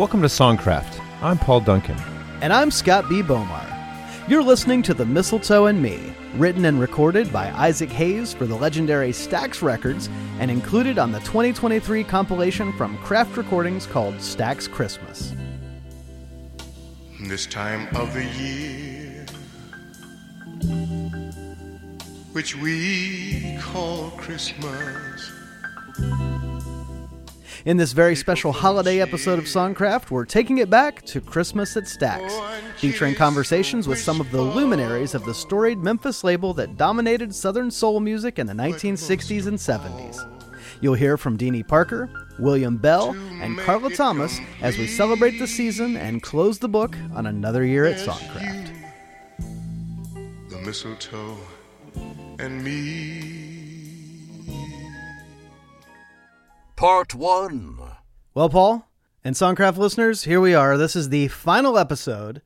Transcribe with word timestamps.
Welcome 0.00 0.22
to 0.22 0.28
Songcraft. 0.28 0.98
I'm 1.20 1.36
Paul 1.36 1.60
Duncan. 1.60 1.98
And 2.40 2.54
I'm 2.54 2.70
Scott 2.70 3.06
B. 3.10 3.20
Bomar. 3.20 3.66
You're 4.26 4.42
listening 4.42 4.80
to 4.84 4.94
The 4.94 5.04
Mistletoe 5.04 5.66
and 5.66 5.82
Me, 5.82 6.14
written 6.36 6.64
and 6.64 6.80
recorded 6.80 7.30
by 7.30 7.50
Isaac 7.50 7.90
Hayes 7.90 8.32
for 8.32 8.46
the 8.46 8.54
legendary 8.54 9.10
Stax 9.10 9.60
Records 9.60 10.08
and 10.38 10.50
included 10.50 10.98
on 10.98 11.12
the 11.12 11.18
2023 11.18 12.02
compilation 12.04 12.72
from 12.78 12.96
Craft 12.96 13.36
Recordings 13.36 13.84
called 13.84 14.14
Stax 14.14 14.70
Christmas. 14.70 15.34
This 17.24 17.44
time 17.44 17.94
of 17.94 18.14
the 18.14 18.24
year, 18.24 19.26
which 22.32 22.56
we 22.56 23.58
call 23.60 24.12
Christmas. 24.12 25.30
In 27.66 27.76
this 27.76 27.92
very 27.92 28.16
special 28.16 28.52
holiday 28.52 29.00
episode 29.00 29.38
of 29.38 29.44
Songcraft, 29.44 30.10
we're 30.10 30.24
taking 30.24 30.58
it 30.58 30.70
back 30.70 31.02
to 31.02 31.20
Christmas 31.20 31.76
at 31.76 31.84
Stax, 31.84 32.32
featuring 32.76 33.14
conversations 33.14 33.86
with 33.86 33.98
some 33.98 34.18
of 34.18 34.30
the 34.30 34.40
luminaries 34.40 35.14
of 35.14 35.26
the 35.26 35.34
storied 35.34 35.78
Memphis 35.78 36.24
label 36.24 36.54
that 36.54 36.78
dominated 36.78 37.34
Southern 37.34 37.70
soul 37.70 38.00
music 38.00 38.38
in 38.38 38.46
the 38.46 38.54
1960s 38.54 39.46
and 39.46 39.58
70s. 39.58 40.26
You'll 40.80 40.94
hear 40.94 41.18
from 41.18 41.36
Deanie 41.36 41.66
Parker, 41.68 42.08
William 42.38 42.78
Bell, 42.78 43.10
and 43.42 43.58
Carla 43.58 43.90
Thomas 43.90 44.38
as 44.62 44.78
we 44.78 44.86
celebrate 44.86 45.38
the 45.38 45.46
season 45.46 45.98
and 45.98 46.22
close 46.22 46.58
the 46.58 46.68
book 46.68 46.96
on 47.14 47.26
another 47.26 47.66
year 47.66 47.84
at 47.84 47.98
Songcraft. 47.98 48.72
The 50.48 50.56
mistletoe 50.56 51.36
and 52.38 52.64
me. 52.64 53.49
Part 56.80 57.14
1. 57.14 57.78
Well, 58.32 58.48
Paul 58.48 58.88
and 59.22 59.36
Songcraft 59.36 59.76
listeners, 59.76 60.24
here 60.24 60.40
we 60.40 60.54
are. 60.54 60.78
This 60.78 60.96
is 60.96 61.10
the 61.10 61.28
final 61.28 61.76
episode 61.76 62.40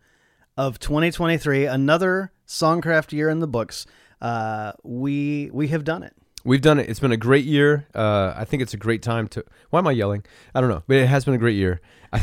of 0.57 0.81
2023, 0.81 1.67
another 1.67 2.33
Songcraft 2.45 3.13
year 3.13 3.29
in 3.29 3.39
the 3.39 3.47
books. 3.47 3.87
Uh, 4.21 4.73
we 4.83 5.51
we 5.53 5.69
have 5.69 5.85
done 5.85 6.03
it. 6.03 6.17
We've 6.45 6.61
done 6.61 6.81
it. 6.81 6.91
It's 6.91 6.99
been 6.99 7.13
a 7.13 7.17
great 7.17 7.45
year. 7.45 7.87
Uh, 7.95 8.35
I 8.37 8.45
think 8.45 8.61
it's 8.61 8.75
a 8.75 8.77
great 8.77 9.03
time 9.03 9.29
to. 9.29 9.45
Why 9.71 9.79
am 9.79 9.87
I 9.87 9.93
yelling? 9.93 10.25
I 10.53 10.61
don't 10.61 10.69
know, 10.69 10.83
but 10.89 10.97
it 10.97 11.07
has 11.07 11.25
been 11.25 11.35
a 11.35 11.39
great 11.39 11.57
year. 11.57 11.81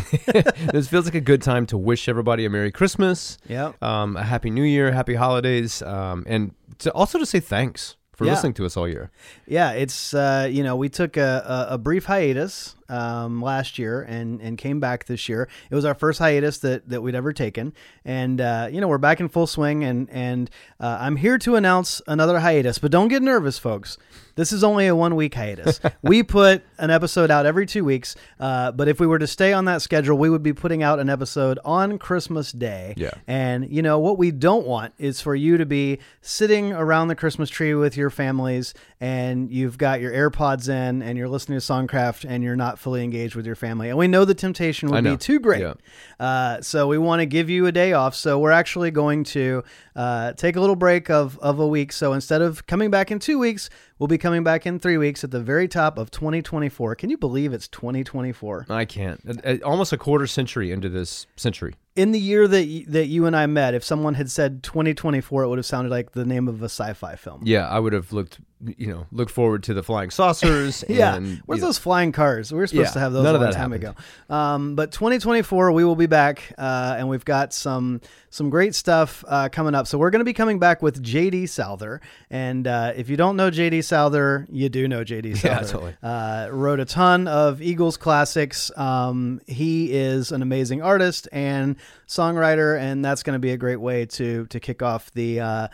this 0.73 0.89
feels 0.89 1.05
like 1.05 1.15
a 1.15 1.21
good 1.21 1.41
time 1.41 1.65
to 1.67 1.77
wish 1.77 2.09
everybody 2.09 2.43
a 2.43 2.49
Merry 2.49 2.73
Christmas, 2.73 3.37
Yep. 3.47 3.81
um, 3.81 4.17
a 4.17 4.23
Happy 4.23 4.49
New 4.49 4.63
Year, 4.63 4.91
Happy 4.91 5.13
Holidays, 5.15 5.81
um, 5.81 6.25
and 6.27 6.55
to 6.79 6.91
also 6.91 7.19
to 7.19 7.25
say 7.25 7.39
thanks 7.39 7.95
for 8.21 8.25
Yeah. 8.27 8.33
listening 8.33 8.53
to 8.53 8.65
us 8.65 8.77
all 8.77 8.87
year. 8.87 9.09
Yeah, 9.47 9.71
it's 9.71 10.13
uh, 10.13 10.47
you 10.49 10.63
know 10.63 10.75
we 10.75 10.89
took 10.89 11.17
a, 11.17 11.67
a, 11.69 11.73
a 11.73 11.77
brief 11.77 12.05
hiatus 12.05 12.75
um, 12.87 13.41
last 13.41 13.79
year 13.79 14.01
and 14.01 14.39
and 14.41 14.57
came 14.57 14.79
back 14.79 15.05
this 15.05 15.27
year. 15.27 15.49
It 15.69 15.75
was 15.75 15.85
our 15.85 15.95
first 15.95 16.19
hiatus 16.19 16.59
that, 16.59 16.87
that 16.89 17.01
we'd 17.01 17.15
ever 17.15 17.33
taken, 17.33 17.73
and 18.05 18.39
uh, 18.39 18.69
you 18.71 18.79
know 18.79 18.87
we're 18.87 18.97
back 18.99 19.19
in 19.19 19.27
full 19.29 19.47
swing. 19.47 19.83
And 19.83 20.09
and 20.11 20.49
uh, 20.79 20.97
I'm 21.01 21.15
here 21.15 21.37
to 21.39 21.55
announce 21.55 22.01
another 22.07 22.39
hiatus, 22.39 22.77
but 22.79 22.91
don't 22.91 23.07
get 23.07 23.21
nervous, 23.23 23.57
folks. 23.57 23.97
This 24.41 24.51
is 24.51 24.63
only 24.63 24.87
a 24.87 24.95
one 24.95 25.15
week 25.15 25.35
hiatus. 25.35 25.79
we 26.01 26.23
put 26.23 26.63
an 26.79 26.89
episode 26.89 27.29
out 27.29 27.45
every 27.45 27.67
two 27.67 27.85
weeks, 27.85 28.15
uh, 28.39 28.71
but 28.71 28.87
if 28.87 28.99
we 28.99 29.05
were 29.05 29.19
to 29.19 29.27
stay 29.27 29.53
on 29.53 29.65
that 29.65 29.83
schedule, 29.83 30.17
we 30.17 30.31
would 30.31 30.41
be 30.41 30.51
putting 30.51 30.81
out 30.81 30.97
an 30.97 31.11
episode 31.11 31.59
on 31.63 31.99
Christmas 31.99 32.51
Day. 32.51 32.95
Yeah. 32.97 33.11
And 33.27 33.71
you 33.71 33.83
know 33.83 33.99
what 33.99 34.17
we 34.17 34.31
don't 34.31 34.65
want 34.65 34.95
is 34.97 35.21
for 35.21 35.35
you 35.35 35.57
to 35.57 35.65
be 35.67 35.99
sitting 36.21 36.73
around 36.73 37.09
the 37.09 37.15
Christmas 37.15 37.51
tree 37.51 37.75
with 37.75 37.95
your 37.95 38.09
families 38.09 38.73
and 38.99 39.51
you've 39.51 39.77
got 39.77 40.01
your 40.01 40.11
AirPods 40.11 40.67
in 40.69 41.03
and 41.03 41.19
you're 41.19 41.29
listening 41.29 41.59
to 41.59 41.63
Songcraft 41.63 42.25
and 42.27 42.43
you're 42.43 42.55
not 42.55 42.79
fully 42.79 43.03
engaged 43.03 43.35
with 43.35 43.45
your 43.45 43.55
family. 43.55 43.89
And 43.89 43.97
we 43.99 44.07
know 44.07 44.25
the 44.25 44.33
temptation 44.33 44.89
would 44.89 45.03
be 45.03 45.17
too 45.17 45.39
great. 45.39 45.61
Yeah. 45.61 45.73
Uh, 46.19 46.61
so 46.63 46.87
we 46.87 46.97
want 46.97 47.19
to 47.19 47.27
give 47.27 47.47
you 47.47 47.67
a 47.67 47.71
day 47.71 47.93
off. 47.93 48.15
So 48.15 48.39
we're 48.39 48.49
actually 48.49 48.89
going 48.89 49.23
to 49.25 49.63
uh, 49.95 50.33
take 50.33 50.55
a 50.55 50.59
little 50.59 50.75
break 50.75 51.11
of, 51.11 51.37
of 51.39 51.59
a 51.59 51.67
week. 51.67 51.91
So 51.91 52.13
instead 52.13 52.41
of 52.41 52.65
coming 52.65 52.89
back 52.89 53.11
in 53.11 53.19
two 53.19 53.37
weeks, 53.37 53.69
we'll 54.01 54.07
be 54.07 54.17
coming 54.17 54.43
back 54.43 54.65
in 54.65 54.79
three 54.79 54.97
weeks 54.97 55.23
at 55.23 55.29
the 55.29 55.39
very 55.39 55.67
top 55.67 55.99
of 55.99 56.09
2024. 56.09 56.95
Can 56.95 57.11
you 57.11 57.17
believe 57.17 57.53
it's 57.53 57.67
2024? 57.67 58.65
I 58.67 58.83
can't. 58.83 59.21
Uh, 59.27 59.33
uh, 59.45 59.57
Almost 59.63 59.93
a 59.93 59.97
quarter 59.97 60.25
century 60.25 60.71
into 60.71 60.89
this 60.89 61.27
century. 61.35 61.75
In 61.95 62.11
the 62.11 62.19
year 62.19 62.47
that 62.47 62.67
y- 62.67 62.85
that 62.87 63.07
you 63.07 63.25
and 63.25 63.35
I 63.35 63.45
met, 63.47 63.73
if 63.73 63.83
someone 63.83 64.13
had 64.13 64.29
said 64.31 64.63
2024, 64.63 65.43
it 65.43 65.47
would 65.49 65.57
have 65.59 65.65
sounded 65.65 65.89
like 65.89 66.11
the 66.11 66.25
name 66.25 66.47
of 66.47 66.61
a 66.61 66.65
sci-fi 66.69 67.15
film. 67.15 67.41
Yeah, 67.43 67.67
I 67.67 67.79
would 67.79 67.91
have 67.93 68.13
looked, 68.13 68.39
you 68.77 68.87
know, 68.87 69.07
looked 69.11 69.31
forward 69.31 69.63
to 69.63 69.73
the 69.73 69.83
flying 69.83 70.09
saucers. 70.09 70.83
Yeah, 70.89 71.15
and, 71.15 71.41
where's 71.45 71.61
know, 71.61 71.67
those 71.67 71.77
flying 71.77 72.11
cars? 72.11 72.51
We 72.51 72.59
were 72.59 72.67
supposed 72.67 72.89
Yeah, 72.89 72.93
to 72.93 72.99
have 72.99 73.11
those 73.13 73.25
a 73.27 73.31
long 73.33 73.41
time 73.51 73.71
happened. 73.71 73.95
ago. 74.29 74.35
Um, 74.35 74.75
but 74.75 74.91
2024, 74.93 75.71
we 75.73 75.83
will 75.83 75.95
be 75.95 76.05
back, 76.05 76.53
uh, 76.57 76.95
and 76.97 77.09
we've 77.09 77.25
got 77.25 77.53
some 77.53 77.99
some 78.29 78.49
great 78.49 78.73
stuff 78.73 79.25
uh, 79.27 79.49
coming 79.49 79.75
up. 79.75 79.85
So 79.87 79.97
we're 79.97 80.09
going 80.11 80.21
to 80.21 80.25
be 80.25 80.31
coming 80.33 80.57
back 80.59 80.81
with 80.81 81.03
JD 81.03 81.49
Souther, 81.49 81.99
and 82.29 82.65
uh, 82.65 82.93
if 82.95 83.09
you 83.09 83.17
don't 83.17 83.35
know 83.35 83.51
JD 83.51 83.83
Souther, 83.83 84.47
you 84.49 84.69
do 84.69 84.87
know 84.87 85.03
JD 85.03 85.35
Souther. 85.37 85.41
Yeah, 85.51 85.59
totally. 85.63 85.95
Uh, 86.01 86.47
wrote 86.51 86.79
a 86.79 86.85
ton 86.85 87.27
of 87.27 87.61
Eagles 87.61 87.97
classics. 87.97 88.71
Um, 88.77 89.41
he 89.47 89.91
is 89.91 90.31
an 90.31 90.41
amazing 90.41 90.81
artist 90.81 91.27
and 91.33 91.75
songwriter, 92.07 92.79
and 92.79 93.03
that's 93.03 93.23
going 93.23 93.33
to 93.35 93.39
be 93.39 93.51
a 93.51 93.57
great 93.57 93.79
way 93.81 94.05
to 94.07 94.45
to 94.47 94.59
kick 94.59 94.81
off 94.81 95.11
the. 95.11 95.39
Uh, 95.39 95.67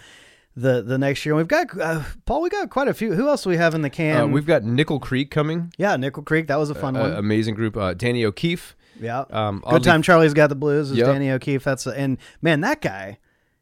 the, 0.60 0.82
the 0.82 0.98
next 0.98 1.24
year, 1.24 1.34
and 1.34 1.38
we've 1.38 1.48
got 1.48 1.68
uh, 1.80 2.02
Paul. 2.26 2.42
We 2.42 2.50
got 2.50 2.72
quite 2.72 2.88
a 2.88 2.94
few. 2.96 3.14
Who 3.14 3.28
else 3.30 3.44
do 3.44 3.50
we 3.52 3.58
have 3.58 3.76
in 3.76 3.84
the 3.84 3.92
can? 3.92 4.18
uh, 4.18 4.26
we've 4.26 4.48
got 4.48 4.64
Nickel 4.64 5.00
Creek 5.00 5.30
coming. 5.30 5.72
Yeah, 5.78 5.96
Nickel 5.98 6.24
Creek. 6.24 6.48
That 6.48 6.56
was 6.56 6.72
a 6.72 6.74
fun 6.74 6.96
Uh, 6.98 7.02
one. 7.02 7.12
amazing 7.14 7.54
group. 7.54 7.78
Uh, 7.78 7.94
Danny 7.94 8.26
O'Keefe. 8.26 8.76
yeah. 9.00 9.26
Um, 9.30 9.64
Good 9.70 9.84
time. 9.84 10.02
Charlie's 10.02 10.34
got 10.34 10.48
the 10.48 10.56
blues. 10.56 10.90
Is 10.90 10.98
Yep. 10.98 11.06
Danny 11.06 11.30
O'Keefe. 11.30 11.64
That's 11.64 11.86
a, 11.86 11.92
and 11.92 12.18
man, 12.42 12.62
that 12.62 12.82
guy, 12.82 13.20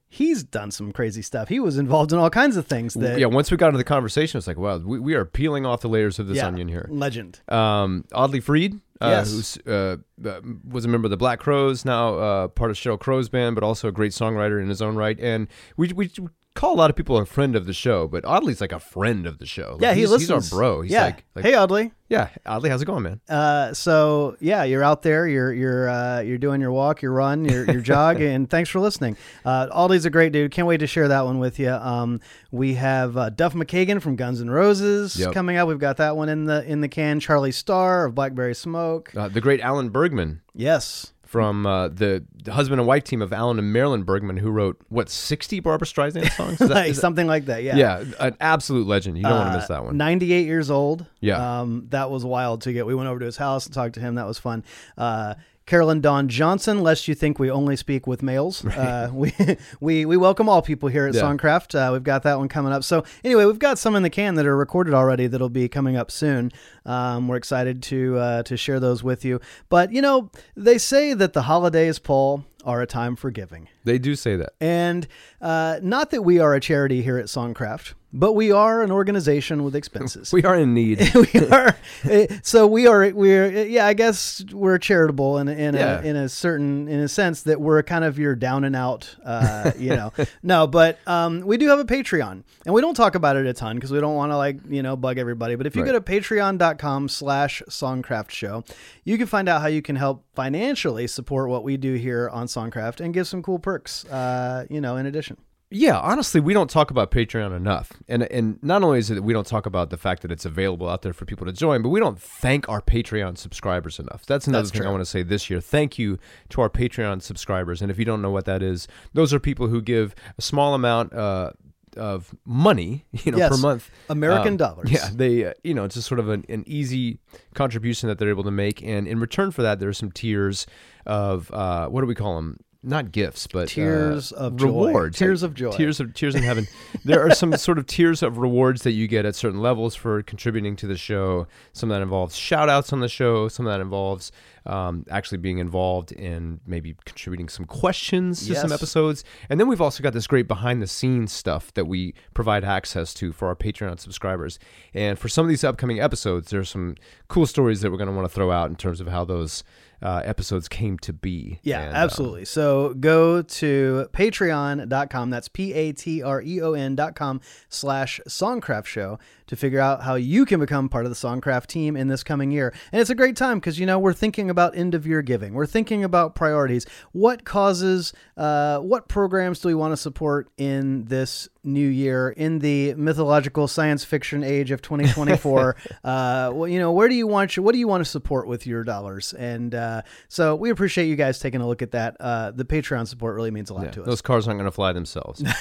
he's 0.07 0.41
done 0.45 0.71
some 0.71 0.93
crazy 0.93 1.21
stuff. 1.21 1.49
He 1.49 1.59
was 1.59 1.77
involved 1.77 2.13
in 2.13 2.17
all 2.17 2.29
kinds 2.29 2.55
of 2.55 2.65
things. 2.65 2.93
That 2.93 3.19
yeah, 3.19 3.25
once 3.25 3.51
we 3.51 3.57
got 3.57 3.67
into 3.67 3.77
the 3.79 3.83
conversation, 3.83 4.37
it's 4.37 4.47
like, 4.47 4.57
wow, 4.57 4.77
we, 4.77 4.97
we 4.97 5.15
are 5.15 5.25
peeling 5.25 5.65
off 5.65 5.81
the 5.81 5.89
layers 5.89 6.17
of 6.17 6.27
this 6.27 6.37
yeah, 6.37 6.47
onion 6.47 6.69
here. 6.69 6.87
Legend. 6.89 7.41
Um, 7.49 8.05
Audley 8.13 8.39
Freed, 8.39 8.75
uh, 8.75 8.77
Yes. 9.01 9.31
who's 9.31 9.57
uh, 9.67 9.97
uh, 10.25 10.41
was 10.69 10.85
a 10.85 10.87
member 10.87 11.05
of 11.05 11.11
the 11.11 11.17
Black 11.17 11.39
Crowes, 11.39 11.83
now 11.83 12.15
uh, 12.15 12.47
part 12.47 12.71
of 12.71 12.77
Sheryl 12.77 12.99
Crow's 12.99 13.27
band, 13.29 13.55
but 13.55 13.63
also 13.63 13.89
a 13.89 13.91
great 13.91 14.13
songwriter 14.13 14.61
in 14.61 14.69
his 14.69 14.81
own 14.81 14.95
right. 14.95 15.19
And 15.19 15.47
we 15.75 15.91
we 15.93 16.11
call 16.55 16.73
a 16.73 16.77
lot 16.79 16.89
of 16.89 16.95
people 16.95 17.17
a 17.17 17.25
friend 17.25 17.55
of 17.55 17.65
the 17.67 17.73
show, 17.73 18.07
but 18.07 18.25
Audley's 18.25 18.61
like 18.61 18.71
a 18.71 18.79
friend 18.79 19.27
of 19.27 19.37
the 19.37 19.45
show. 19.45 19.73
Like, 19.73 19.81
Yeah, 19.81 19.93
he 19.93 20.01
he's, 20.01 20.09
listens. 20.09 20.45
He's 20.45 20.51
our 20.53 20.57
bro. 20.57 20.81
He's 20.81 20.91
yeah. 20.91 21.03
like, 21.03 21.23
like 21.35 21.45
hey, 21.45 21.53
Audley. 21.55 21.91
yeah, 22.09 22.29
Audley, 22.45 22.69
how's 22.69 22.81
it 22.81 22.85
going, 22.85 23.03
man? 23.03 23.19
Uh, 23.29 23.73
so 23.73 24.35
yeah, 24.39 24.63
you're 24.63 24.83
out 24.83 25.01
there. 25.03 25.27
You're 25.27 25.53
you're 25.53 25.89
uh, 25.89 26.21
you're 26.21 26.37
doing 26.37 26.61
your 26.61 26.71
walk, 26.71 27.01
your 27.01 27.11
run, 27.11 27.45
your 27.45 27.65
your 27.69 27.81
jog, 27.93 28.21
and 28.21 28.49
thanks 28.49 28.69
for 28.69 28.79
listening. 28.79 29.17
Uh, 29.43 29.67
Audley's 29.71 30.05
a 30.05 30.09
great 30.09 30.31
dude. 30.31 30.51
Can't 30.51 30.67
wait 30.67 30.77
to 30.77 30.87
share 30.87 31.07
that 31.09 31.25
one 31.25 31.39
with 31.39 31.59
you. 31.59 31.71
Um, 31.71 32.21
we 32.51 32.75
have 32.75 33.17
uh, 33.17 33.29
Duff 33.31 33.53
McKagan 33.53 34.01
from 34.01 34.15
Guns 34.15 34.39
N' 34.41 34.49
Roses 34.49 35.15
Yep. 35.17 35.33
coming 35.33 35.57
up. 35.57 35.67
We've 35.67 35.77
got 35.79 35.97
that 35.97 36.15
one 36.15 36.29
in 36.29 36.45
the 36.45 36.63
in 36.65 36.81
the 36.81 36.87
can. 36.87 37.19
Charlie 37.19 37.51
Starr 37.51 38.05
of 38.05 38.15
Blackberry 38.15 38.55
Smoke. 38.55 39.13
Uh, 39.15 39.27
the 39.27 39.41
great 39.41 39.59
Alan 39.61 39.89
Bergman 39.89 40.41
Yes. 40.57 41.11
From 41.35 41.65
uh, 41.65 41.89
the 41.89 42.23
husband 42.49 42.79
and 42.79 42.87
wife 42.87 43.03
team 43.03 43.21
of 43.21 43.33
Alan 43.33 43.59
and 43.59 43.73
Marilyn 43.73 44.03
Bergman, 44.03 44.37
who 44.37 44.49
wrote 44.49 44.77
what 44.87 45.09
sixty 45.09 45.59
Barbra 45.59 45.85
Streisand 45.85 46.31
songs. 46.31 46.61
Is 46.61 46.69
that- 46.69 46.75
Like, 46.75 46.95
something 46.95 47.27
like 47.27 47.45
that. 47.47 47.61
Yeah. 47.63 47.75
yeah, 47.75 48.03
an 48.21 48.37
absolute 48.39 48.87
legend. 48.87 49.17
You 49.17 49.23
don't 49.23 49.33
want 49.33 49.47
to 49.49 49.53
Uh, 49.53 49.57
miss 49.57 49.67
that 49.67 49.83
one. 49.83 49.97
98 49.97 50.45
years 50.45 50.71
old. 50.71 51.05
Yeah. 51.19 51.59
Um, 51.61 51.87
that 51.89 52.09
was 52.09 52.23
wild 52.23 52.61
to 52.61 52.71
get. 52.71 52.85
We 52.85 52.95
went 52.95 53.09
over 53.09 53.19
to 53.19 53.25
his 53.25 53.35
house 53.35 53.65
and 53.65 53.75
talked 53.75 53.95
to 53.95 53.99
him. 53.99 54.15
That 54.15 54.27
was 54.27 54.39
fun. 54.39 54.63
Uh, 54.97 55.33
Carolyn 55.65 55.99
Dawn 55.99 56.27
Johnson, 56.27 56.81
lest 56.83 57.07
you 57.07 57.15
think 57.15 57.39
we 57.39 57.49
only 57.49 57.75
speak 57.75 58.05
with 58.05 58.21
males. 58.21 58.63
Uh, 58.63 59.09
we, 59.13 59.33
we 59.79 60.05
we 60.05 60.15
welcome 60.17 60.47
all 60.47 60.61
people 60.61 60.89
here 60.89 61.07
at 61.07 61.15
Yeah. 61.15 61.21
Songcraft. 61.21 61.73
Uh, 61.73 61.91
we've 61.91 62.03
got 62.03 62.23
that 62.23 62.37
one 62.37 62.47
coming 62.47 62.71
up. 62.71 62.83
So 62.83 63.03
anyway, 63.23 63.45
we've 63.45 63.57
got 63.59 63.79
some 63.79 63.95
in 63.95 64.03
the 64.03 64.09
can 64.09 64.35
that 64.35 64.45
are 64.45 64.55
recorded 64.55 64.93
already 64.93 65.25
that'll 65.27 65.49
be 65.49 65.67
coming 65.67 65.95
up 65.97 66.11
soon. 66.11 66.51
Um, 66.85 67.27
we're 67.27 67.37
excited 67.37 67.81
to 67.83 68.17
uh, 68.17 68.43
to 68.43 68.55
share 68.57 68.79
those 68.79 69.03
with 69.03 69.25
you. 69.25 69.39
But 69.69 69.91
you 69.91 70.01
know, 70.01 70.29
they 70.55 70.77
say 70.77 71.13
that 71.13 71.33
the 71.33 71.43
holidays, 71.43 71.97
Paul, 71.97 72.45
are 72.63 72.81
a 72.81 72.87
time 72.87 73.15
for 73.15 73.31
giving. 73.31 73.67
They 73.83 73.97
do 73.97 74.15
say 74.15 74.35
that. 74.35 74.53
And 74.61 75.07
uh, 75.41 75.79
not 75.81 76.11
that 76.11 76.21
we 76.23 76.39
are 76.39 76.53
a 76.53 76.59
charity 76.59 77.01
here 77.01 77.17
at 77.17 77.25
Songcraft, 77.25 77.93
but 78.17 78.33
we 78.33 78.51
are 78.51 78.81
an 78.81 78.91
organization 78.91 79.63
with 79.63 79.75
expenses. 79.81 80.31
We 80.33 80.43
are 80.43 80.55
in 80.55 80.73
need. 80.73 80.99
we 81.33 81.39
are 81.47 81.75
eh, 82.05 82.27
so 82.41 82.65
we 82.65 82.87
are 82.87 83.11
we're 83.11 83.65
yeah 83.65 83.85
I 83.85 83.93
guess 83.93 84.43
we're 84.51 84.77
charitable 84.79 85.37
in 85.37 85.47
in 85.49 85.75
Yeah. 85.75 85.99
a 85.99 86.03
in 86.03 86.15
a 86.15 86.29
certain 86.29 86.87
in 86.87 86.99
a 87.01 87.07
sense 87.07 87.43
that 87.43 87.59
we're 87.61 87.83
kind 87.83 88.03
of 88.05 88.17
your 88.17 88.35
down 88.35 88.63
and 88.63 88.75
out 88.75 89.15
uh 89.25 89.71
you 89.77 89.89
know 89.89 90.13
no 90.43 90.65
but 90.65 90.97
um 91.07 91.41
we 91.41 91.57
do 91.57 91.67
have 91.67 91.79
a 91.79 91.85
Patreon 91.85 92.43
and 92.65 92.73
we 92.73 92.81
don't 92.81 92.95
talk 92.95 93.15
about 93.15 93.35
it 93.35 93.45
a 93.45 93.53
ton 93.53 93.75
because 93.75 93.91
we 93.91 93.99
don't 93.99 94.15
want 94.15 94.31
to 94.31 94.37
like 94.37 94.57
you 94.69 94.81
know 94.81 94.95
bug 94.95 95.17
everybody 95.17 95.55
but 95.55 95.67
if 95.67 95.75
you 95.75 95.83
Right. 95.83 95.91
go 95.91 95.99
to 95.99 96.01
patreon.com 96.01 97.09
slash 97.09 97.61
songcraft 97.69 98.31
show 98.31 98.63
you 99.03 99.17
can 99.17 99.27
find 99.27 99.49
out 99.49 99.61
how 99.61 99.67
you 99.67 99.81
can 99.81 99.95
help 99.97 100.23
financially 100.35 101.07
support 101.07 101.49
what 101.49 101.63
we 101.63 101.77
do 101.77 101.93
here 101.95 102.29
on 102.29 102.47
Songcraft 102.47 103.01
and 103.01 103.13
give 103.13 103.27
some 103.27 103.43
cool 103.43 103.59
perks 103.59 104.05
uh 104.05 104.65
you 104.69 104.79
know 104.81 104.95
in 104.97 105.05
addition 105.05 105.37
Yeah, 105.71 105.97
honestly, 105.99 106.39
we 106.39 106.53
don't 106.53 106.69
talk 106.69 106.91
about 106.91 107.09
Patreon 107.09 107.55
enough, 107.55 107.91
and 108.07 108.23
and 108.23 108.59
not 108.61 108.83
only 108.83 108.99
is 108.99 109.09
it 109.09 109.15
that 109.15 109.23
we 109.23 109.33
don't 109.33 109.47
talk 109.47 109.65
about 109.65 109.89
the 109.89 109.97
fact 109.97 110.21
that 110.21 110.31
it's 110.31 110.45
available 110.45 110.87
out 110.87 111.01
there 111.01 111.11
for 111.11 111.25
people 111.25 111.45
to 111.47 111.51
join, 111.51 111.81
but 111.81 111.89
we 111.89 111.99
don't 111.99 112.19
thank 112.19 112.69
our 112.69 112.81
Patreon 112.81 113.35
subscribers 113.37 113.97
enough. 113.99 114.25
That's 114.27 114.45
another 114.47 114.67
That's 114.67 114.77
thing 114.77 114.87
I 114.87 114.91
want 114.91 115.01
to 115.01 115.05
say 115.05 115.23
this 115.23 115.49
year. 115.49 115.59
Thank 115.59 115.97
you 115.97 116.19
to 116.49 116.61
our 116.61 116.69
Patreon 116.69 117.23
subscribers, 117.23 117.81
and 117.81 117.89
if 117.89 117.97
you 117.97 118.05
don't 118.05 118.21
know 118.21 118.29
what 118.31 118.45
that 118.45 118.61
is, 118.61 118.87
those 119.13 119.33
are 119.33 119.39
people 119.39 119.67
who 119.67 119.81
give 119.81 120.13
a 120.37 120.41
small 120.41 120.75
amount 120.75 121.13
uh, 121.13 121.51
of 121.97 122.35
money, 122.45 123.05
you 123.23 123.31
know, 123.31 123.39
Yes. 123.39 123.49
per 123.49 123.57
month, 123.57 123.89
American 124.07 124.53
Um, 124.53 124.57
dollars. 124.57 124.91
Yeah, 124.91 125.09
they, 125.11 125.45
uh, 125.45 125.53
you 125.63 125.73
know, 125.73 125.83
it's 125.83 125.95
just 125.95 126.07
sort 126.07 126.19
of 126.19 126.29
an, 126.29 126.45
an 126.47 126.63
easy 126.67 127.17
contribution 127.55 128.07
that 128.07 128.19
they're 128.19 128.29
able 128.29 128.43
to 128.43 128.51
make, 128.51 128.83
and 128.83 129.07
in 129.07 129.19
return 129.19 129.49
for 129.49 129.63
that, 129.63 129.79
there 129.79 129.89
are 129.89 129.93
some 129.93 130.11
tiers 130.11 130.67
of 131.07 131.51
uh, 131.51 131.87
what 131.87 132.01
do 132.01 132.07
we 132.07 132.15
call 132.15 132.35
them? 132.35 132.59
Not 132.85 133.11
gifts, 133.11 133.47
but 133.47 133.67
Tears 133.67 134.31
uh, 134.31 134.35
of 134.35 134.57
joy. 134.57 134.67
rewards. 134.67 135.17
Tears 135.17 135.41
of 135.41 135.55
joy. 135.55 135.71
Tears 135.71 135.99
of 135.99 136.13
tears 136.13 136.35
in 136.35 136.43
heaven. 136.43 136.67
there 137.03 137.25
are 137.25 137.33
some 137.33 137.57
sort 137.57 137.79
of 137.79 137.87
tiers 137.87 138.21
of 138.21 138.37
rewards 138.37 138.83
that 138.83 138.91
you 138.91 139.07
get 139.07 139.25
at 139.25 139.35
certain 139.35 139.59
levels 139.59 139.95
for 139.95 140.21
contributing 140.21 140.75
to 140.75 140.87
the 140.87 140.95
show. 140.95 141.47
Some 141.73 141.89
that 141.89 142.03
involves 142.03 142.35
shout 142.35 142.69
outs 142.69 142.93
on 142.93 142.99
the 142.99 143.09
show. 143.09 143.47
Some 143.47 143.65
that 143.65 143.81
involves 143.81 144.31
um, 144.67 145.03
actually 145.09 145.39
being 145.39 145.57
involved 145.57 146.11
in 146.11 146.59
maybe 146.67 146.95
contributing 147.05 147.49
some 147.49 147.65
questions 147.65 148.45
to 148.47 148.55
some 148.55 148.71
episodes. 148.71 149.23
And 149.49 149.59
then 149.59 149.67
we've 149.67 149.81
also 149.81 150.03
got 150.03 150.13
this 150.13 150.27
great 150.27 150.47
behind 150.47 150.81
the 150.81 150.87
scenes 150.87 151.31
stuff 151.31 151.73
that 151.73 151.85
we 151.85 152.13
provide 152.33 152.63
access 152.63 153.13
to 153.15 153.31
for 153.31 153.47
our 153.47 153.55
Patreon 153.55 153.99
subscribers. 153.99 154.59
And 154.93 155.17
for 155.17 155.27
some 155.27 155.45
of 155.45 155.49
these 155.49 155.63
upcoming 155.63 155.99
episodes, 155.99 156.51
there's 156.51 156.69
some 156.69 156.95
cool 157.29 157.47
stories 157.47 157.81
that 157.81 157.91
we're 157.91 157.97
going 157.97 158.09
to 158.09 158.15
want 158.15 158.27
to 158.27 158.33
throw 158.33 158.51
out 158.51 158.69
in 158.69 158.75
terms 158.75 159.01
of 159.01 159.07
how 159.07 159.25
those 159.25 159.63
uh, 160.01 160.21
episodes 160.23 160.67
came 160.67 160.97
to 160.99 161.13
be. 161.13 161.59
Yeah, 161.63 161.81
And, 161.81 161.89
um, 161.89 161.95
absolutely. 161.95 162.45
So 162.45 162.93
go 162.93 163.41
to 163.41 164.09
patreon.com. 164.13 165.29
That's 165.29 165.47
P 165.47 165.73
A 165.73 165.91
T 165.91 166.21
R 166.21 166.41
E 166.41 166.61
O 166.61 166.73
N.com 166.73 167.41
slash 167.69 168.19
Songcraft 168.27 168.85
Show 168.85 169.19
to 169.47 169.55
figure 169.55 169.79
out 169.79 170.03
how 170.03 170.15
you 170.15 170.45
can 170.45 170.59
become 170.59 170.89
part 170.89 171.05
of 171.05 171.11
the 171.11 171.15
Songcraft 171.15 171.67
team 171.67 171.95
in 171.95 172.07
this 172.07 172.23
coming 172.23 172.51
year. 172.51 172.73
And 172.91 173.01
it's 173.01 173.09
a 173.09 173.15
great 173.15 173.35
time 173.35 173.59
because, 173.59 173.79
you 173.79 173.85
know, 173.85 173.99
we're 173.99 174.13
thinking 174.13 174.49
about 174.49 174.75
end 174.75 174.95
of 174.95 175.05
year 175.05 175.21
giving. 175.21 175.53
We're 175.53 175.65
thinking 175.65 176.03
about 176.03 176.35
priorities. 176.35 176.85
What 177.11 177.45
causes, 177.45 178.13
uh, 178.37 178.79
what 178.79 179.07
programs 179.07 179.59
do 179.59 179.67
we 179.67 179.75
want 179.75 179.91
to 179.91 179.97
support 179.97 180.49
in 180.57 181.05
this 181.05 181.47
new 181.63 181.87
year 181.87 182.29
in 182.29 182.59
the 182.59 182.93
mythological 182.93 183.67
science 183.67 184.03
fiction 184.05 184.43
age 184.43 184.69
of 184.69 184.83
2024 184.83 185.75
uh 186.03 186.51
well, 186.53 186.67
you 186.67 186.77
know 186.77 186.91
where 186.91 187.09
do 187.09 187.15
you 187.15 187.25
want 187.25 187.55
your, 187.55 187.63
what 187.63 187.71
do 187.71 187.79
you 187.79 187.87
want 187.87 188.01
to 188.01 188.09
support 188.09 188.47
with 188.47 188.67
your 188.67 188.83
dollars 188.83 189.33
and 189.33 189.73
uh 189.73 189.99
so 190.27 190.55
we 190.55 190.69
appreciate 190.69 191.05
you 191.07 191.15
guys 191.15 191.39
taking 191.39 191.61
a 191.61 191.67
look 191.67 191.81
at 191.81 191.89
that 191.89 192.15
uh 192.19 192.51
the 192.51 192.63
patreon 192.63 193.07
support 193.07 193.33
really 193.35 193.49
means 193.49 193.71
a 193.71 193.73
lot 193.73 193.85
Yeah, 193.85 193.91
to 193.91 194.01
us 194.01 194.07
those 194.07 194.21
cars 194.21 194.47
aren't 194.47 194.59
going 194.59 194.67
to 194.67 194.71
fly 194.71 194.93
themselves. 194.93 195.43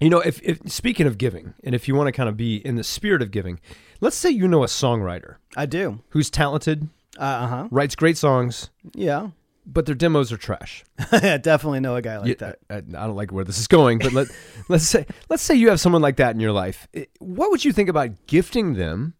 you 0.00 0.10
know, 0.10 0.20
if, 0.20 0.40
if 0.42 0.60
speaking 0.70 1.06
of 1.06 1.18
giving, 1.18 1.54
and 1.64 1.74
if 1.74 1.86
you 1.88 1.94
want 1.94 2.08
to 2.08 2.12
kind 2.12 2.28
of 2.28 2.36
be 2.36 2.56
in 2.56 2.76
the 2.76 2.84
spirit 2.84 3.22
of 3.22 3.30
giving, 3.30 3.60
let's 4.00 4.16
say 4.16 4.30
you 4.30 4.48
know 4.48 4.62
a 4.62 4.66
songwriter 4.66 5.36
i 5.56 5.66
do 5.66 6.00
who's 6.10 6.30
talented, 6.30 6.88
uh, 7.18 7.22
uh-huh 7.22 7.68
writes 7.70 7.94
great 7.94 8.16
songs, 8.16 8.70
yeah 8.94 9.30
but 9.66 9.86
their 9.86 9.94
demos 9.94 10.32
are 10.32 10.36
trash. 10.36 10.84
I 11.12 11.36
definitely 11.36 11.80
know 11.80 11.94
a 11.94 12.02
guy 12.02 12.18
like 12.18 12.28
You- 12.28 12.34
that 12.36 12.58
I, 12.70 12.76
I 12.78 12.80
don't 12.80 13.14
like 13.14 13.30
where 13.30 13.44
this 13.44 13.58
is 13.58 13.68
going, 13.68 13.98
but 13.98 14.12
let 14.12 14.28
let's 14.68 14.84
say 14.88 15.06
let's 15.28 15.42
say 15.42 15.54
you 15.54 15.68
have 15.68 15.80
someone 15.80 16.02
like 16.02 16.16
that 16.16 16.34
in 16.34 16.40
your 16.40 16.52
life. 16.52 16.88
What 17.18 17.50
would 17.50 17.64
you 17.64 17.72
think 17.72 17.88
about 17.88 18.26
gifting 18.26 18.74
them 18.74 19.14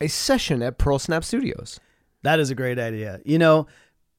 a 0.00 0.06
session 0.08 0.62
at 0.62 0.78
Pearl 0.78 0.98
Snap 0.98 1.24
Studios? 1.24 1.80
That 2.22 2.38
is 2.38 2.50
a 2.50 2.54
great 2.54 2.78
idea. 2.78 3.20
You 3.24 3.38
know, 3.38 3.66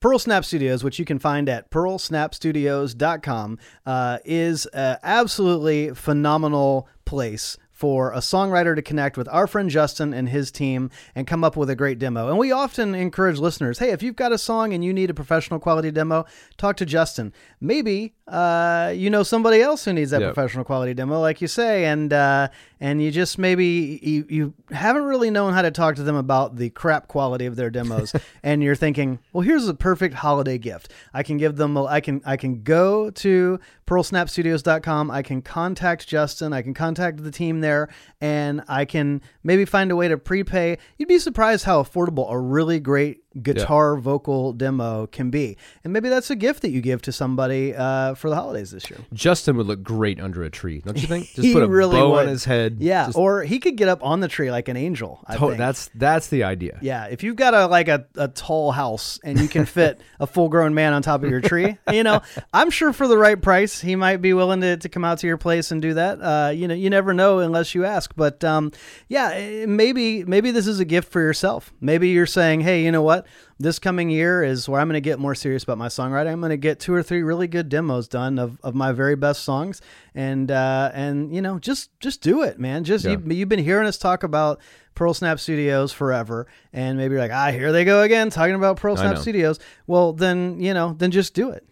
Pearl 0.01 0.17
Snap 0.19 0.43
Studios, 0.43 0.83
which 0.83 0.97
you 0.97 1.05
can 1.05 1.19
find 1.19 1.47
at 1.47 1.69
pearlsnapstudios.com, 1.69 3.59
uh, 3.85 4.17
is 4.25 4.65
an 4.67 4.97
absolutely 5.03 5.91
phenomenal 5.93 6.87
place 7.05 7.57
for 7.71 8.11
a 8.11 8.17
songwriter 8.17 8.75
to 8.75 8.81
connect 8.81 9.17
with 9.17 9.27
our 9.29 9.47
friend 9.47 9.69
Justin 9.69 10.13
and 10.13 10.29
his 10.29 10.51
team 10.51 10.91
and 11.15 11.25
come 11.25 11.43
up 11.43 11.55
with 11.55 11.67
a 11.69 11.75
great 11.75 11.97
demo. 11.97 12.29
And 12.29 12.37
we 12.37 12.51
often 12.51 12.93
encourage 12.93 13.39
listeners, 13.39 13.79
hey, 13.79 13.89
if 13.89 14.03
you've 14.03 14.15
got 14.15 14.31
a 14.31 14.37
song 14.37 14.73
and 14.73 14.83
you 14.85 14.93
need 14.93 15.09
a 15.09 15.15
professional 15.15 15.59
quality 15.59 15.89
demo, 15.89 16.25
talk 16.57 16.77
to 16.77 16.85
Justin. 16.85 17.33
Maybe 17.59 18.13
uh, 18.27 18.93
you 18.95 19.09
know 19.09 19.23
somebody 19.23 19.61
else 19.61 19.85
who 19.85 19.93
needs 19.93 20.11
that 20.11 20.21
Yep. 20.21 20.33
professional 20.35 20.63
quality 20.63 20.93
demo, 20.93 21.19
like 21.19 21.41
you 21.41 21.47
say, 21.47 21.85
and 21.85 22.13
uh, 22.13 22.49
and 22.81 23.01
you 23.01 23.11
just 23.11 23.37
maybe 23.37 23.99
you, 24.01 24.25
you 24.27 24.53
haven't 24.71 25.03
really 25.03 25.29
known 25.29 25.53
how 25.53 25.61
to 25.61 25.71
talk 25.71 25.95
to 25.95 26.03
them 26.03 26.15
about 26.15 26.57
the 26.57 26.71
crap 26.71 27.07
quality 27.07 27.45
of 27.45 27.55
their 27.55 27.69
demos, 27.69 28.13
and 28.43 28.61
you're 28.63 28.75
thinking, 28.75 29.19
well, 29.31 29.43
here's 29.43 29.67
a 29.67 29.73
perfect 29.73 30.15
holiday 30.15 30.57
gift. 30.57 30.91
I 31.13 31.23
can 31.23 31.37
give 31.37 31.55
them. 31.55 31.77
a- 31.77 31.85
I 31.85 32.01
can 32.01 32.21
I 32.25 32.35
can 32.35 32.63
go 32.63 33.11
to 33.11 33.59
pearlsnapstudios.com. 33.85 35.11
I 35.11 35.21
can 35.21 35.41
contact 35.41 36.07
Justin. 36.07 36.53
I 36.53 36.61
can 36.61 36.73
contact 36.73 37.23
the 37.23 37.31
team 37.31 37.61
there, 37.61 37.89
and 38.19 38.63
I 38.67 38.85
can 38.85 39.21
maybe 39.43 39.63
find 39.65 39.91
a 39.91 39.95
way 39.95 40.07
to 40.07 40.17
prepay. 40.17 40.77
You'd 40.97 41.07
be 41.07 41.19
surprised 41.19 41.65
how 41.65 41.83
affordable 41.83 42.29
a 42.31 42.39
really 42.39 42.79
great 42.79 43.19
guitar 43.41 43.95
vocal 43.97 44.53
demo 44.53 45.07
can 45.07 45.29
be, 45.29 45.57
and 45.83 45.93
maybe 45.93 46.09
that's 46.09 46.29
a 46.29 46.35
gift 46.35 46.61
that 46.63 46.71
you 46.71 46.81
give 46.81 47.01
to 47.03 47.11
somebody 47.11 47.75
uh, 47.75 48.13
for 48.15 48.29
the 48.29 48.35
holidays 48.35 48.71
this 48.71 48.89
year. 48.89 48.99
Justin 49.13 49.57
would 49.57 49.67
look 49.67 49.83
great 49.83 50.19
under 50.19 50.43
a 50.43 50.49
tree, 50.49 50.81
don't 50.85 50.97
you 50.97 51.07
think? 51.07 51.25
Just 51.33 51.41
He 51.45 51.53
put 51.53 51.63
a 51.63 51.67
really 51.67 51.95
bow 51.97 52.11
would. 52.11 52.23
on 52.23 52.27
his 52.27 52.45
head. 52.45 52.77
Yeah, 52.79 53.05
Just- 53.07 53.17
or 53.17 53.43
he 53.43 53.59
could 53.59 53.75
get 53.77 53.87
up 53.87 54.03
on 54.03 54.19
the 54.19 54.27
tree 54.27 54.51
like 54.51 54.67
an 54.67 54.77
angel. 54.77 55.23
I 55.27 55.37
think. 55.37 55.57
that's 55.57 55.89
that's 55.95 56.27
the 56.27 56.43
idea. 56.43 56.79
yeah. 56.81 57.05
If 57.05 57.23
you've 57.23 57.35
got 57.35 57.53
a 57.53 57.67
like 57.67 57.87
a, 57.87 58.05
a 58.15 58.27
tall 58.27 58.71
house 58.71 59.19
and 59.23 59.39
you 59.39 59.47
can 59.47 59.65
fit 59.65 60.01
a 60.19 60.27
full 60.27 60.49
grown 60.49 60.73
man 60.73 60.93
on 60.93 61.01
top 61.01 61.23
of 61.23 61.29
your 61.29 61.41
tree, 61.41 61.77
you 61.91 62.03
know, 62.03 62.21
I'm 62.53 62.69
sure 62.69 62.93
for 62.93 63.07
the 63.07 63.17
right 63.17 63.41
price 63.41 63.79
he 63.81 63.95
might 63.95 64.17
be 64.17 64.33
willing 64.33 64.61
to, 64.61 64.77
to 64.77 64.89
come 64.89 65.03
out 65.05 65.19
to 65.19 65.27
your 65.27 65.37
place 65.37 65.71
and 65.71 65.81
do 65.81 65.93
that. 65.95 66.19
Uh, 66.21 66.49
you 66.51 66.67
know, 66.67 66.73
you 66.73 66.89
never 66.89 67.13
know 67.13 67.39
unless 67.39 67.73
you 67.75 67.85
ask. 67.85 68.13
But 68.15 68.43
um, 68.43 68.71
yeah, 69.07 69.29
eh, 69.33 69.65
maybe 69.67 70.23
maybe 70.25 70.51
this 70.51 70.67
is 70.67 70.79
a 70.79 70.85
gift 70.85 71.11
for 71.11 71.21
yourself. 71.21 71.73
Maybe 71.81 72.09
you're 72.09 72.25
saying, 72.25 72.61
hey, 72.61 72.83
you 72.83 72.91
know 72.91 73.01
what? 73.01 73.20
This 73.59 73.79
coming 73.79 74.09
year 74.09 74.43
is 74.43 74.67
where 74.67 74.79
I'm 74.81 74.87
going 74.87 74.95
to 74.95 75.01
get 75.01 75.19
more 75.19 75.35
serious 75.35 75.63
about 75.63 75.77
my 75.77 75.87
songwriting. 75.87 76.31
I'm 76.31 76.39
going 76.39 76.49
to 76.51 76.57
get 76.57 76.79
two 76.79 76.93
or 76.93 77.03
three 77.03 77.21
really 77.23 77.47
good 77.47 77.69
demos 77.69 78.07
done 78.07 78.39
of, 78.39 78.59
of 78.63 78.75
my 78.75 78.91
very 78.91 79.15
best 79.15 79.43
songs, 79.43 79.81
and 80.15 80.49
uh, 80.51 80.91
and 80.93 81.33
you 81.35 81.41
know 81.41 81.59
just 81.59 81.97
just 81.99 82.21
do 82.21 82.41
it, 82.43 82.59
man. 82.59 82.83
Just 82.83 83.05
Yeah. 83.05 83.11
you, 83.11 83.35
you've 83.35 83.49
been 83.49 83.59
hearing 83.59 83.87
us 83.87 83.97
talk 83.97 84.23
about 84.23 84.59
Pearl 84.95 85.13
Snap 85.13 85.39
Studios 85.39 85.91
forever, 85.91 86.47
and 86.73 86.97
maybe 86.97 87.13
you're 87.13 87.21
like, 87.21 87.31
ah, 87.31 87.51
here 87.51 87.71
they 87.71 87.85
go 87.85 88.01
again 88.01 88.29
talking 88.29 88.55
about 88.55 88.77
Pearl 88.77 88.95
Snap. 88.97 89.17
Studios. 89.17 89.59
Well, 89.87 90.13
then 90.13 90.59
you 90.59 90.73
know, 90.73 90.93
then 90.97 91.11
just 91.11 91.33
do 91.33 91.49
it. 91.51 91.65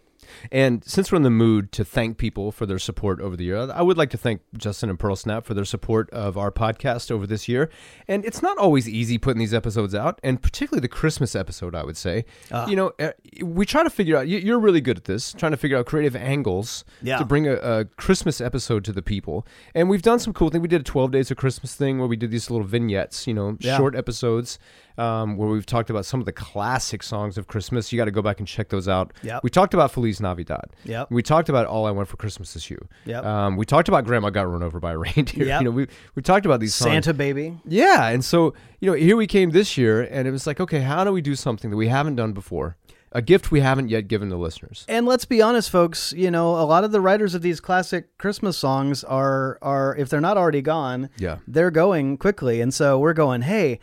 And 0.52 0.84
since 0.84 1.12
we're 1.12 1.18
in 1.18 1.24
the 1.24 1.30
mood 1.30 1.72
to 1.74 1.84
thank 1.86 2.18
people 2.18 2.52
for 2.52 2.66
their 2.66 2.80
support 2.80 3.20
over 3.22 3.36
the 3.36 3.44
year, 3.46 3.58
I 3.72 3.82
would 3.82 3.98
like 3.98 4.10
to 4.12 4.18
thank 4.18 4.42
Justin 4.58 4.90
and 4.90 5.00
Pearl 5.00 5.16
Snap 5.16 5.46
for 5.46 5.54
their 5.54 5.66
support 5.66 6.10
of 6.12 6.38
our 6.38 6.52
podcast 6.52 7.12
over 7.12 7.26
this 7.28 7.48
year. 7.48 7.70
And 8.08 8.26
it's 8.26 8.42
not 8.42 8.58
always 8.58 8.88
easy 8.88 9.18
putting 9.18 9.40
these 9.40 9.54
episodes 9.54 9.94
out, 9.96 10.20
and 10.24 10.42
particularly 10.42 10.82
the 10.82 10.88
Christmas 10.88 11.36
episode, 11.36 11.76
I 11.76 11.84
would 11.84 11.98
say. 11.98 12.26
Ah. 12.52 12.68
You 12.68 12.76
know, 12.76 12.92
uh, 13.00 13.12
we 13.44 13.66
try 13.66 13.84
to 13.84 13.90
figure 13.90 14.18
out, 14.18 14.28
you- 14.28 14.40
you're 14.40 14.60
really 14.60 14.82
good 14.82 14.98
at 14.98 15.06
this, 15.06 15.34
trying 15.34 15.52
to 15.52 15.58
figure 15.58 15.78
out 15.78 15.86
creative 15.86 16.16
angles 16.16 16.84
Yeah. 17.02 17.18
to 17.18 17.26
bring 17.26 17.48
a, 17.48 17.54
a 17.56 17.86
Christmas 17.86 18.42
episode 18.42 18.84
to 18.86 18.92
the 18.92 19.02
people. 19.02 19.46
And 19.76 19.90
we've 19.90 20.02
done 20.02 20.20
some 20.20 20.34
cool 20.34 20.50
things. 20.50 20.62
We 20.62 20.68
did 20.68 20.82
a 20.82 20.84
12 20.84 21.12
Days 21.12 21.32
of 21.32 21.38
Christmas 21.38 21.76
thing 21.76 22.00
where 22.00 22.08
we 22.08 22.16
did 22.16 22.32
these 22.32 22.50
little 22.50 22.66
vignettes, 22.68 23.28
you 23.28 23.34
know, 23.34 23.58
Yeah. 23.60 23.78
short 23.78 23.96
episodes. 23.96 24.60
Um, 25.00 25.38
where 25.38 25.48
we've 25.50 25.66
talked 25.66 25.90
about 25.90 26.06
some 26.06 26.20
of 26.20 26.26
the 26.26 26.32
classic 26.34 27.04
songs 27.04 27.38
of 27.38 27.48
Christmas. 27.48 27.92
You 27.92 27.98
got 27.98 28.06
to 28.06 28.12
go 28.12 28.22
back 28.22 28.40
and 28.40 28.48
check 28.48 28.70
those 28.70 28.88
out. 28.88 29.14
Yep. 29.24 29.44
We 29.44 29.50
talked 29.50 29.74
about 29.74 29.92
Feliz 29.92 30.20
Navidad. 30.20 30.66
Yep. 30.84 31.10
We 31.12 31.24
talked 31.24 31.48
about 31.50 31.66
All 31.68 31.86
I 31.86 31.92
Want 31.92 32.08
for 32.10 32.18
Christmas 32.18 32.56
Is 32.56 32.70
You. 32.70 32.78
Yep. 33.06 33.24
Um, 33.24 33.56
we 33.56 33.66
talked 33.66 33.88
about 33.88 34.04
Grandma 34.06 34.30
Got 34.30 34.50
Run 34.52 34.62
Over 34.62 34.80
by 34.80 34.92
a 34.92 34.98
Reindeer. 34.98 35.46
Yep. 35.48 35.62
You 35.62 35.66
know, 35.66 35.72
we 35.72 35.88
we 36.16 36.22
talked 36.22 36.46
about 36.46 36.60
these 36.60 36.76
songs. 36.76 36.92
Santa 36.92 37.14
baby. 37.14 37.58
Yeah, 37.66 38.08
and 38.10 38.24
so 38.26 38.54
you 38.82 38.90
know, 38.92 38.96
here 38.98 39.16
we 39.16 39.26
came 39.28 39.52
this 39.52 39.78
year, 39.78 40.02
and 40.02 40.28
it 40.28 40.32
was 40.32 40.46
like, 40.46 40.60
okay, 40.60 40.82
how 40.82 41.04
do 41.04 41.12
we 41.12 41.22
do 41.22 41.36
something 41.36 41.70
that 41.72 41.78
we 41.78 41.88
haven't 41.88 42.16
done 42.16 42.34
before? 42.34 42.76
A 43.12 43.22
gift 43.24 43.50
we 43.52 43.62
haven't 43.62 43.90
yet 43.90 44.08
given 44.08 44.30
the 44.30 44.38
listeners. 44.38 44.86
And 44.88 45.08
let's 45.08 45.26
be 45.26 45.42
honest, 45.42 45.72
folks. 45.72 46.14
You 46.16 46.30
know, 46.30 46.52
a 46.52 46.62
lot 46.66 46.84
of 46.84 46.92
the 46.92 47.02
writers 47.02 47.34
of 47.34 47.42
these 47.42 47.60
classic 47.60 48.16
Christmas 48.20 48.58
songs 48.58 49.04
are 49.04 49.58
are 49.62 49.96
if 49.96 50.10
they're 50.10 50.22
not 50.22 50.38
already 50.38 50.62
gone, 50.62 51.10
Yeah. 51.18 51.38
they're 51.48 51.72
going 51.72 52.18
quickly. 52.18 52.62
And 52.62 52.72
so 52.72 53.00
we're 53.00 53.14
going, 53.14 53.42
hey, 53.42 53.80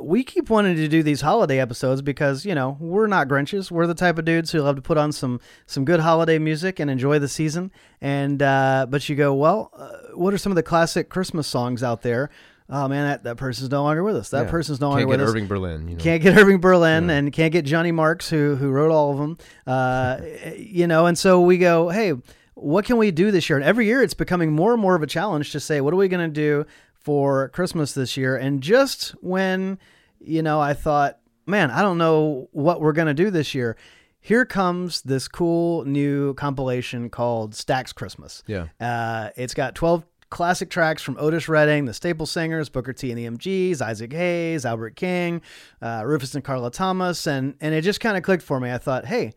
we 0.00 0.22
keep 0.22 0.50
wanting 0.50 0.76
to 0.76 0.86
do 0.88 1.02
these 1.02 1.20
holiday 1.22 1.58
episodes 1.58 2.02
because 2.02 2.44
you 2.44 2.54
know 2.54 2.76
we're 2.78 3.06
not 3.06 3.26
Grinches. 3.28 3.70
We're 3.70 3.86
the 3.86 3.94
type 3.94 4.18
of 4.18 4.24
dudes 4.24 4.52
who 4.52 4.60
love 4.60 4.76
to 4.76 4.82
put 4.82 4.96
on 4.98 5.10
some 5.12 5.40
some 5.66 5.84
good 5.84 6.00
holiday 6.00 6.38
music 6.38 6.78
and 6.78 6.90
enjoy 6.90 7.18
the 7.18 7.28
season. 7.28 7.72
And 8.00 8.42
uh, 8.42 8.86
but 8.88 9.08
you 9.08 9.16
go, 9.16 9.34
well, 9.34 9.70
uh, 9.76 10.14
what 10.14 10.32
are 10.32 10.38
some 10.38 10.52
of 10.52 10.56
the 10.56 10.62
classic 10.62 11.08
Christmas 11.08 11.46
songs 11.48 11.82
out 11.82 12.02
there? 12.02 12.30
Oh 12.72 12.86
man, 12.86 13.08
that, 13.08 13.24
that 13.24 13.36
person's 13.36 13.68
no 13.70 13.82
longer 13.82 14.04
with 14.04 14.14
us. 14.14 14.30
That 14.30 14.44
Yeah. 14.44 14.50
person's 14.50 14.80
no 14.80 14.90
Can't 14.90 14.98
longer 15.00 15.06
with 15.08 15.18
get 15.18 15.24
us. 15.24 15.30
Irving 15.30 15.46
Berlin. 15.48 15.88
You 15.88 15.96
know. 15.96 16.00
Can't 16.02 16.22
get 16.22 16.36
Irving 16.38 16.60
Berlin 16.60 17.10
and 17.10 17.32
can't 17.32 17.52
get 17.52 17.64
Johnny 17.64 17.90
Marks, 17.90 18.30
who 18.30 18.54
who 18.54 18.70
wrote 18.70 18.92
all 18.92 19.10
of 19.10 19.18
them. 19.18 19.38
Uh, 19.66 20.20
you 20.56 20.86
know, 20.86 21.06
and 21.06 21.18
so 21.18 21.40
we 21.40 21.58
go, 21.58 21.88
hey, 21.88 22.12
what 22.54 22.84
can 22.84 22.96
we 22.96 23.10
do 23.10 23.30
this 23.32 23.48
year? 23.50 23.56
And 23.56 23.64
every 23.64 23.86
year, 23.86 24.02
it's 24.02 24.14
becoming 24.14 24.52
more 24.52 24.72
and 24.72 24.80
more 24.80 24.94
of 24.94 25.02
a 25.02 25.06
challenge 25.08 25.50
to 25.52 25.58
say, 25.60 25.80
what 25.80 25.92
are 25.92 25.96
we 25.96 26.06
going 26.08 26.32
to 26.32 26.32
do 26.32 26.64
for 27.00 27.48
Christmas 27.48 27.92
this 27.92 28.16
year? 28.16 28.36
And 28.36 28.62
just 28.62 29.10
when 29.22 29.78
you 30.20 30.42
know, 30.42 30.60
I 30.60 30.74
thought, 30.74 31.18
man, 31.46 31.70
I 31.70 31.82
don't 31.82 31.98
know 31.98 32.48
what 32.52 32.80
we're 32.80 32.92
going 32.92 33.08
to 33.08 33.14
do 33.14 33.30
this 33.30 33.54
year. 33.54 33.76
here 34.20 34.44
comes 34.44 35.00
this 35.02 35.28
cool 35.28 35.84
new 35.86 36.34
compilation 36.34 37.08
called 37.08 37.54
Stax 37.54 37.94
Christmas. 37.94 38.42
Yeah. 38.46 38.66
Uh, 38.78 39.30
it's 39.36 39.54
got 39.54 39.74
12 39.74 40.04
classic 40.28 40.68
tracks 40.70 41.02
from 41.02 41.16
Otis 41.18 41.48
Redding, 41.48 41.86
the 41.86 41.94
Staple 41.94 42.26
Singers, 42.26 42.68
Booker 42.68 42.92
T 42.92 43.10
and 43.10 43.18
the 43.18 43.26
MGs, 43.26 43.80
Isaac 43.80 44.12
Hayes, 44.12 44.64
Albert 44.66 44.94
King, 44.94 45.40
uh, 45.80 46.02
Rufus 46.04 46.34
and 46.34 46.44
Carla 46.44 46.70
Thomas, 46.70 47.26
and 47.26 47.54
and 47.60 47.74
it 47.74 47.80
just 47.82 48.00
kind 48.00 48.16
of 48.16 48.22
clicked 48.22 48.42
for 48.42 48.60
me. 48.60 48.70
I 48.70 48.78
thought, 48.78 49.06
hey, 49.06 49.32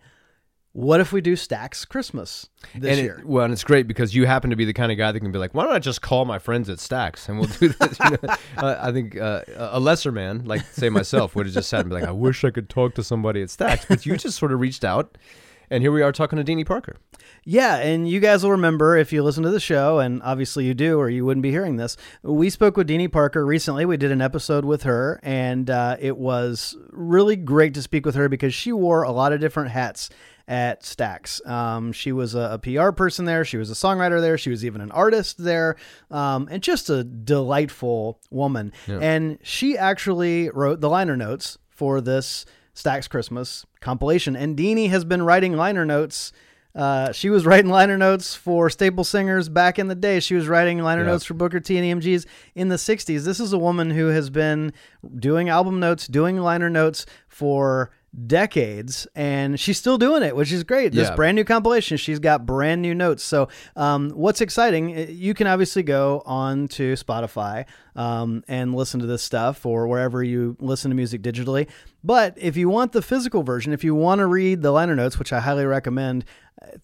what 0.73 0.99
if 0.99 1.13
we 1.13 1.21
do 1.21 1.33
Stax 1.33 1.87
Christmas 1.87 2.49
this 2.75 2.97
and 2.97 3.05
year? 3.05 3.21
Well, 3.23 3.45
and 3.45 3.53
it's 3.53 3.63
great 3.63 3.87
because 3.87 4.15
you 4.15 4.25
happen 4.25 4.49
to 4.49 4.55
be 4.55 4.65
the 4.65 4.73
kind 4.73 4.91
of 4.91 4.97
guy 4.97 5.11
that 5.11 5.19
can 5.19 5.31
be 5.31 5.37
like, 5.37 5.53
why 5.53 5.63
don't 5.63 5.73
I 5.73 5.79
just 5.79 6.01
call 6.01 6.25
my 6.25 6.39
friends 6.39 6.67
at 6.67 6.79
Stax 6.79 7.29
and 7.29 7.39
we'll 7.39 7.47
do 7.47 7.69
this? 7.69 7.99
You 8.03 8.09
know? 8.09 8.35
uh, 8.57 8.79
I 8.81 8.91
think 8.91 9.15
uh, 9.15 9.41
a 9.55 9.79
lesser 9.79 10.11
man, 10.11 10.45
like 10.45 10.61
say 10.61 10.89
myself, 10.89 11.35
would 11.35 11.45
have 11.45 11.53
just 11.53 11.69
sat 11.69 11.81
and 11.81 11.89
be 11.89 11.95
like, 11.95 12.03
I 12.03 12.11
wish 12.11 12.43
I 12.43 12.49
could 12.49 12.69
talk 12.69 12.95
to 12.95 13.03
somebody 13.03 13.41
at 13.43 13.49
Stax, 13.49 13.87
but 13.87 14.05
you 14.05 14.17
just 14.17 14.37
sort 14.37 14.51
of 14.51 14.59
reached 14.59 14.83
out, 14.83 15.15
and 15.69 15.83
here 15.83 15.91
we 15.91 16.01
are 16.01 16.11
talking 16.11 16.43
to 16.43 16.43
Deanie 16.43 16.65
Parker. 16.65 16.97
Yeah, 17.45 17.77
and 17.77 18.09
you 18.09 18.19
guys 18.19 18.43
will 18.43 18.51
remember 18.51 18.95
if 18.95 19.11
you 19.11 19.21
listen 19.21 19.43
to 19.43 19.49
the 19.49 19.59
show, 19.59 19.99
and 19.99 20.21
obviously 20.23 20.65
you 20.65 20.73
do, 20.73 20.97
or 20.97 21.09
you 21.09 21.25
wouldn't 21.25 21.43
be 21.43 21.51
hearing 21.51 21.75
this. 21.75 21.97
We 22.23 22.49
spoke 22.49 22.77
with 22.77 22.87
Deanie 22.87 23.11
Parker 23.11 23.45
recently. 23.45 23.85
We 23.85 23.97
did 23.97 24.11
an 24.11 24.21
episode 24.21 24.65
with 24.65 24.83
her, 24.83 25.19
and 25.23 25.69
uh, 25.69 25.97
it 25.99 26.17
was 26.17 26.77
really 26.89 27.35
great 27.35 27.73
to 27.75 27.81
speak 27.81 28.05
with 28.05 28.15
her 28.15 28.29
because 28.29 28.53
she 28.53 28.71
wore 28.71 29.03
a 29.03 29.11
lot 29.11 29.33
of 29.33 29.41
different 29.41 29.71
hats 29.71 30.09
at 30.47 30.81
Stax. 30.81 31.45
Um, 31.47 31.91
she 31.93 32.11
was 32.11 32.35
a, 32.35 32.51
a, 32.53 32.59
PR 32.59 32.91
person 32.91 33.25
there. 33.25 33.45
She 33.45 33.57
was 33.57 33.71
a 33.71 33.75
songwriter 33.75 34.19
there. 34.19 34.37
She 34.37 34.49
was 34.49 34.65
even 34.65 34.81
an 34.81 34.91
artist 34.91 35.41
there, 35.41 35.77
um, 36.11 36.47
and 36.51 36.61
just 36.61 36.89
a 36.89 37.03
delightful 37.03 38.19
woman. 38.29 38.73
Yeah. 38.87 38.99
And 39.01 39.39
she 39.41 39.77
actually 39.77 40.49
wrote 40.49 40.81
the 40.81 40.89
liner 40.89 41.15
notes 41.15 41.57
for 41.69 42.01
this 42.01 42.45
Stax 42.75 43.09
Christmas 43.09 43.65
compilation. 43.79 44.35
And 44.35 44.57
Deanie 44.57 44.89
has 44.89 45.05
been 45.05 45.23
writing 45.23 45.53
liner 45.53 45.85
notes. 45.85 46.31
Uh, 46.75 47.11
she 47.11 47.29
was 47.29 47.45
writing 47.45 47.69
liner 47.69 47.97
notes 47.97 48.33
for 48.35 48.69
Staple 48.69 49.03
Singers 49.03 49.47
back 49.47 49.77
in 49.77 49.87
the 49.87 49.95
day. 49.95 50.19
She 50.19 50.33
was 50.33 50.47
writing 50.47 50.79
liner 50.79 51.03
Yeah. 51.03 51.11
notes 51.11 51.25
for 51.25 51.35
Booker 51.35 51.59
T 51.59 51.77
and 51.77 51.85
the 51.85 51.91
MGs 51.91 52.25
in 52.55 52.69
the 52.69 52.77
60s. 52.77 53.25
This 53.25 53.39
is 53.39 53.53
a 53.53 53.59
woman 53.59 53.91
who 53.91 54.07
has 54.07 54.29
been 54.31 54.73
doing 55.19 55.49
album 55.49 55.79
notes, 55.79 56.07
doing 56.07 56.37
liner 56.37 56.69
notes 56.71 57.05
for 57.27 57.91
decades, 58.27 59.07
and 59.15 59.59
she's 59.59 59.77
still 59.77 59.97
doing 59.97 60.23
it, 60.23 60.35
which 60.35 60.51
is 60.51 60.63
great. 60.63 60.91
This 60.93 61.09
Yeah. 61.09 61.15
brand 61.15 61.35
new 61.35 61.43
compilation, 61.43 61.97
she's 61.97 62.19
got 62.19 62.45
brand 62.45 62.81
new 62.81 62.93
notes. 62.93 63.23
So, 63.23 63.47
um, 63.75 64.11
what's 64.11 64.39
exciting, 64.41 64.95
uh, 64.95 65.05
you 65.09 65.33
can 65.33 65.47
obviously 65.47 65.83
go 65.83 66.21
on 66.25 66.67
to 66.69 66.93
Spotify 66.93 67.65
um, 67.95 68.43
and 68.47 68.75
listen 68.75 68.99
to 68.99 69.05
this 69.05 69.23
stuff 69.23 69.65
or 69.65 69.87
wherever 69.87 70.23
you 70.23 70.55
listen 70.59 70.89
to 70.91 70.95
music 70.95 71.21
digitally. 71.21 71.67
But 72.03 72.35
if 72.37 72.55
you 72.57 72.69
want 72.69 72.91
the 72.91 73.01
physical 73.01 73.43
version, 73.43 73.73
if 73.73 73.83
you 73.83 73.95
want 73.95 74.19
to 74.19 74.27
read 74.27 74.61
the 74.61 74.71
liner 74.71 74.95
notes, 74.95 75.17
which 75.17 75.31
I 75.33 75.39
highly 75.39 75.65
recommend, 75.65 76.25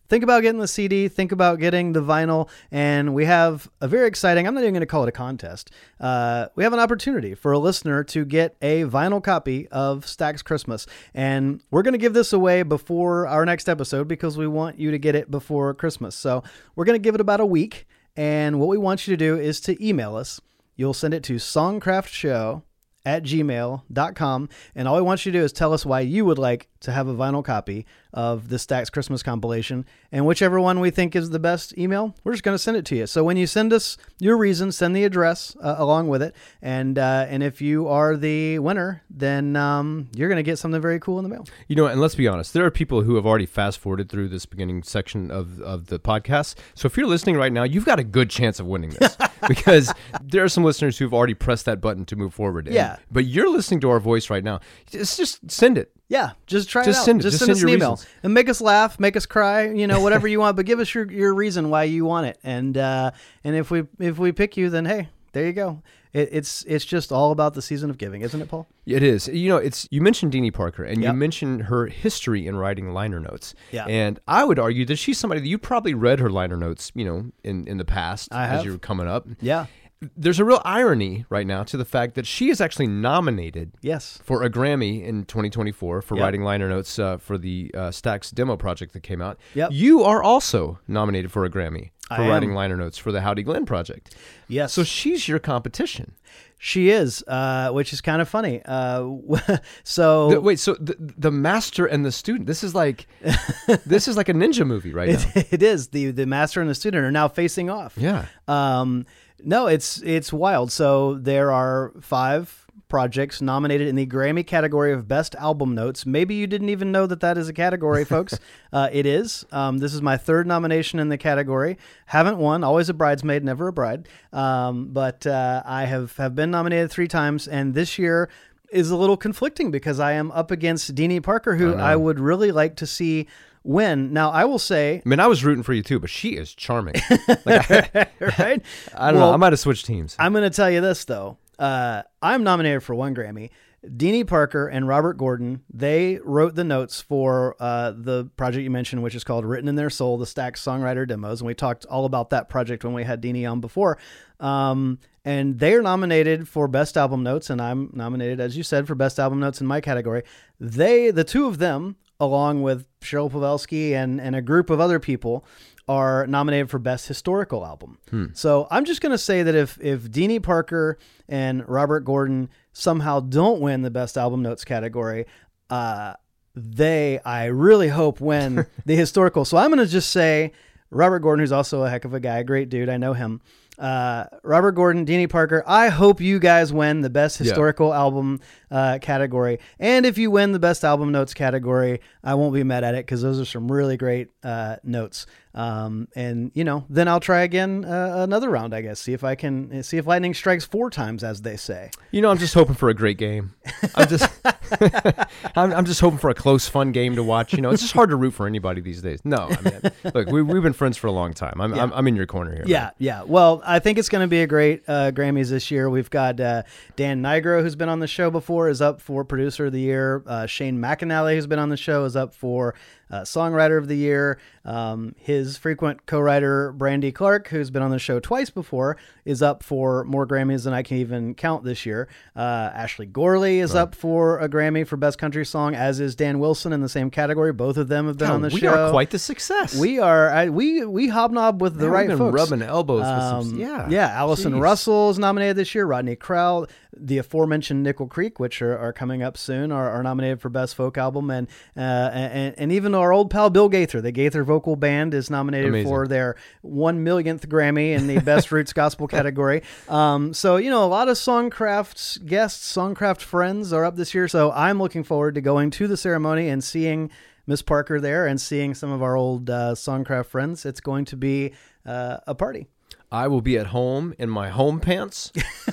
think 0.07 0.23
about 0.23 0.41
getting 0.41 0.59
the 0.59 0.67
CD, 0.67 1.07
think 1.07 1.31
about 1.31 1.59
getting 1.59 1.93
the 1.93 2.01
vinyl, 2.01 2.49
and 2.71 3.13
we 3.13 3.25
have 3.25 3.69
a 3.81 3.87
very 3.87 4.07
exciting, 4.07 4.47
I'm 4.47 4.53
not 4.53 4.61
even 4.61 4.73
going 4.73 4.81
to 4.81 4.87
call 4.87 5.03
it 5.03 5.09
a 5.09 5.13
contest. 5.13 5.71
Uh, 5.99 6.47
we 6.55 6.63
have 6.63 6.73
an 6.73 6.79
opportunity 6.79 7.35
for 7.35 7.51
a 7.51 7.59
listener 7.59 8.03
to 8.05 8.25
get 8.25 8.55
a 8.61 8.83
vinyl 8.83 9.23
copy 9.23 9.67
of 9.69 10.05
Stax 10.05 10.43
Christmas. 10.43 10.85
And 11.13 11.61
we're 11.71 11.83
going 11.83 11.93
to 11.93 11.99
give 11.99 12.13
this 12.13 12.33
away 12.33 12.63
before 12.63 13.27
our 13.27 13.45
next 13.45 13.69
episode 13.69 14.07
because 14.07 14.37
we 14.37 14.47
want 14.47 14.79
you 14.79 14.91
to 14.91 14.97
get 14.97 15.15
it 15.15 15.31
before 15.31 15.73
Christmas. 15.73 16.15
So 16.15 16.43
we're 16.75 16.85
going 16.85 16.99
to 16.99 17.03
give 17.03 17.15
it 17.15 17.21
about 17.21 17.39
a 17.39 17.45
week. 17.45 17.87
And 18.15 18.59
what 18.59 18.69
we 18.69 18.77
want 18.77 19.07
you 19.07 19.15
to 19.15 19.17
do 19.17 19.37
is 19.39 19.61
to 19.61 19.85
email 19.85 20.15
us. 20.15 20.41
You'll 20.75 20.93
send 20.93 21.13
it 21.13 21.23
to 21.23 21.35
songcraftshow 21.35 22.63
at 23.05 23.23
gmail.com. 23.23 24.49
And 24.75 24.87
all 24.87 24.95
we 24.95 25.01
want 25.01 25.25
you 25.25 25.31
to 25.31 25.39
do 25.39 25.43
is 25.43 25.51
tell 25.51 25.73
us 25.73 25.85
why 25.85 26.01
you 26.01 26.25
would 26.25 26.37
like 26.37 26.69
to 26.81 26.91
have 26.91 27.07
a 27.07 27.13
vinyl 27.13 27.43
copy 27.43 27.85
of 28.13 28.49
the 28.49 28.55
Stax 28.55 28.91
Christmas 28.91 29.21
compilation. 29.21 29.85
And 30.11 30.25
whichever 30.25 30.59
one 30.59 30.79
we 30.79 30.89
think 30.89 31.15
is 31.15 31.29
the 31.29 31.39
best 31.39 31.77
email, 31.77 32.15
we're 32.23 32.31
just 32.31 32.43
going 32.43 32.55
to 32.55 32.59
send 32.59 32.77
it 32.77 32.85
to 32.85 32.95
you. 32.95 33.05
So 33.07 33.23
when 33.23 33.37
you 33.37 33.45
send 33.47 33.71
us 33.73 33.97
your 34.19 34.37
reason, 34.37 34.71
send 34.71 34.95
the 34.95 35.03
address 35.03 35.55
uh, 35.61 35.75
along 35.77 36.07
with 36.07 36.21
it. 36.23 36.35
And 36.61 36.97
uh, 36.97 37.25
and 37.29 37.43
if 37.43 37.61
you 37.61 37.87
are 37.87 38.15
the 38.17 38.59
winner, 38.59 39.03
then 39.09 39.55
um, 39.55 40.07
you're 40.15 40.29
going 40.29 40.37
to 40.37 40.43
get 40.43 40.57
something 40.57 40.81
very 40.81 40.99
cool 40.99 41.19
in 41.19 41.23
the 41.23 41.29
mail. 41.29 41.45
You 41.67 41.75
know, 41.75 41.85
and 41.85 41.99
let's 42.01 42.15
be 42.15 42.27
honest, 42.27 42.53
there 42.53 42.65
are 42.65 42.71
people 42.71 43.03
who 43.03 43.15
have 43.15 43.25
already 43.25 43.45
fast 43.45 43.79
forwarded 43.79 44.09
through 44.09 44.29
this 44.29 44.45
beginning 44.45 44.83
section 44.83 45.29
of, 45.31 45.59
of 45.61 45.87
the 45.87 45.99
podcast. 45.99 46.55
So 46.75 46.85
if 46.87 46.97
you're 46.97 47.07
listening 47.07 47.35
right 47.37 47.51
now, 47.53 47.63
you've 47.63 47.85
got 47.85 47.99
a 47.99 48.03
good 48.03 48.29
chance 48.29 48.59
of 48.59 48.65
winning 48.65 48.89
this 48.91 49.15
because 49.47 49.93
there 50.23 50.43
are 50.43 50.49
some 50.49 50.63
listeners 50.63 50.97
who've 50.97 51.13
already 51.13 51.33
pressed 51.35 51.65
that 51.65 51.79
button 51.81 52.05
to 52.05 52.15
move 52.15 52.33
forward. 52.33 52.65
And- 52.67 52.75
Yeah. 52.75 52.97
But 53.11 53.25
you're 53.25 53.49
listening 53.49 53.81
to 53.81 53.89
our 53.89 53.99
voice 53.99 54.29
right 54.29 54.43
now. 54.43 54.61
Just, 54.89 55.17
just 55.17 55.51
send 55.51 55.77
it. 55.77 55.91
Yeah, 56.09 56.31
just 56.47 56.67
try 56.69 56.83
Just 56.83 56.97
it 56.97 57.01
out. 57.01 57.05
send 57.05 57.19
it. 57.21 57.23
Just, 57.23 57.33
Just 57.37 57.45
send, 57.45 57.57
send 57.57 57.57
us 57.57 57.63
an 57.63 57.69
email 57.69 57.91
reasons. 57.91 58.09
and 58.23 58.33
make 58.33 58.49
us 58.49 58.59
laugh, 58.61 58.99
make 58.99 59.15
us 59.15 59.25
cry, 59.27 59.69
you 59.69 59.85
know, 59.87 60.01
whatever 60.01 60.27
you 60.27 60.39
want. 60.39 60.55
But 60.57 60.65
give 60.65 60.79
us 60.79 60.93
your, 60.93 61.09
your 61.11 61.33
reason 61.35 61.69
why 61.69 61.83
you 61.83 62.03
want 62.03 62.25
it, 62.27 62.39
and 62.43 62.75
uh, 62.77 63.11
and 63.43 63.55
if 63.55 63.69
we 63.71 63.83
if 63.99 64.17
we 64.17 64.31
pick 64.31 64.57
you, 64.57 64.69
then 64.71 64.85
hey, 64.85 65.09
there 65.33 65.45
you 65.45 65.53
go. 65.53 65.81
It, 66.11 66.29
it's 66.31 66.63
it's 66.67 66.83
just 66.85 67.11
all 67.11 67.31
about 67.31 67.53
the 67.53 67.61
season 67.61 67.91
of 67.91 67.99
giving, 67.99 68.23
isn't 68.23 68.41
it, 68.41 68.49
Paul? 68.49 68.67
It 68.87 69.03
is. 69.03 69.27
You 69.27 69.49
know, 69.49 69.57
it's 69.57 69.87
you 69.91 70.01
mentioned 70.01 70.33
Deanie 70.33 70.51
Parker 70.51 70.83
and 70.83 70.99
Yep. 71.03 71.13
you 71.13 71.17
mentioned 71.19 71.61
her 71.65 71.85
history 71.85 72.47
in 72.47 72.55
writing 72.57 72.91
liner 72.91 73.19
notes. 73.19 73.53
Yeah. 73.71 73.85
And 73.85 74.19
I 74.27 74.43
would 74.43 74.57
argue 74.57 74.85
that 74.85 74.95
she's 74.95 75.19
somebody 75.19 75.41
that 75.41 75.47
you 75.47 75.59
probably 75.59 75.93
read 75.93 76.19
her 76.19 76.31
liner 76.31 76.57
notes, 76.57 76.91
you 76.95 77.05
know, 77.05 77.31
in, 77.43 77.67
in 77.67 77.77
the 77.77 77.85
past 77.85 78.29
as 78.31 78.65
you 78.65 78.71
were 78.71 78.77
coming 78.79 79.07
up. 79.07 79.27
Yeah. 79.39 79.67
There's 80.15 80.39
a 80.39 80.45
real 80.45 80.61
irony 80.63 81.25
right 81.29 81.45
now 81.45 81.63
to 81.63 81.75
the 81.75 81.83
fact 81.83 82.15
that 82.15 82.25
she 82.25 82.49
is 82.49 82.61
actually 82.61 82.87
nominated 82.87 83.73
Yes. 83.81 84.17
for 84.23 84.43
a 84.43 84.49
Grammy 84.49 85.03
in 85.03 85.25
2024 85.25 86.01
for 86.01 86.15
Yep. 86.15 86.23
writing 86.23 86.41
liner 86.41 86.69
notes 86.69 86.97
uh, 86.97 87.17
for 87.17 87.37
the 87.37 87.69
uh, 87.73 87.79
Stax 87.89 88.33
demo 88.33 88.55
project 88.55 88.93
that 88.93 89.03
came 89.03 89.21
out. 89.21 89.37
Yep. 89.55 89.71
You 89.73 90.03
are 90.05 90.23
also 90.23 90.79
nominated 90.87 91.33
for 91.33 91.43
a 91.43 91.49
Grammy 91.49 91.89
for 92.07 92.13
I 92.13 92.23
am. 92.23 92.29
writing 92.29 92.53
liner 92.53 92.77
notes 92.77 92.97
for 92.97 93.11
the 93.11 93.19
Howdy 93.19 93.43
Glenn 93.43 93.65
project. 93.65 94.15
Yes. 94.47 94.71
So 94.71 94.85
she's 94.85 95.27
your 95.27 95.37
competition. 95.37 96.13
she 96.57 96.89
is, 96.91 97.21
uh, 97.27 97.71
which 97.71 97.91
is 97.91 97.99
kind 97.99 98.21
of 98.21 98.29
funny. 98.29 98.61
Uh, 98.63 99.05
so 99.83 100.29
The- 100.29 100.39
wait, 100.41 100.59
so 100.59 100.75
the, 100.75 100.95
the 101.17 101.29
master 101.31 101.85
and 101.85 102.05
the 102.05 102.11
student. 102.13 102.47
This 102.47 102.63
is 102.63 102.73
like 102.73 103.05
this 103.85 104.07
is 104.07 104.15
like 104.15 104.29
a 104.29 104.33
ninja 104.33 104.65
movie 104.65 104.93
right 104.93 105.09
now. 105.09 105.25
it, 105.35 105.47
it 105.55 105.63
is 105.63 105.89
the 105.89 106.11
the 106.11 106.25
master 106.25 106.61
and 106.61 106.69
the 106.69 106.75
student 106.75 107.03
are 107.03 107.11
now 107.11 107.27
facing 107.27 107.69
off. 107.69 107.95
Yeah. 107.97 108.27
Um, 108.47 109.05
no, 109.43 109.67
it's 109.67 110.01
it's 110.01 110.31
wild. 110.33 110.71
So 110.71 111.15
there 111.15 111.51
are 111.51 111.93
five 112.01 112.65
projects 112.89 113.39
nominated 113.39 113.87
in 113.87 113.95
the 113.95 114.05
Grammy 114.05 114.45
category 114.45 114.91
of 114.91 115.07
Best 115.07 115.35
Album 115.35 115.75
Notes. 115.75 116.05
Maybe 116.05 116.33
you 116.33 116.47
didn't 116.47 116.69
even 116.69 116.91
know 116.91 117.05
that 117.05 117.19
that 117.19 117.37
is 117.37 117.47
a 117.47 117.53
category, 117.53 118.03
folks. 118.15 118.39
Uh, 118.73 118.89
it 118.91 119.05
is. 119.05 119.45
Um, 119.51 119.77
this 119.77 119.93
is 119.93 120.01
my 120.01 120.17
third 120.17 120.47
nomination 120.47 120.99
in 120.99 121.09
the 121.09 121.17
category. 121.17 121.77
Haven't 122.07 122.37
won. 122.37 122.63
Always 122.63 122.89
a 122.89 122.93
bridesmaid, 122.93 123.43
never 123.43 123.67
a 123.67 123.73
bride. 123.73 124.09
Um, 124.33 124.87
but 124.87 125.25
uh, 125.25 125.61
I 125.65 125.85
have 125.85 126.17
have 126.17 126.35
been 126.35 126.51
nominated 126.51 126.91
three 126.91 127.07
times, 127.07 127.47
and 127.47 127.73
this 127.73 127.99
year 127.99 128.29
is 128.71 128.91
a 128.91 128.97
little 128.97 129.17
conflicting 129.17 129.71
because 129.71 129.99
I 129.99 130.13
am 130.13 130.31
up 130.31 130.51
against 130.51 130.93
Deanie 130.93 131.23
Parker, 131.23 131.55
who 131.55 131.73
I, 131.73 131.95
would 131.95 132.19
really 132.19 132.51
like 132.51 132.75
to 132.77 132.85
see 132.85 133.27
win. 133.63 134.13
Now, 134.13 134.31
I 134.31 134.45
will 134.45 134.59
say, 134.59 135.01
I 135.05 135.09
mean, 135.09 135.19
I 135.19 135.27
was 135.27 135.43
rooting 135.43 135.63
for 135.63 135.73
you 135.73 135.83
too, 135.83 135.99
but 135.99 136.09
she 136.09 136.35
is 136.35 136.53
charming. 136.53 136.95
Like, 137.45 137.71
I, 137.71 138.07
right? 138.39 138.61
I 138.95 139.11
don't 139.11 139.19
know. 139.19 139.33
I 139.33 139.37
might 139.37 139.53
have 139.53 139.59
switched 139.59 139.85
teams. 139.85 140.15
I'm 140.19 140.33
going 140.33 140.49
to 140.49 140.55
tell 140.55 140.69
you 140.69 140.81
this 140.81 141.05
though. 141.05 141.37
Uh, 141.57 142.03
I'm 142.21 142.43
nominated 142.43 142.83
for 142.83 142.95
one 142.95 143.15
Grammy. 143.15 143.49
Deanie 143.85 144.27
Parker 144.27 144.67
and 144.67 144.87
Robert 144.87 145.13
Gordon, 145.17 145.61
they 145.73 146.19
wrote 146.23 146.55
the 146.55 146.65
notes 146.65 147.01
for 147.01 147.55
uh, 147.59 147.93
the 147.95 148.25
project 148.35 148.63
you 148.63 148.69
mentioned, 148.69 149.03
which 149.03 149.15
is 149.15 149.23
called 149.23 149.45
Written 149.45 149.69
in 149.69 149.75
Their 149.75 149.89
Soul, 149.89 150.17
the 150.17 150.25
Stax 150.25 150.57
Songwriter 150.57 151.07
Demos. 151.07 151.39
And 151.39 151.47
we 151.47 151.53
talked 151.53 151.85
all 151.85 152.05
about 152.05 152.31
that 152.31 152.49
project 152.49 152.83
when 152.83 152.93
we 152.93 153.03
had 153.05 153.21
Deanie 153.21 153.49
on 153.49 153.61
before. 153.61 153.97
Um, 154.39 154.99
and 155.23 155.59
they 155.59 155.73
are 155.73 155.81
nominated 155.81 156.47
for 156.47 156.67
Best 156.67 156.97
Album 156.97 157.23
Notes, 157.23 157.49
and 157.49 157.61
I'm 157.61 157.89
nominated, 157.93 158.39
as 158.39 158.57
you 158.57 158.63
said, 158.63 158.87
for 158.87 158.95
Best 158.95 159.19
Album 159.19 159.39
Notes 159.39 159.61
in 159.61 159.67
my 159.67 159.79
category. 159.79 160.23
They, 160.59 161.11
the 161.11 161.23
two 161.23 161.47
of 161.47 161.57
them, 161.57 161.95
along 162.19 162.61
with 162.61 162.85
Cheryl 163.01 163.31
Pawelski 163.31 163.93
and, 163.93 164.19
and 164.19 164.35
a 164.35 164.41
group 164.41 164.69
of 164.69 164.79
other 164.79 164.99
people, 164.99 165.45
are 165.87 166.27
nominated 166.27 166.69
for 166.69 166.77
Best 166.77 167.07
Historical 167.07 167.65
Album. 167.65 167.97
So 168.33 168.67
I'm 168.69 168.85
just 168.85 169.01
going 169.01 169.11
to 169.11 169.17
say 169.17 169.41
that 169.41 169.55
if 169.55 169.79
if 169.81 170.03
Deanie 170.03 170.41
Parker 170.41 170.99
and 171.27 171.67
Robert 171.67 172.01
Gordon 172.01 172.49
somehow 172.73 173.19
don't 173.21 173.59
win 173.59 173.81
the 173.81 173.89
Best 173.89 174.15
Album 174.15 174.43
Notes 174.43 174.63
category, 174.63 175.25
uh, 175.71 176.13
they 176.55 177.19
I 177.25 177.45
really 177.45 177.87
hope 177.87 178.21
win 178.21 178.67
the 178.85 178.95
historical. 178.95 179.45
So 179.45 179.57
I'm 179.57 179.71
going 179.73 179.83
to 179.83 179.91
just 179.91 180.11
say 180.11 180.51
Robert 180.91 181.19
Gordon, 181.19 181.41
who's 181.41 181.51
also 181.51 181.83
a 181.83 181.89
heck 181.89 182.05
of 182.05 182.13
a 182.13 182.19
guy, 182.19 182.37
a 182.37 182.43
great 182.43 182.69
dude. 182.69 182.89
I 182.89 182.97
know 182.97 183.13
him. 183.13 183.41
Uh, 183.79 184.25
Robert 184.43 184.73
Gordon, 184.73 185.05
Deanie 185.05 185.29
Parker. 185.29 185.63
I 185.65 185.87
hope 185.87 186.19
you 186.21 186.37
guys 186.37 186.71
win 186.73 187.01
the 187.01 187.09
best 187.09 187.37
historical 187.37 187.93
album 187.93 188.41
uh, 188.71 188.99
category. 189.01 189.59
And 189.79 190.05
if 190.05 190.17
you 190.17 190.31
win 190.31 190.51
the 190.51 190.59
best 190.59 190.83
album 190.83 191.11
notes 191.11 191.33
category, 191.33 192.01
I 192.23 192.35
won't 192.35 192.53
be 192.53 192.63
mad 192.63 192.83
at 192.83 192.95
it 192.95 193.05
because 193.05 193.21
those 193.21 193.39
are 193.39 193.45
some 193.45 193.71
really 193.71 193.97
great 193.97 194.29
uh, 194.43 194.77
notes. 194.83 195.25
Um, 195.55 196.07
and 196.15 196.51
you 196.53 196.63
know, 196.63 196.85
then 196.89 197.07
I'll 197.07 197.19
try 197.19 197.41
again 197.41 197.83
uh, 197.83 198.17
another 198.19 198.49
round. 198.49 198.73
I 198.73 198.81
guess 198.81 198.99
see 198.99 199.13
if 199.13 199.23
I 199.23 199.33
can 199.33 199.81
see 199.81 199.97
if 199.97 200.05
lightning 200.05 200.33
strikes 200.33 200.63
four 200.63 200.89
times, 200.91 201.23
as 201.23 201.41
they 201.41 201.57
say. 201.57 201.89
You 202.11 202.21
know, 202.21 202.29
I'm 202.29 202.37
just 202.37 202.53
hoping 202.53 202.75
for 202.75 202.89
a 202.89 202.93
great 202.93 203.17
game. 203.17 203.55
I'm 203.95 204.07
just 204.07 204.29
I'm, 205.55 205.73
I'm 205.73 205.85
just 205.85 206.01
hoping 206.01 206.19
for 206.19 206.29
a 206.29 206.35
close, 206.35 206.67
fun 206.67 206.91
game 206.91 207.15
to 207.15 207.23
watch. 207.23 207.53
You 207.53 207.61
know, 207.61 207.71
it's 207.71 207.81
just 207.81 207.93
hard 207.93 208.09
to 208.11 208.15
root 208.15 208.31
for 208.31 208.45
anybody 208.45 208.81
these 208.81 209.01
days. 209.01 209.19
No, 209.23 209.49
I 209.49 209.61
mean, 209.61 209.81
look, 210.13 210.27
we, 210.29 210.41
we've 210.41 210.61
been 210.61 210.73
friends 210.73 210.97
for 210.97 211.07
a 211.07 211.11
long 211.11 211.33
time. 211.33 211.59
I'm, 211.59 211.73
I'm, 211.73 211.91
I'm 211.93 212.07
in 212.07 212.15
your 212.15 212.27
corner 212.27 212.53
here. 212.53 212.65
Yeah, 212.67 212.79
man. 212.79 212.91
yeah. 212.99 213.23
Well, 213.23 213.61
I 213.65 213.79
think 213.79 213.97
it's 213.97 214.09
going 214.09 214.23
to 214.23 214.27
be 214.27 214.41
a 214.41 214.47
great 214.47 214.83
uh, 214.87 215.11
Grammys 215.11 215.49
this 215.49 215.71
year. 215.71 215.89
We've 215.89 216.09
got 216.09 216.39
uh, 216.39 216.63
Dan 216.95 217.21
Nigro, 217.21 217.61
who's 217.61 217.75
been 217.75 217.89
on 217.89 217.99
the 217.99 218.07
show 218.07 218.29
before, 218.29 218.58
is 218.67 218.81
up 218.81 218.99
for 218.99 219.23
Producer 219.23 219.67
of 219.67 219.71
the 219.71 219.79
Year. 219.79 220.23
Uh, 220.25 220.45
Shane 220.45 220.79
McAnally, 220.79 221.35
who's 221.35 221.47
been 221.47 221.59
on 221.59 221.69
the 221.69 221.77
show, 221.77 222.03
is 222.03 222.15
up 222.15 222.33
for 222.33 222.75
uh, 223.11 223.21
Songwriter 223.21 223.77
of 223.77 223.87
the 223.87 223.95
Year. 223.95 224.39
Um, 224.65 225.15
his 225.17 225.57
frequent 225.57 226.05
co-writer 226.05 226.71
Brandy 226.73 227.11
Clark, 227.11 227.47
who's 227.47 227.71
been 227.71 227.81
on 227.81 227.89
the 227.91 227.97
show 227.99 228.19
twice 228.19 228.49
before, 228.51 228.97
is 229.25 229.41
up 229.41 229.63
for 229.63 230.03
more 230.03 230.27
Grammys 230.27 230.63
than 230.65 230.73
I 230.73 230.83
can 230.83 230.97
even 230.97 231.33
count 231.33 231.63
this 231.63 231.85
year. 231.85 232.07
Uh, 232.35 232.69
Ashley 232.73 233.05
Gorley 233.07 233.59
is 233.59 233.73
up 233.73 233.95
for 233.95 234.39
a 234.39 234.47
Grammy 234.47 234.85
for 234.85 234.95
Best 234.97 235.17
Country 235.17 235.45
Song, 235.45 235.73
as 235.73 235.99
is 235.99 236.15
Dan 236.15 236.39
Wilson 236.39 236.71
in 236.73 236.81
the 236.81 236.89
same 236.89 237.09
category. 237.09 237.51
Both 237.51 237.77
of 237.77 237.87
them 237.87 238.05
have 238.07 238.17
been 238.17 238.29
on 238.29 238.41
the 238.41 238.49
we 238.49 238.59
show. 238.59 238.71
We 238.71 238.77
are 238.77 238.91
quite 238.91 239.09
the 239.09 239.19
success. 239.19 239.75
We 239.75 239.97
are. 239.99 240.29
I, 240.29 240.49
we 240.49 240.85
we 240.85 241.07
hobnob 241.07 241.61
with 241.61 241.75
the 241.75 241.85
Man, 241.85 241.91
right 241.91 242.07
we've 242.09 242.17
been 242.17 242.31
folks. 242.31 242.49
rubbing 242.51 242.61
elbows 242.67 242.99
with 243.01 243.07
Um, 243.07 243.43
some. 243.49 243.59
Yeah, 243.59 243.87
yeah. 243.89 244.07
Allison 244.09 244.53
Jeez. 244.53 244.61
Russell 244.61 245.09
is 245.09 245.17
nominated 245.17 245.55
this 245.55 245.73
year. 245.73 245.85
Rodney 245.85 246.15
Crowell, 246.15 246.67
the 246.95 247.17
aforementioned 247.17 247.81
Nickel 247.83 248.07
Creek, 248.07 248.39
which 248.39 248.61
are, 248.61 248.77
are 248.77 248.93
coming 248.93 249.23
up 249.23 249.35
soon, 249.37 249.71
are, 249.71 249.89
are 249.89 250.03
nominated 250.03 250.41
for 250.41 250.49
best 250.49 250.75
folk 250.75 250.97
album, 250.97 251.29
and 251.31 251.47
uh, 251.75 251.79
and 252.13 252.53
and 252.57 252.71
even 252.71 252.93
our 252.99 253.11
old 253.11 253.29
pal 253.29 253.49
Bill 253.49 253.69
Gaither, 253.69 254.01
the 254.01 254.11
Gaither 254.11 254.43
Vocal 254.43 254.75
Band, 254.75 255.13
is 255.13 255.29
nominated 255.29 255.69
Amazing. 255.69 255.87
for 255.87 256.07
their 256.07 256.35
one 256.61 257.03
millionth 257.03 257.47
Grammy 257.49 257.93
in 257.93 258.07
the 258.07 258.19
best 258.19 258.51
roots 258.51 258.73
gospel 258.73 259.07
category. 259.07 259.63
Um, 259.87 260.33
so 260.33 260.57
you 260.57 260.69
know, 260.69 260.83
a 260.83 260.87
lot 260.87 261.07
of 261.09 261.17
Songcraft 261.17 262.25
guests, 262.25 262.75
Songcraft 262.75 263.21
friends 263.21 263.73
are 263.73 263.85
up 263.85 263.95
this 263.95 264.13
year. 264.13 264.27
So 264.27 264.51
I'm 264.51 264.79
looking 264.79 265.03
forward 265.03 265.35
to 265.35 265.41
going 265.41 265.71
to 265.71 265.87
the 265.87 265.97
ceremony 265.97 266.49
and 266.49 266.63
seeing. 266.63 267.09
Miss 267.47 267.63
Parker 267.63 267.99
there 267.99 268.27
and 268.27 268.39
seeing 268.39 268.75
some 268.75 268.91
of 268.91 269.01
our 269.01 269.15
old 269.15 269.49
uh, 269.49 269.73
Songcraft 269.73 270.27
friends. 270.27 270.67
It's 270.67 270.81
going 270.81 271.05
to 271.05 271.17
be 271.17 271.53
uh, 271.83 272.17
a 272.27 272.35
party. 272.35 272.67
I 273.11 273.27
will 273.27 273.41
be 273.41 273.57
at 273.57 273.67
home 273.67 274.13
in 274.19 274.29
my 274.29 274.49
home 274.49 274.79
pants 274.79 275.31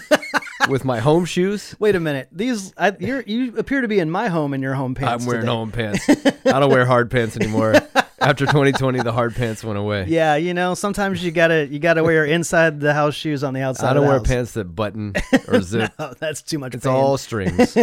with 0.68 0.84
my 0.84 1.00
home 1.00 1.25
shoes. 1.25 1.75
Wait 1.78 1.94
a 1.94 2.00
minute. 2.00 2.28
These 2.32 2.72
I, 2.76 2.92
you're, 2.98 3.22
you 3.22 3.56
appear 3.56 3.80
to 3.80 3.88
be 3.88 3.98
in 3.98 4.10
my 4.10 4.28
home 4.28 4.54
in 4.54 4.62
your 4.62 4.75
home 4.75 4.94
pants. 4.94 5.22
I'm 5.22 5.26
wearing 5.26 5.42
today. 5.42 5.52
home 5.52 5.72
pants. 5.72 6.08
I 6.46 6.60
don't 6.60 6.70
wear 6.70 6.84
hard 6.86 7.10
pants 7.10 7.36
anymore. 7.36 7.75
After 8.18 8.46
2020, 8.46 9.02
the 9.02 9.12
hard 9.12 9.35
pants 9.35 9.62
went 9.62 9.78
away. 9.78 10.06
Yeah, 10.08 10.37
you 10.37 10.54
know, 10.54 10.75
sometimes 10.75 11.23
you 11.23 11.30
gotta 11.30 11.66
you 11.66 11.78
gotta 11.78 12.02
wear 12.02 12.25
inside 12.25 12.80
the 12.80 12.94
house 12.94 13.14
shoes 13.14 13.44
on 13.44 13.52
the 13.52 13.61
outside. 13.61 13.90
I 13.90 13.94
don't 13.94 14.06
wear 14.06 14.18
house. 14.18 14.26
pants 14.26 14.52
that 14.52 14.64
button 14.75 15.12
or 15.49 15.61
zip. 15.61 15.92
Oh, 15.99 16.14
that's 16.18 16.40
too 16.40 16.58
much. 16.58 16.75
It's 16.75 16.85
pain. 16.87 16.94
all 16.94 17.18
strings. 17.18 17.76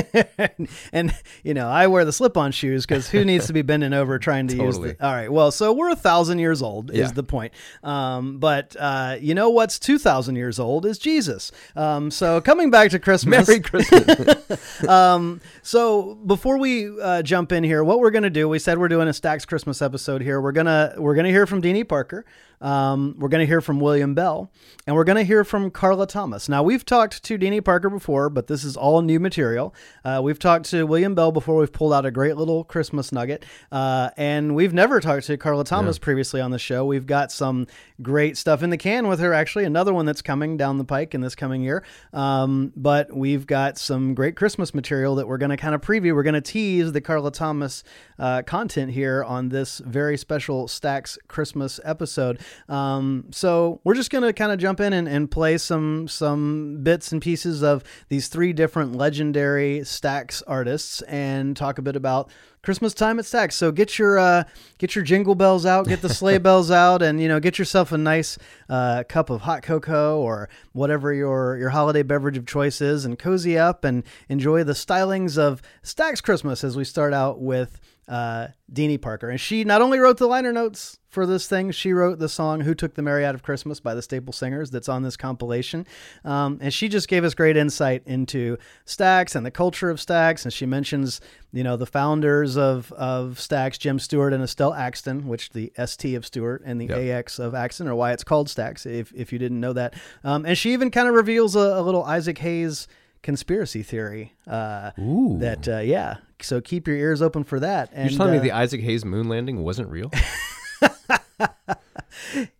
and 0.93 1.13
you 1.43 1.53
know, 1.53 1.67
I 1.67 1.85
wear 1.87 2.03
the 2.03 2.11
slip-on 2.13 2.51
shoes 2.51 2.85
because 2.85 3.09
who 3.09 3.23
needs 3.23 3.47
to 3.47 3.53
be 3.53 3.61
bending 3.61 3.93
over 3.93 4.17
trying 4.17 4.47
to 4.47 4.55
use 4.55 4.75
Totally. 4.75 4.93
the? 4.93 5.05
All 5.05 5.13
right, 5.13 5.31
well, 5.31 5.51
so 5.51 5.71
we're 5.71 5.89
a 5.91 5.95
thousand 5.95 6.39
years 6.39 6.61
old 6.63 6.91
Yeah. 6.93 7.03
is 7.05 7.13
the 7.13 7.23
point. 7.23 7.53
Um, 7.83 8.39
but 8.39 8.75
uh, 8.79 9.17
you 9.19 9.35
know 9.35 9.49
what's 9.49 9.77
two 9.77 9.99
thousand 9.99 10.35
years 10.35 10.59
old 10.59 10.85
is 10.87 10.97
Jesus. 10.97 11.51
Um, 11.75 12.09
so 12.09 12.41
coming 12.41 12.71
back 12.71 12.89
to 12.91 12.99
Christmas, 12.99 13.47
Merry 13.47 13.59
Christmas. 13.61 14.87
um, 14.89 15.41
so 15.61 16.15
before 16.15 16.57
we 16.57 16.89
uh, 17.01 17.21
jump 17.21 17.51
in 17.51 17.63
here, 17.63 17.83
what 17.83 17.99
we're 17.99 18.11
gonna 18.11 18.29
do? 18.31 18.49
We 18.49 18.57
said 18.59 18.79
we're 18.79 18.87
doing 18.87 19.07
a 19.07 19.11
Stax 19.11 19.45
Christmas 19.47 19.81
episode 19.81 20.22
here. 20.23 20.41
We're 20.41 20.51
gonna 20.51 20.93
we're 20.97 21.15
gonna 21.15 21.29
hear 21.29 21.45
from 21.45 21.61
Deanie 21.61 21.87
Parker. 21.87 22.25
Um, 22.63 23.15
we're 23.19 23.29
gonna 23.29 23.45
hear 23.45 23.61
from 23.61 23.79
William 23.79 24.15
Bell, 24.15 24.51
and 24.87 24.95
we're 24.95 25.03
gonna 25.03 25.23
hear 25.23 25.43
from 25.43 25.69
Carla 25.69 26.07
Thomas. 26.07 26.49
Now 26.49 26.63
we've 26.63 26.85
talked 26.85 27.23
to 27.25 27.37
Deanie 27.37 27.63
Parker 27.63 27.89
before, 27.89 28.29
but 28.29 28.47
this 28.47 28.63
is 28.63 28.75
all 28.75 29.01
new 29.01 29.19
material. 29.19 29.75
Uh, 30.03 30.21
we've 30.23 30.39
talked 30.39 30.65
to 30.71 30.87
William 30.87 31.13
Bell 31.13 31.31
before. 31.31 31.57
We've 31.57 31.71
pulled 31.71 31.93
out 31.93 32.05
a 32.05 32.11
great 32.11 32.37
little 32.37 32.63
Christmas 32.63 33.11
nugget, 33.11 33.45
uh, 33.71 34.09
and 34.17 34.55
we've 34.55 34.73
never 34.73 34.99
talked 34.99 35.27
to 35.27 35.37
Carla 35.37 35.65
Thomas 35.65 35.99
previously 35.99 36.41
on 36.41 36.51
the 36.51 36.59
show. 36.59 36.85
We've 36.85 37.05
got 37.05 37.31
some 37.31 37.67
great 38.01 38.37
stuff 38.37 38.63
in 38.63 38.69
the 38.69 38.77
can 38.77 39.07
with 39.07 39.19
her. 39.19 39.33
Actually, 39.33 39.65
another 39.65 39.93
one 39.93 40.05
that's 40.05 40.21
coming 40.21 40.57
down 40.57 40.77
the 40.77 40.85
pike 40.85 41.13
in 41.13 41.21
this 41.21 41.35
coming 41.35 41.61
year. 41.61 41.83
Um, 42.13 42.71
but 42.75 43.13
we've 43.15 43.45
got 43.45 43.77
some 43.77 44.15
great 44.15 44.35
Christmas 44.35 44.73
material 44.73 45.15
that 45.15 45.27
we're 45.27 45.37
going 45.37 45.49
to 45.49 45.57
kind 45.57 45.75
of 45.75 45.81
preview. 45.81 46.15
We're 46.15 46.23
going 46.23 46.33
to 46.33 46.41
tease 46.41 46.91
the 46.93 47.01
Carla 47.01 47.31
Thomas 47.31 47.83
uh, 48.17 48.41
content 48.43 48.91
here 48.91 49.23
on 49.23 49.49
this 49.49 49.79
very 49.79 50.17
special 50.17 50.67
Stax 50.67 51.17
Christmas 51.27 51.79
episode. 51.83 52.39
Um, 52.69 53.25
so 53.31 53.79
we're 53.83 53.95
just 53.95 54.09
going 54.09 54.23
to 54.23 54.33
kind 54.33 54.51
of 54.51 54.59
jump 54.59 54.79
in 54.79 54.93
and, 54.93 55.07
and 55.07 55.29
play 55.29 55.57
some 55.57 56.07
some 56.07 56.79
bits 56.83 57.11
and 57.11 57.21
pieces 57.21 57.63
of 57.63 57.83
these 58.09 58.27
three 58.27 58.53
different 58.53 58.95
legendary 58.95 59.79
Stax 59.79 60.41
artists 60.47 61.01
and 61.03 61.55
talk 61.55 61.77
a 61.77 61.81
bit 61.81 61.95
about 61.95 62.29
Christmas 62.63 62.93
time 62.93 63.19
at 63.19 63.25
Stax. 63.25 63.53
So 63.53 63.73
get 63.73 63.99
your 63.99 64.17
uh, 64.17 64.45
get 64.77 64.95
your 64.95 65.03
jingle 65.03 65.35
bells 65.35 65.65
out, 65.65 65.85
get 65.85 66.01
the 66.01 66.07
sleigh 66.07 66.37
bells 66.39 66.71
out, 66.71 67.01
and 67.01 67.21
you 67.21 67.27
know 67.27 67.41
get 67.41 67.59
yourself 67.59 67.91
a 67.91 67.97
nice 67.97 68.37
uh, 68.69 69.03
cup 69.07 69.29
of 69.29 69.41
hot 69.41 69.63
cocoa 69.63 70.17
or 70.17 70.47
whatever 70.71 71.13
your 71.13 71.57
your 71.57 71.69
holiday 71.69 72.03
beverage 72.03 72.37
of 72.37 72.45
choice 72.45 72.79
is, 72.79 73.03
and 73.03 73.19
cozy 73.19 73.57
up 73.57 73.83
and 73.83 74.03
enjoy 74.29 74.63
the 74.63 74.73
stylings 74.73 75.37
of 75.37 75.61
Stax 75.83 76.23
Christmas 76.23 76.63
as 76.63 76.77
we 76.77 76.85
start 76.85 77.13
out 77.13 77.41
with 77.41 77.81
uh, 78.07 78.47
Deanie 78.71 79.01
Parker. 79.01 79.29
And 79.29 79.39
she 79.39 79.63
not 79.63 79.81
only 79.81 79.99
wrote 79.99 80.17
the 80.17 80.27
liner 80.27 80.51
notes 80.51 80.99
for 81.09 81.25
this 81.25 81.47
thing, 81.47 81.71
she 81.71 81.93
wrote 81.93 82.19
the 82.19 82.27
song 82.27 82.61
Who 82.61 82.73
Took 82.73 82.95
the 82.95 83.01
Mary 83.01 83.23
Out 83.25 83.35
of 83.35 83.43
Christmas 83.43 83.79
by 83.79 83.93
the 83.93 84.01
Staple 84.01 84.33
Singers 84.33 84.71
that's 84.71 84.89
on 84.89 85.03
this 85.03 85.15
compilation. 85.15 85.85
Um, 86.25 86.57
and 86.61 86.73
she 86.73 86.89
just 86.89 87.07
gave 87.07 87.23
us 87.23 87.33
great 87.33 87.55
insight 87.55 88.03
into 88.05 88.57
Stax 88.85 89.35
and 89.35 89.45
the 89.45 89.51
culture 89.51 89.89
of 89.89 89.99
Stax. 89.99 90.43
And 90.43 90.51
she 90.51 90.65
mentions, 90.65 91.21
you 91.51 91.63
know, 91.63 91.77
the 91.77 91.85
founders 91.85 92.57
of, 92.57 92.91
of 92.93 93.35
Stax, 93.37 93.77
Jim 93.77 93.99
Stewart 93.99 94.33
and 94.33 94.43
Estelle 94.43 94.73
Axton, 94.73 95.27
which 95.27 95.51
the 95.51 95.71
ST 95.85 96.15
of 96.15 96.25
Stewart 96.25 96.61
and 96.65 96.81
the 96.81 96.87
Yep. 96.87 97.25
AX 97.25 97.39
of 97.39 97.55
Axton 97.55 97.87
are 97.87 97.95
why 97.95 98.11
it's 98.11 98.23
called 98.23 98.47
Stax, 98.47 98.85
if, 98.85 99.13
if 99.15 99.31
you 99.31 99.39
didn't 99.39 99.59
know 99.59 99.73
that. 99.73 99.93
Um, 100.23 100.45
and 100.45 100.57
she 100.57 100.73
even 100.73 100.91
kind 100.91 101.07
of 101.07 101.13
reveals 101.15 101.55
a, 101.55 101.59
a 101.59 101.81
little 101.81 102.03
Isaac 102.03 102.37
Hayes 102.39 102.87
conspiracy 103.23 103.81
theory 103.81 104.33
uh, 104.47 104.91
Ooh. 104.99 105.37
that, 105.39 105.67
uh, 105.67 105.79
yeah. 105.79 106.17
So 106.41 106.61
keep 106.61 106.87
your 106.87 106.97
ears 106.97 107.21
open 107.21 107.43
for 107.43 107.59
that. 107.59 107.89
And 107.93 108.11
You're 108.11 108.17
telling 108.17 108.33
uh, 108.33 108.43
me 108.43 108.47
the 108.49 108.51
Isaac 108.51 108.81
Hayes 108.81 109.03
moon 109.05 109.27
landing 109.29 109.63
wasn't 109.63 109.89
real? 109.89 110.11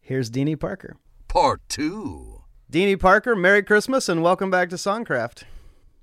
here's 0.02 0.30
Deanie 0.32 0.60
Parker. 0.60 0.96
Part 1.28 1.62
2. 1.70 2.42
Deanie 2.72 3.00
Parker, 3.00 3.36
Merry 3.36 3.62
Christmas 3.64 4.10
and 4.10 4.24
welcome 4.24 4.50
back 4.50 4.70
to 4.70 4.76
Songcraft. 4.78 5.44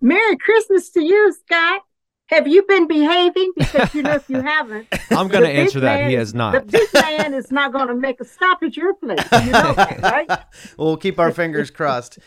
Merry 0.01 0.37
Christmas 0.37 0.90
to 0.90 1.03
you, 1.03 1.33
Scott. 1.44 1.83
Have 2.27 2.46
you 2.46 2.62
been 2.62 2.87
behaving? 2.87 3.53
Because 3.57 3.92
you 3.92 4.03
know 4.03 4.12
if 4.12 4.31
you 4.31 4.40
haven't, 4.40 4.87
I'm 5.11 5.27
going 5.27 5.42
to 5.42 5.51
answer 5.51 5.81
that. 5.81 6.01
man 6.03 6.11
He 6.11 6.14
is- 6.14 6.20
has 6.29 6.33
The 6.33 6.38
not. 6.38 6.66
big 6.68 6.88
man 6.94 7.35
is 7.35 7.51
not 7.51 7.73
going 7.73 7.88
to 7.88 7.94
make 7.94 8.20
a 8.20 8.25
stop 8.25 8.62
at 8.62 8.77
your 8.77 8.94
place. 8.94 9.18
You 9.33 9.51
know 9.51 9.73
that, 9.75 10.01
right? 10.03 10.38
We'll 10.79 10.96
keep 10.96 11.18
our 11.18 11.33
fingers 11.33 11.70
crossed. 11.73 12.18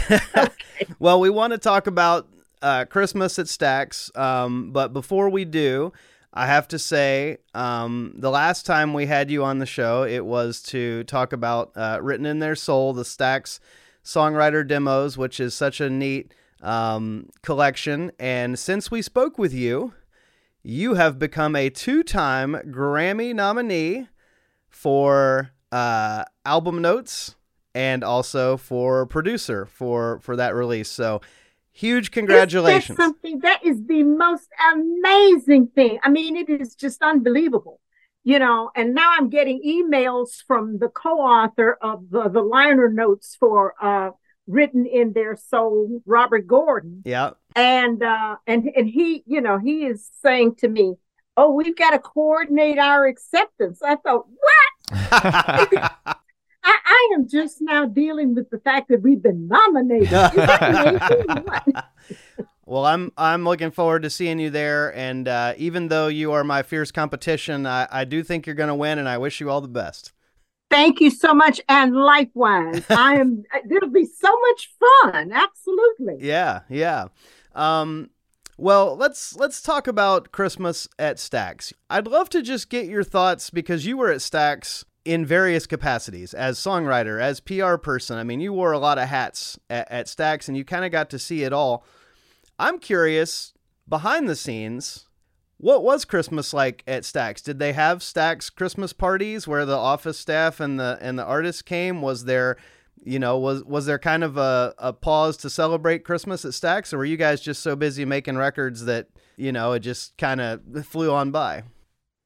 well, 0.98 1.20
we 1.20 1.30
want 1.30 1.52
to 1.52 1.58
talk 1.58 1.86
about 1.86 2.28
uh, 2.60 2.84
Christmas 2.84 3.38
at 3.38 3.46
Stax, 3.46 4.16
um, 4.18 4.72
but 4.72 4.92
before 4.92 5.28
we 5.28 5.44
do, 5.44 5.92
I 6.32 6.46
have 6.46 6.66
to 6.68 6.78
say 6.78 7.38
um, 7.54 8.14
the 8.16 8.30
last 8.30 8.64
time 8.64 8.94
we 8.94 9.06
had 9.06 9.30
you 9.30 9.44
on 9.44 9.58
the 9.58 9.66
show, 9.66 10.04
it 10.04 10.24
was 10.24 10.62
to 10.64 11.04
talk 11.04 11.32
about 11.32 11.72
uh, 11.76 11.98
Written 12.00 12.24
in 12.24 12.38
Their 12.38 12.56
Soul, 12.56 12.92
the 12.94 13.02
Stax 13.02 13.58
songwriter 14.04 14.66
demos, 14.66 15.18
which 15.18 15.38
is 15.38 15.54
such 15.54 15.80
a 15.80 15.90
neat 15.90 16.32
um, 16.62 17.28
collection. 17.42 18.12
And 18.18 18.58
since 18.58 18.90
we 18.90 19.02
spoke 19.02 19.38
with 19.38 19.52
you, 19.52 19.92
you 20.62 20.94
have 20.94 21.18
become 21.18 21.54
a 21.54 21.68
two 21.68 22.02
time 22.02 22.54
Grammy 22.66 23.34
nominee 23.34 24.08
for 24.70 25.50
uh, 25.70 26.24
album 26.46 26.80
notes 26.80 27.34
and 27.74 28.04
also 28.04 28.56
for 28.56 29.06
producer 29.06 29.66
for 29.66 30.18
for 30.20 30.36
that 30.36 30.54
release. 30.54 30.88
So 30.90 31.20
huge 31.72 32.10
congratulations. 32.10 32.98
That's 32.98 33.08
something 33.08 33.38
that 33.40 33.64
is 33.64 33.84
the 33.86 34.02
most 34.02 34.48
amazing 34.72 35.68
thing. 35.68 35.98
I 36.02 36.10
mean, 36.10 36.36
it 36.36 36.48
is 36.48 36.74
just 36.74 37.02
unbelievable. 37.02 37.80
You 38.24 38.38
know, 38.38 38.70
and 38.76 38.94
now 38.94 39.12
I'm 39.18 39.30
getting 39.30 39.60
emails 39.66 40.44
from 40.46 40.78
the 40.78 40.88
co-author 40.88 41.76
of 41.82 42.08
the, 42.10 42.28
the 42.28 42.40
liner 42.42 42.88
notes 42.88 43.36
for 43.38 43.74
uh 43.82 44.10
written 44.46 44.86
in 44.86 45.12
their 45.12 45.36
soul, 45.36 46.02
Robert 46.04 46.46
Gordon. 46.46 47.02
Yeah. 47.04 47.30
and 47.56 48.02
uh 48.02 48.36
and 48.46 48.68
and 48.76 48.88
he 48.88 49.22
you 49.26 49.40
know 49.40 49.58
he 49.58 49.84
is 49.84 50.08
saying 50.22 50.54
to 50.56 50.68
me 50.68 50.94
oh 51.36 51.50
we've 51.50 51.76
got 51.76 51.90
to 51.90 51.98
coordinate 51.98 52.78
our 52.78 53.06
acceptance 53.06 53.82
i 53.82 53.94
thought 53.96 54.24
what 54.44 56.16
I, 56.64 56.78
I 56.84 57.10
am 57.14 57.28
just 57.28 57.58
now 57.60 57.86
dealing 57.86 58.34
with 58.34 58.50
the 58.50 58.58
fact 58.58 58.88
that 58.88 59.02
we've 59.02 59.22
been 59.22 59.48
nominated 59.48 60.04
Is 60.04 60.10
that 60.10 61.10
amazing? 61.10 61.44
What? 61.44 61.84
well, 62.66 62.84
I'm 62.86 63.12
I'm 63.16 63.44
looking 63.44 63.70
forward 63.70 64.02
to 64.02 64.10
seeing 64.10 64.38
you 64.38 64.50
there 64.50 64.94
and 64.96 65.26
uh, 65.28 65.54
even 65.56 65.88
though 65.88 66.08
you 66.08 66.32
are 66.32 66.44
my 66.44 66.62
fierce 66.62 66.90
competition, 66.92 67.66
I, 67.66 67.88
I 67.90 68.04
do 68.04 68.22
think 68.22 68.46
you're 68.46 68.54
going 68.54 68.68
to 68.68 68.74
win 68.74 68.98
and 68.98 69.08
I 69.08 69.18
wish 69.18 69.40
you 69.40 69.50
all 69.50 69.60
the 69.60 69.68
best. 69.68 70.12
thank 70.70 71.00
you 71.00 71.10
so 71.10 71.34
much 71.34 71.60
and 71.68 71.94
likewise 71.94 72.82
i 72.88 73.14
am 73.16 73.42
it'll 73.70 73.90
be 73.90 74.06
so 74.06 74.30
much 74.48 74.70
fun 74.80 75.30
absolutely 75.32 76.16
Yeah, 76.26 76.60
yeah. 76.70 77.08
Um, 77.54 78.08
Well, 78.56 78.96
let's 78.96 79.36
let's 79.36 79.60
talk 79.60 79.86
about 79.86 80.30
Christmas 80.32 80.88
at 80.98 81.16
Stax. 81.16 81.72
I'd 81.90 82.06
love 82.06 82.28
to 82.30 82.40
just 82.42 82.70
get 82.70 82.86
your 82.86 83.04
thoughts 83.04 83.50
because 83.50 83.84
you 83.86 83.96
were 83.98 84.10
at 84.10 84.20
Stax 84.20 84.84
in 85.04 85.26
various 85.26 85.66
capacities 85.66 86.32
as 86.34 86.58
songwriter, 86.58 87.20
as 87.20 87.40
PR 87.40 87.76
person. 87.76 88.18
I 88.18 88.24
mean, 88.24 88.40
you 88.40 88.52
wore 88.52 88.72
a 88.72 88.78
lot 88.78 88.98
of 88.98 89.08
hats 89.08 89.58
at, 89.68 89.90
at 89.90 90.06
Stax 90.06 90.48
and 90.48 90.56
you 90.56 90.64
kind 90.64 90.84
of 90.84 90.92
got 90.92 91.10
to 91.10 91.18
see 91.18 91.42
it 91.42 91.52
all. 91.52 91.84
I'm 92.58 92.78
curious, 92.78 93.52
behind 93.88 94.28
the 94.28 94.36
scenes, 94.36 95.06
what 95.62 95.82
was 95.84 96.04
Christmas 96.04 96.52
like 96.52 96.82
at 96.86 97.02
Stax? 97.02 97.42
Did 97.42 97.58
they 97.58 97.72
have 97.72 97.98
Stax 97.98 98.52
Christmas 98.54 98.92
parties 98.92 99.46
where 99.46 99.64
the 99.64 99.76
office 99.76 100.18
staff 100.18 100.60
and 100.60 100.78
the 100.78 100.98
and 101.00 101.18
the 101.18 101.24
artists 101.24 101.62
came? 101.62 102.02
Was 102.02 102.24
there, 102.24 102.56
you 103.02 103.18
know, 103.18 103.38
was 103.38 103.62
was 103.64 103.86
there 103.86 103.98
kind 103.98 104.24
of 104.24 104.36
a, 104.36 104.74
a 104.78 104.92
pause 104.92 105.36
to 105.38 105.50
celebrate 105.50 106.04
Christmas 106.04 106.44
at 106.44 106.50
Stax, 106.50 106.92
or 106.92 106.98
were 106.98 107.04
you 107.04 107.16
guys 107.16 107.40
just 107.40 107.62
so 107.62 107.76
busy 107.76 108.04
making 108.04 108.36
records 108.36 108.86
that 108.86 109.08
you 109.36 109.52
know 109.52 109.72
it 109.72 109.80
just 109.80 110.16
kind 110.18 110.40
of 110.40 110.60
flew 110.84 111.12
on 111.12 111.30
by? 111.30 111.62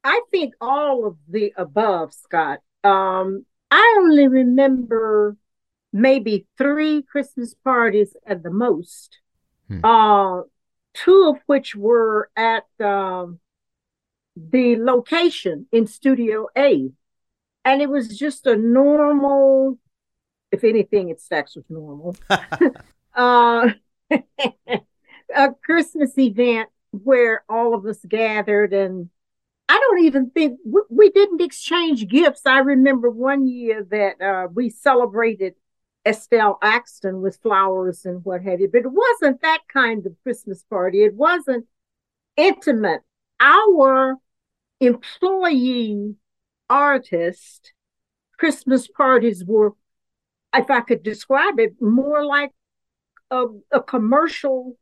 I 0.03 0.23
think 0.31 0.55
all 0.61 1.07
of 1.07 1.17
the 1.29 1.53
above, 1.57 2.15
Scott. 2.15 2.61
Um, 2.85 3.45
I 3.71 3.97
only 3.99 4.29
remember 4.29 5.37
maybe 5.93 6.47
three 6.59 7.03
Christmas 7.03 7.55
parties 7.55 8.17
at 8.27 8.43
the 8.43 8.51
most. 8.51 9.19
Hmm. 9.69 9.85
Uh, 9.85 10.43
two 10.95 11.33
of 11.35 11.43
which 11.47 11.75
were 11.75 12.31
at 12.37 12.67
um, 12.81 13.41
the 14.37 14.77
location 14.77 15.67
in 15.73 15.87
Studio 15.87 16.47
A, 16.57 16.91
and 17.65 17.83
it 17.83 17.89
was 17.89 18.17
just 18.17 18.47
a 18.47 18.57
normal. 18.57 19.79
If 20.53 20.63
anything, 20.63 21.09
it 21.09 21.21
stacks 21.21 21.57
with 21.57 21.69
normal. 21.69 22.17
uh, 23.15 23.71
a 24.11 25.53
Christmas 25.65 26.17
event 26.19 26.69
where 26.91 27.45
all 27.49 27.75
of 27.75 27.85
us 27.87 27.99
gathered 28.07 28.73
and 28.73 29.11
I 29.69 29.79
don't 29.81 30.05
even 30.05 30.31
think 30.31 30.61
we, 30.65 30.81
we 30.91 31.11
didn't 31.11 31.41
exchange 31.41 32.07
gifts. 32.09 32.43
I 32.47 32.59
remember 32.61 33.11
one 33.11 33.47
year 33.49 33.85
that 33.91 34.21
uh, 34.21 34.49
we 34.53 34.71
celebrated 34.71 35.55
Estelle 36.07 36.59
Axton 36.63 37.21
with 37.21 37.39
flowers 37.43 38.05
and 38.05 38.25
what 38.25 38.43
have 38.43 38.61
you, 38.61 38.69
but 38.69 38.83
it 38.83 38.93
wasn't 38.93 39.43
that 39.43 39.63
kind 39.73 40.07
of 40.07 40.15
Christmas 40.23 40.63
party. 40.71 41.03
It 41.03 41.15
wasn't 41.15 41.67
intimate. 42.37 43.01
Our 43.41 44.17
employee 44.81 46.15
artist 46.71 47.73
Christmas 48.39 48.87
parties 48.87 49.45
were, 49.45 49.73
if 50.55 50.71
I 50.71 50.81
could 50.81 51.03
describe 51.03 51.59
it, 51.59 51.75
more 51.81 52.25
like 52.25 52.53
a, 53.31 53.47
a 53.73 53.83
commercial 53.83 54.79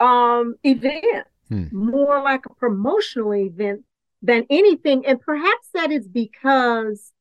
um, 0.00 0.56
event, 0.64 1.26
Hmm. 1.48 1.66
more 1.70 2.20
like 2.24 2.44
a 2.46 2.54
promotional 2.54 3.32
event 3.36 3.84
than 4.22 4.46
anything. 4.50 5.06
And 5.06 5.20
perhaps 5.20 5.68
that 5.74 5.90
is 5.90 6.08
because 6.08 7.12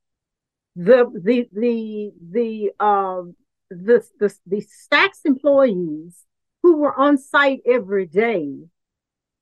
the 0.75 1.09
the 1.13 1.47
the 1.53 2.11
the 2.31 2.85
um 2.85 3.35
the 3.69 4.05
the 4.19 4.33
the 4.45 4.61
Stax 4.61 5.19
employees 5.23 6.25
who 6.63 6.77
were 6.77 6.97
on 6.99 7.17
site 7.17 7.61
every 7.65 8.05
day 8.05 8.65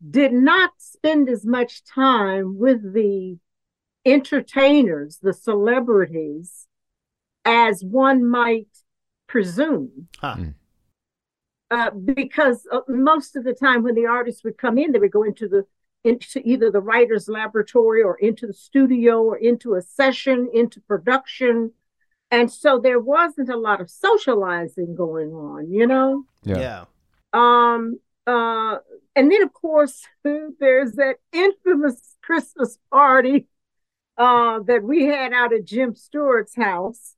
did 0.07 0.33
not 0.33 0.71
spend 0.77 1.29
as 1.29 1.45
much 1.45 1.83
time 1.85 2.57
with 2.57 2.93
the 2.93 3.37
entertainers, 4.05 5.19
the 5.21 5.33
celebrities, 5.33 6.67
as 7.45 7.83
one 7.83 8.29
might 8.29 8.67
presume. 9.27 10.07
Huh. 10.19 10.35
Mm. 10.37 10.53
Uh, 11.71 11.89
because 11.91 12.67
uh, 12.71 12.81
most 12.87 13.35
of 13.35 13.43
the 13.43 13.53
time 13.53 13.81
when 13.81 13.95
the 13.95 14.05
artists 14.05 14.43
would 14.43 14.57
come 14.57 14.77
in, 14.77 14.91
they 14.91 14.99
would 14.99 15.11
go 15.11 15.23
into 15.23 15.47
the 15.47 15.65
into 16.03 16.41
either 16.43 16.69
the 16.69 16.81
writer's 16.81 17.27
laboratory 17.27 18.01
or 18.01 18.17
into 18.17 18.45
the 18.45 18.53
studio 18.53 19.21
or 19.21 19.37
into 19.37 19.75
a 19.75 19.81
session, 19.81 20.49
into 20.53 20.81
production. 20.81 21.71
And 22.29 22.51
so 22.51 22.79
there 22.79 22.99
wasn't 22.99 23.49
a 23.49 23.57
lot 23.57 23.79
of 23.79 23.89
socializing 23.89 24.95
going 24.95 25.31
on, 25.31 25.71
you 25.71 25.87
know? 25.87 26.25
Yeah. 26.43 26.85
Um, 27.31 27.99
uh, 28.27 28.77
and 29.15 29.31
then 29.31 29.43
of 29.43 29.53
course 29.53 30.03
there's 30.23 30.93
that 30.93 31.15
infamous 31.31 32.15
Christmas 32.21 32.77
party 32.91 33.47
uh, 34.17 34.59
that 34.67 34.83
we 34.83 35.05
had 35.05 35.33
out 35.33 35.53
at 35.53 35.65
Jim 35.65 35.95
Stewart's 35.95 36.55
house 36.55 37.15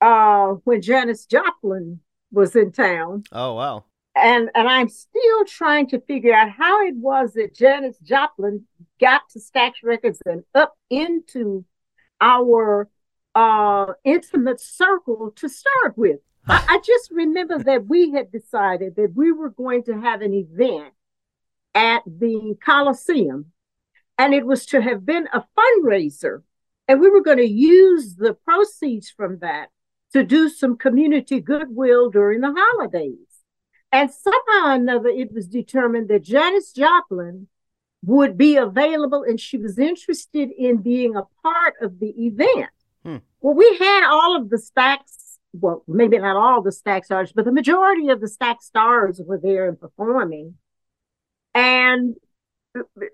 uh, 0.00 0.48
when 0.64 0.82
Janis 0.82 1.24
Joplin 1.26 2.00
was 2.30 2.54
in 2.54 2.72
town 2.72 3.24
Oh 3.32 3.54
wow. 3.54 3.84
And 4.16 4.50
and 4.54 4.68
I'm 4.68 4.88
still 4.88 5.44
trying 5.46 5.88
to 5.88 6.00
figure 6.00 6.34
out 6.34 6.50
how 6.50 6.86
it 6.86 6.96
was 6.96 7.34
that 7.34 7.54
Janis 7.54 7.98
Joplin 7.98 8.64
got 9.00 9.22
to 9.30 9.38
Stax 9.38 9.74
Records 9.82 10.20
and 10.26 10.44
up 10.54 10.74
into 10.90 11.64
our 12.20 12.88
uh, 13.34 13.92
intimate 14.04 14.60
circle 14.60 15.32
to 15.36 15.48
start 15.48 15.96
with. 15.96 16.18
I, 16.48 16.64
I 16.68 16.80
just 16.84 17.10
remember 17.10 17.58
that 17.64 17.86
we 17.86 18.10
had 18.10 18.32
decided 18.32 18.96
that 18.96 19.12
we 19.14 19.32
were 19.32 19.50
going 19.50 19.84
to 19.84 20.00
have 20.00 20.22
an 20.22 20.34
event 20.34 20.94
at 21.74 22.02
the 22.06 22.56
Coliseum, 22.64 23.52
and 24.16 24.34
it 24.34 24.44
was 24.44 24.66
to 24.66 24.80
have 24.80 25.06
been 25.06 25.28
a 25.32 25.44
fundraiser, 25.56 26.42
and 26.88 27.00
we 27.00 27.10
were 27.10 27.22
going 27.22 27.38
to 27.38 27.48
use 27.48 28.16
the 28.16 28.34
proceeds 28.34 29.10
from 29.10 29.38
that 29.40 29.68
to 30.12 30.24
do 30.24 30.48
some 30.48 30.76
community 30.76 31.40
goodwill 31.40 32.10
during 32.10 32.40
the 32.40 32.54
holidays. 32.56 33.27
And 33.90 34.10
somehow 34.10 34.66
or 34.66 34.72
another, 34.74 35.08
it 35.08 35.32
was 35.32 35.46
determined 35.46 36.08
that 36.08 36.22
Janis 36.22 36.72
Joplin 36.72 37.48
would 38.04 38.36
be 38.36 38.56
available 38.56 39.22
and 39.22 39.40
she 39.40 39.56
was 39.56 39.78
interested 39.78 40.50
in 40.50 40.78
being 40.78 41.16
a 41.16 41.22
part 41.42 41.74
of 41.80 41.98
the 41.98 42.10
event. 42.26 42.70
Hmm. 43.02 43.16
Well, 43.40 43.54
we 43.54 43.76
had 43.78 44.08
all 44.08 44.36
of 44.36 44.50
the 44.50 44.56
Stax, 44.56 45.38
well, 45.52 45.82
maybe 45.88 46.18
not 46.18 46.36
all 46.36 46.62
the 46.62 46.72
stack 46.72 47.04
stars, 47.04 47.32
but 47.32 47.44
the 47.44 47.52
majority 47.52 48.08
of 48.08 48.20
the 48.20 48.28
stack 48.28 48.62
stars 48.62 49.20
were 49.24 49.38
there 49.38 49.68
and 49.68 49.80
performing. 49.80 50.54
And 51.54 52.16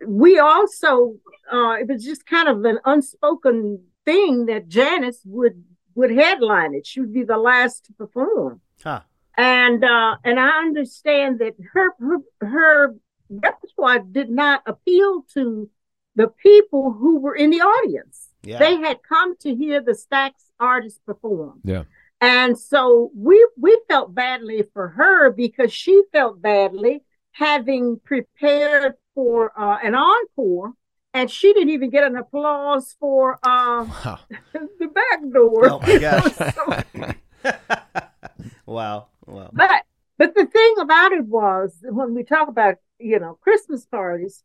we 0.06 0.38
also, 0.38 1.16
uh, 1.50 1.76
it 1.80 1.88
was 1.88 2.04
just 2.04 2.26
kind 2.26 2.48
of 2.48 2.64
an 2.64 2.80
unspoken 2.84 3.84
thing 4.04 4.46
that 4.46 4.68
Janis 4.68 5.20
would 5.24 5.64
would 5.94 6.10
headline 6.10 6.74
it. 6.74 6.84
She 6.84 7.00
would 7.00 7.14
be 7.14 7.22
the 7.22 7.38
last 7.38 7.84
to 7.84 7.92
perform 7.92 8.60
Huh. 8.82 9.00
And 9.36 9.84
uh 9.84 10.16
and 10.24 10.38
i 10.38 10.50
understand 10.58 11.38
that 11.40 11.54
her 11.72 11.90
her, 11.98 12.18
her 12.40 12.94
repertoire 13.30 13.98
did 14.00 14.30
not 14.30 14.62
appeal 14.66 15.22
to 15.34 15.68
the 16.16 16.28
people 16.42 16.92
who 16.92 17.18
were 17.18 17.34
in 17.34 17.50
the 17.50 17.60
audience 17.60 18.28
Yeah. 18.44 18.58
they 18.58 18.76
had 18.76 18.98
come 19.02 19.36
to 19.38 19.54
hear 19.54 19.80
the 19.80 19.92
Stax 19.92 20.32
artists 20.60 21.00
perform 21.04 21.60
Yeah. 21.64 21.84
and 22.20 22.56
so 22.58 23.10
we 23.16 23.36
we 23.58 23.72
felt 23.88 24.14
badly 24.14 24.62
for 24.72 24.88
her 24.88 25.30
because 25.30 25.72
she 25.72 26.02
felt 26.12 26.40
badly 26.40 27.02
having 27.32 27.98
prepared 28.04 28.94
for 29.14 29.50
uh, 29.58 29.78
an 29.82 29.94
encore 29.96 30.72
and 31.12 31.28
she 31.30 31.52
didn't 31.52 31.70
even 31.70 31.90
get 31.90 32.04
an 32.04 32.16
applause 32.16 32.94
for 33.00 33.34
uh, 33.42 33.84
Wow. 34.04 34.18
the 34.52 34.86
back 34.88 35.20
door 35.32 35.68
Oh 35.72 35.80
my 35.80 35.98
gosh. 35.98 36.34
So- 36.54 37.12
wow. 38.66 39.06
Wow. 39.26 39.50
But 39.52 39.84
but 40.18 40.34
the 40.34 40.46
thing 40.46 40.74
about 40.80 41.12
it 41.12 41.24
was 41.24 41.76
when 41.82 42.14
we 42.14 42.24
talk 42.24 42.48
about 42.48 42.76
you 42.98 43.18
know 43.18 43.38
Christmas 43.40 43.87
parties, 43.87 44.42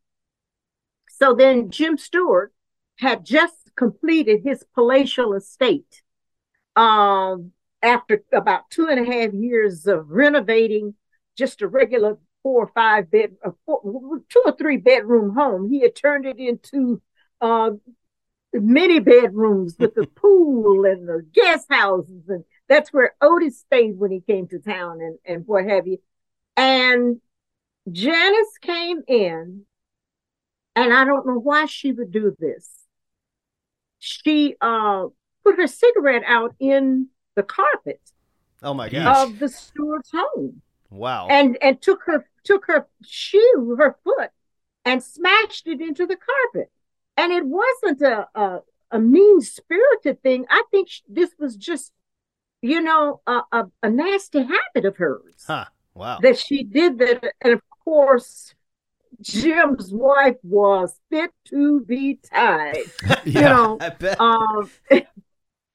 so 1.10 1.34
then 1.34 1.70
Jim 1.70 1.98
Stewart 1.98 2.54
had 2.98 3.26
just 3.26 3.72
completed 3.76 4.42
his 4.44 4.66
palatial 4.76 5.34
estate 5.34 6.02
um, 6.76 7.52
after 7.82 8.24
about 8.34 8.70
two 8.70 8.88
and 8.88 9.00
a 9.00 9.12
half 9.12 9.34
years 9.34 9.88
of 9.88 10.10
renovating 10.10 10.96
just 11.38 11.62
a 11.62 11.68
regular 11.68 12.18
four 12.44 12.64
or 12.64 12.72
five 12.74 13.10
bed, 13.10 13.36
a 13.44 13.52
four, 13.66 14.22
two 14.30 14.44
or 14.46 14.56
three 14.58 14.78
bedroom 14.78 15.36
home. 15.36 15.70
He 15.70 15.82
had 15.82 15.96
turned 15.96 16.26
it 16.26 16.38
into 16.38 17.02
uh, 17.42 17.72
many 18.54 19.00
bedrooms 19.00 19.76
with 19.80 19.96
the 19.96 20.08
pool 20.16 20.86
and 20.86 21.08
the 21.08 21.26
guest 21.34 21.68
houses 21.70 22.24
and 22.28 22.44
that's 22.70 22.94
where 22.94 23.16
Otis 23.22 23.60
stayed 23.60 23.98
when 24.00 24.12
he 24.12 24.22
came 24.22 24.48
to 24.50 24.60
town 24.60 25.02
and, 25.02 25.18
and 25.26 25.48
what 25.48 25.66
have 25.66 25.88
you. 25.88 25.98
And 26.56 27.20
Janis 27.92 28.58
came 28.62 29.02
in, 29.08 29.64
and 30.76 30.94
I 30.94 31.04
don't 31.06 31.26
know 31.28 31.40
why 31.40 31.66
she 31.66 31.92
would 31.92 32.12
do 32.12 32.36
this. 32.40 32.86
She 34.00 34.56
uh 34.62 35.08
put 35.44 35.58
her 35.58 35.68
cigarette 35.68 36.24
out 36.26 36.56
in 36.60 37.08
the 37.36 37.44
carpet 37.44 38.02
Oh 38.62 38.74
my 38.74 38.90
Yeesh. 38.90 39.04
gosh. 39.04 39.28
of 39.28 39.40
the 39.40 39.50
Stewarts' 39.50 40.12
home 40.14 40.62
Wow. 40.90 41.28
and 41.30 41.58
and 41.62 41.82
took 41.82 42.04
her 42.06 42.30
took 42.44 42.66
her 42.68 42.88
shoe, 43.04 43.76
her 43.78 43.98
foot, 44.04 44.30
and 44.86 45.04
smashed 45.04 45.68
it 45.68 45.82
into 45.82 46.06
the 46.06 46.18
carpet. 46.18 46.72
And 47.18 47.32
it 47.34 47.46
wasn't 47.46 48.02
a 48.02 48.28
a, 48.36 48.60
a 48.92 49.00
mean 49.00 49.42
spirited 49.42 50.22
thing. 50.24 50.46
I 50.50 50.64
think 50.72 50.90
sh- 50.90 51.02
this 51.08 51.32
was 51.38 51.56
just, 51.56 51.92
you 52.62 52.82
know, 52.82 53.22
a, 53.28 53.42
a, 53.52 53.66
a 53.84 53.90
nasty 53.90 54.40
habit 54.44 54.86
of 54.86 54.98
hers 54.98 55.44
Huh. 55.48 55.66
Wow. 55.94 56.20
that 56.22 56.38
she 56.38 56.64
did 56.64 56.98
that. 57.00 57.24
And 57.42 57.54
of 57.54 57.62
course, 57.84 58.54
Jim's 59.22 59.92
wife 59.94 60.38
was 60.44 60.98
fit 61.10 61.32
to 61.46 61.82
be 61.82 62.20
tied. 62.32 62.78
you 63.26 63.42
know, 63.42 63.78
I 63.82 63.90
bet. 63.90 64.20
um, 64.22 64.70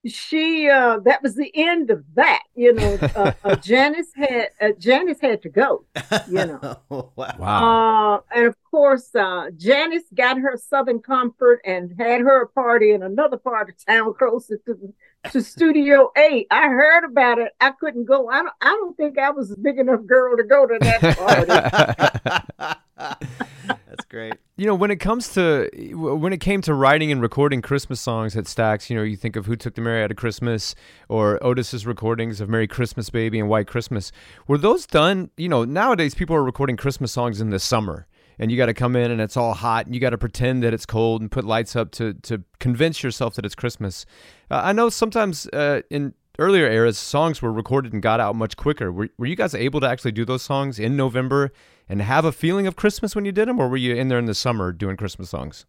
she 0.07 0.69
uh, 0.69 0.99
that 1.01 1.23
was 1.23 1.35
the 1.35 1.51
end 1.55 1.91
of 1.91 2.05
that. 2.15 2.43
You 2.55 2.75
know, 2.75 2.99
uh, 3.17 3.33
uh, 3.45 3.57
Janis 3.63 4.09
had 4.15 4.51
uh, 4.61 4.69
Janis 4.79 5.21
had 5.21 5.43
to 5.43 5.49
go. 5.49 5.85
You 6.29 6.47
know, 6.47 6.79
wow. 6.89 7.35
Wow. 7.39 8.15
uh, 8.15 8.21
and 8.37 8.47
of 8.47 8.57
course, 8.71 9.15
uh, 9.15 9.51
Janis 9.57 10.05
got 10.15 10.39
her 10.39 10.57
Southern 10.57 11.01
Comfort 11.01 11.61
and 11.65 11.95
had 11.99 12.21
her 12.21 12.43
a 12.43 12.49
party 12.49 12.93
in 12.93 13.03
another 13.03 13.37
part 13.37 13.69
of 13.71 13.85
town 13.85 14.15
closer 14.15 14.59
to 14.67 14.95
to 15.33 15.41
Studio 15.43 16.11
A. 16.17 16.47
I 16.51 16.69
heard 16.69 17.05
about 17.05 17.39
it. 17.39 17.53
I 17.61 17.71
couldn't 17.73 18.05
go. 18.05 18.29
I 18.29 18.43
don't, 18.43 18.55
I 18.61 18.71
don't 18.71 18.97
think 18.97 19.19
I 19.19 19.31
was 19.31 19.51
a 19.51 19.57
big 19.57 19.79
enough 19.79 20.05
girl 20.07 20.37
to 20.37 20.45
go 20.45 20.67
to 20.67 20.79
that 20.81 22.79
party. 22.97 23.79
Great. 24.15 24.35
you 24.57 24.65
know, 24.65 24.77
when 24.77 24.93
it 24.93 25.01
comes 25.01 25.35
to 25.35 25.69
when 25.93 26.33
it 26.33 26.39
came 26.39 26.61
to 26.61 26.73
writing 26.73 27.11
and 27.11 27.21
recording 27.21 27.61
Christmas 27.61 28.01
songs 28.01 28.37
at 28.37 28.45
Stax, 28.45 28.89
you 28.89 28.95
know, 28.95 29.03
you 29.03 29.17
think 29.17 29.35
of 29.35 29.47
Who 29.47 29.57
Took 29.57 29.75
the 29.75 29.81
Mary 29.81 30.05
Out 30.05 30.13
of 30.13 30.17
Christmas 30.17 30.77
or 31.09 31.45
Otis's 31.45 31.85
recordings 31.85 32.41
of 32.41 32.49
Merry 32.49 32.69
Christmas 32.69 33.11
Baby 33.11 33.41
and 33.41 33.49
White 33.49 33.67
Christmas. 33.67 34.13
Were 34.47 34.57
those 34.57 34.87
done? 34.87 35.31
You 35.37 35.49
know, 35.49 35.65
nowadays 35.65 36.15
people 36.15 36.37
are 36.37 36.45
recording 36.45 36.77
Christmas 36.77 37.11
songs 37.11 37.41
in 37.41 37.51
the 37.51 37.59
summer. 37.59 38.07
And 38.39 38.53
you 38.53 38.57
got 38.57 38.67
to 38.67 38.75
come 38.75 38.95
in 38.95 39.11
and 39.11 39.21
it's 39.21 39.37
all 39.37 39.55
hot 39.55 39.87
and 39.87 39.97
you 39.97 40.01
got 40.01 40.11
to 40.11 40.19
pretend 40.19 40.63
that 40.63 40.73
it's 40.73 40.87
cold 40.87 41.21
and 41.21 41.31
put 41.31 41.45
lights 41.45 41.75
up 41.75 41.91
to, 41.93 42.15
to 42.15 42.45
convince 42.61 43.03
yourself 43.03 43.35
that 43.35 43.45
it's 43.45 43.57
Christmas. 43.57 44.07
Uh, 44.49 44.61
I 44.63 44.73
know 44.73 44.91
sometimes 44.91 45.49
uh, 45.49 45.83
in 45.91 46.15
earlier 46.39 46.67
eras, 46.67 46.99
songs 46.99 47.41
were 47.41 47.53
recorded 47.53 47.93
and 47.93 48.03
got 48.03 48.21
out 48.21 48.35
much 48.37 48.57
quicker. 48.57 48.91
Were, 48.93 49.09
were 49.19 49.27
you 49.27 49.37
guys 49.37 49.55
able 49.55 49.81
to 49.81 49.89
actually 49.89 50.13
do 50.13 50.25
those 50.25 50.43
songs 50.43 50.79
in 50.79 50.97
November 50.97 51.53
and 51.89 52.01
have 52.03 52.25
a 52.25 52.33
feeling 52.33 52.67
of 52.67 52.77
Christmas 52.77 53.15
when 53.15 53.25
you 53.25 53.33
did 53.33 53.49
them, 53.49 53.61
or 53.61 53.69
were 53.69 53.77
you 53.77 53.95
in 53.95 54.09
there 54.09 54.19
in 54.19 54.25
the 54.27 54.35
summer 54.35 54.73
doing 54.73 54.97
Christmas 54.97 55.31
songs? 55.31 55.67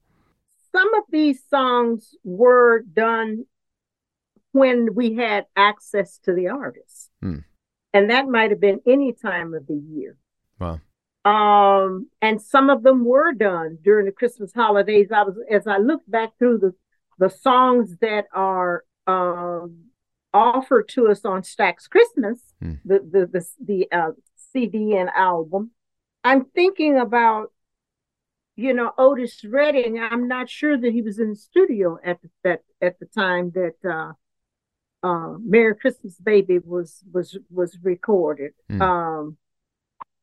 Some 0.72 0.94
of 0.96 1.04
these 1.10 1.42
songs 1.50 2.16
were 2.24 2.82
done 2.82 3.46
when 4.52 4.94
we 4.96 5.16
had 5.16 5.46
access 5.56 6.18
to 6.20 6.34
the 6.34 6.48
artists, 6.48 7.10
Hmm. 7.22 7.40
and 7.94 8.10
that 8.10 8.28
might 8.28 8.52
have 8.52 8.60
been 8.62 8.80
any 8.86 9.14
time 9.14 9.54
of 9.54 9.68
the 9.68 9.76
year. 9.76 10.18
Wow. 10.60 10.80
Um, 11.26 12.08
and 12.22 12.42
some 12.42 12.70
of 12.70 12.84
them 12.84 13.04
were 13.04 13.34
done 13.34 13.80
during 13.84 14.06
the 14.06 14.12
Christmas 14.12 14.54
holidays. 14.54 15.12
I 15.12 15.24
was 15.24 15.36
as 15.50 15.66
I 15.68 15.78
looked 15.78 16.10
back 16.10 16.38
through 16.38 16.60
the 16.60 16.74
the 17.18 17.30
songs 17.30 17.96
that 18.02 18.26
are 18.34 18.84
um 19.08 19.85
offered 20.36 20.88
to 20.90 21.08
us 21.08 21.24
on 21.26 21.42
Stax 21.42 21.90
Christmas, 21.90 22.40
Hmm. 22.62 22.74
the 22.84 23.00
the 23.00 23.26
the 23.28 23.48
the 23.64 23.92
uh, 23.92 24.12
CD 24.52 24.96
and 24.98 25.10
album. 25.16 25.72
I'm 26.24 26.46
thinking 26.46 26.98
about, 26.98 27.52
you 28.56 28.74
know, 28.74 28.92
Otis 28.98 29.44
Redding. 29.46 30.00
I'm 30.00 30.28
not 30.28 30.50
sure 30.50 30.78
that 30.78 30.92
he 30.92 31.02
was 31.02 31.20
in 31.20 31.30
the 31.32 31.36
studio 31.36 31.98
at 32.04 32.22
the, 32.22 32.30
that 32.44 32.62
at 32.82 33.00
the 33.00 33.06
time 33.06 33.52
that 33.52 33.76
uh, 33.84 34.14
uh, 35.08 35.38
"Merry 35.40 35.76
Christmas, 35.76 36.18
Baby" 36.20 36.60
was 36.60 37.04
was 37.12 37.38
was 37.50 37.78
recorded. 37.82 38.54
Hmm. 38.70 38.82
Um, 38.82 39.38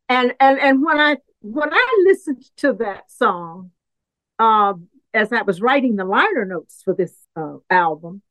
and 0.09 0.35
and 0.41 0.59
and 0.59 0.85
when 0.85 0.99
I 0.99 1.17
when 1.41 1.73
I 1.73 2.05
listened 2.05 2.45
to 2.59 2.73
that 2.75 3.11
song, 3.11 3.71
um, 4.39 4.89
as 5.15 5.33
I 5.33 5.43
was 5.43 5.61
writing 5.61 5.97
the 5.97 6.05
liner 6.05 6.45
notes 6.45 6.83
for 6.85 6.95
this 6.95 7.15
uh, 7.37 7.57
album, 7.71 8.23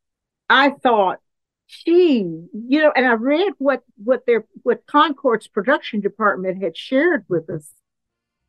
I 0.49 0.71
thought, 0.71 1.19
gee, 1.71 2.19
you 2.53 2.81
know, 2.81 2.91
and 2.95 3.05
I 3.05 3.13
read 3.13 3.53
what 3.57 3.83
what 4.03 4.25
their 4.25 4.45
what 4.63 4.85
Concord's 4.85 5.47
production 5.47 6.01
department 6.01 6.61
had 6.61 6.75
shared 6.77 7.25
with 7.29 7.49
us. 7.49 7.71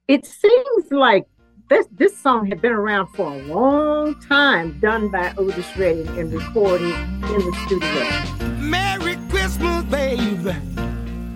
It 0.08 0.26
seems 0.26 0.90
like 0.90 1.26
this 1.68 1.86
this 1.92 2.16
song 2.16 2.46
had 2.46 2.60
been 2.60 2.72
around 2.72 3.08
for 3.08 3.32
a 3.32 3.42
long 3.44 4.20
time, 4.20 4.78
done 4.80 5.08
by 5.08 5.32
Otis 5.36 5.76
Redding 5.76 6.08
and 6.18 6.32
recorded 6.32 6.94
in 6.94 7.38
the 7.38 7.56
studio. 7.64 8.58
Merry 8.58 9.16
Christmas, 9.30 9.84
baby. 9.84 10.56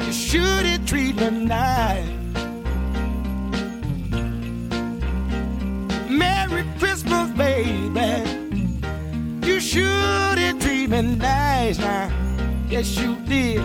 You 0.04 0.12
should 0.12 0.66
have 0.66 0.84
treated 0.86 1.32
me 1.32 1.46
nice. 1.46 2.06
Merry 6.10 6.64
Christmas, 6.78 7.30
baby. 7.32 8.35
Me 10.96 11.02
nice 11.02 11.78
now. 11.78 12.10
Yes, 12.70 12.96
you 12.96 13.16
did. 13.26 13.60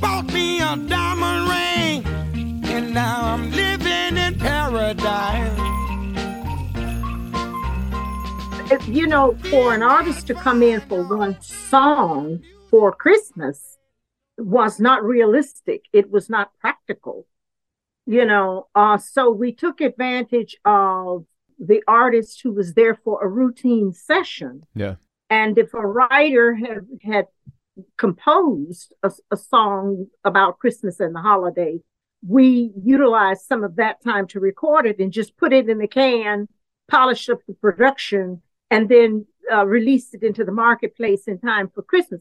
Bought 0.00 0.32
me 0.32 0.58
a 0.58 0.76
diamond 0.76 1.48
ring, 1.48 2.64
and 2.64 2.92
now 2.92 3.34
I'm 3.34 3.52
living 3.52 4.16
in 4.16 4.36
paradise. 4.36 5.60
If, 8.72 8.88
you 8.88 9.06
know, 9.06 9.36
for 9.48 9.74
an 9.74 9.84
artist 9.84 10.26
to 10.26 10.34
come 10.34 10.60
in 10.60 10.80
for 10.80 11.04
one 11.04 11.40
song 11.40 12.42
for 12.68 12.90
Christmas 12.90 13.78
was 14.38 14.80
not 14.80 15.04
realistic. 15.04 15.84
It 15.92 16.10
was 16.10 16.28
not 16.28 16.50
practical. 16.60 17.28
You 18.06 18.24
know, 18.24 18.66
uh, 18.74 18.98
so 18.98 19.30
we 19.30 19.52
took 19.52 19.80
advantage 19.80 20.56
of 20.64 21.26
the 21.58 21.82
artist 21.86 22.40
who 22.42 22.52
was 22.52 22.74
there 22.74 22.94
for 22.94 23.22
a 23.22 23.28
routine 23.28 23.92
session. 23.92 24.62
Yeah. 24.74 24.96
And 25.30 25.58
if 25.58 25.74
a 25.74 25.86
writer 25.86 26.54
had 26.54 26.86
had 27.02 27.26
composed 27.96 28.92
a, 29.02 29.10
a 29.30 29.36
song 29.36 30.06
about 30.24 30.58
Christmas 30.58 31.00
and 31.00 31.14
the 31.14 31.20
holiday, 31.20 31.80
we 32.26 32.72
utilized 32.82 33.42
some 33.42 33.64
of 33.64 33.76
that 33.76 34.02
time 34.02 34.26
to 34.28 34.40
record 34.40 34.86
it 34.86 34.98
and 34.98 35.12
just 35.12 35.36
put 35.36 35.52
it 35.52 35.68
in 35.68 35.78
the 35.78 35.88
can, 35.88 36.48
polish 36.88 37.28
up 37.28 37.40
the 37.46 37.54
production, 37.54 38.42
and 38.70 38.88
then 38.88 39.26
uh, 39.52 39.66
released 39.66 40.14
it 40.14 40.22
into 40.22 40.44
the 40.44 40.52
marketplace 40.52 41.26
in 41.26 41.38
time 41.38 41.70
for 41.74 41.82
Christmas. 41.82 42.20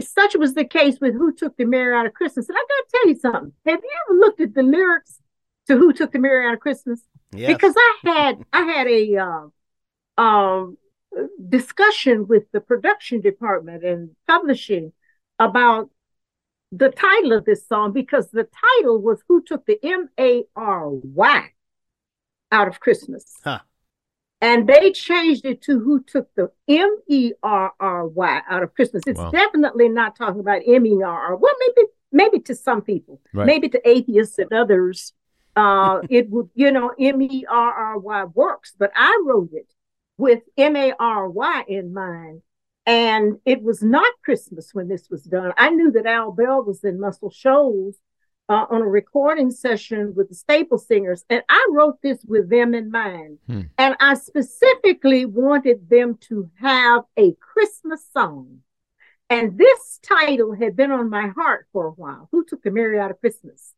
Such 0.00 0.36
was 0.36 0.54
the 0.54 0.64
case 0.64 0.98
with 1.00 1.14
Who 1.14 1.34
Took 1.34 1.56
the 1.56 1.64
Mary 1.64 1.96
Out 1.96 2.06
of 2.06 2.14
Christmas. 2.14 2.48
And 2.48 2.56
I 2.56 2.60
got 2.60 2.66
to 2.66 2.84
tell 2.92 3.08
you 3.08 3.18
something. 3.18 3.52
Have 3.66 3.80
you 3.82 3.90
ever 4.08 4.18
looked 4.18 4.40
at 4.40 4.54
the 4.54 4.62
lyrics 4.62 5.20
to 5.66 5.76
Who 5.76 5.92
Took 5.92 6.12
the 6.12 6.18
Mary 6.18 6.46
Out 6.46 6.54
of 6.54 6.60
Christmas? 6.60 7.00
Yes. 7.32 7.52
because 7.52 7.74
I 7.76 7.98
had 8.04 8.44
I 8.52 8.62
had 8.62 8.86
a 8.86 9.16
uh, 9.16 10.20
um, 10.22 10.78
discussion 11.48 12.26
with 12.26 12.44
the 12.52 12.60
production 12.60 13.20
department 13.20 13.84
and 13.84 14.10
publishing 14.26 14.92
about 15.38 15.90
the 16.72 16.88
title 16.90 17.32
of 17.32 17.44
this 17.44 17.66
song 17.66 17.92
because 17.92 18.30
the 18.30 18.48
title 18.78 19.00
was 19.00 19.22
"Who 19.28 19.42
Took 19.42 19.66
the 19.66 19.78
M 19.82 20.08
A 20.18 20.44
R 20.54 20.88
Y 20.90 21.50
Out 22.52 22.68
of 22.68 22.80
Christmas," 22.80 23.34
Huh. 23.44 23.60
and 24.40 24.66
they 24.68 24.92
changed 24.92 25.44
it 25.44 25.62
to 25.62 25.78
"Who 25.80 26.02
Took 26.02 26.32
the 26.34 26.50
M 26.68 26.96
E 27.08 27.32
R 27.42 27.72
R 27.78 28.06
Y 28.06 28.42
Out 28.48 28.62
of 28.62 28.74
Christmas." 28.74 29.02
It's 29.06 29.18
Wow. 29.18 29.30
definitely 29.30 29.88
not 29.88 30.16
talking 30.16 30.40
about 30.40 30.62
M 30.66 30.86
E 30.86 31.02
R 31.02 31.20
R. 31.32 31.36
Well, 31.36 31.54
maybe 31.60 31.88
maybe 32.12 32.40
to 32.40 32.54
some 32.54 32.82
people, 32.82 33.20
Right. 33.34 33.46
maybe 33.46 33.68
to 33.68 33.88
atheists 33.88 34.38
and 34.38 34.52
others 34.52 35.12
uh, 35.56 36.00
it 36.10 36.28
would, 36.30 36.50
you 36.54 36.70
know, 36.70 36.92
M 36.98 37.20
E 37.22 37.46
R 37.48 37.72
R 37.72 37.98
Y 37.98 38.24
works, 38.24 38.74
but 38.78 38.92
I 38.94 39.22
wrote 39.24 39.50
it 39.52 39.72
with 40.18 40.42
M 40.56 40.76
A 40.76 40.92
R 40.98 41.28
Y 41.28 41.64
in 41.66 41.94
mind. 41.94 42.42
And 42.84 43.38
it 43.44 43.62
was 43.62 43.82
not 43.82 44.12
Christmas 44.22 44.70
when 44.72 44.86
this 44.86 45.10
was 45.10 45.24
done. 45.24 45.52
I 45.56 45.70
knew 45.70 45.90
that 45.92 46.06
Al 46.06 46.30
Bell 46.30 46.62
was 46.62 46.84
in 46.84 47.00
Muscle 47.00 47.30
Shoals 47.30 47.96
uh, 48.48 48.66
on 48.70 48.82
a 48.82 48.86
recording 48.86 49.50
session 49.50 50.14
with 50.14 50.28
the 50.28 50.36
Staple 50.36 50.78
Singers, 50.78 51.24
and 51.28 51.42
I 51.48 51.66
wrote 51.72 52.00
this 52.00 52.24
with 52.24 52.48
them 52.48 52.74
in 52.74 52.90
mind. 52.92 53.38
Hmm. 53.48 53.62
And 53.76 53.96
I 53.98 54.14
specifically 54.14 55.24
wanted 55.24 55.88
them 55.90 56.16
to 56.28 56.48
have 56.60 57.04
a 57.16 57.32
Christmas 57.40 58.06
song. 58.12 58.58
And 59.28 59.58
this 59.58 59.98
title 60.02 60.54
had 60.54 60.76
been 60.76 60.92
on 60.92 61.10
my 61.10 61.28
heart 61.28 61.66
for 61.72 61.86
a 61.86 61.90
while. 61.90 62.28
Who 62.30 62.44
took 62.44 62.62
the 62.62 62.70
Mary 62.70 63.00
out 63.00 63.10
of 63.10 63.18
Christmas? 63.20 63.72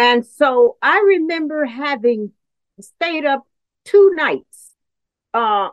And 0.00 0.24
so 0.24 0.78
I 0.80 1.04
remember 1.06 1.66
having 1.66 2.32
stayed 2.80 3.26
up 3.26 3.46
two 3.84 4.12
nights 4.14 4.72
uh, 5.34 5.68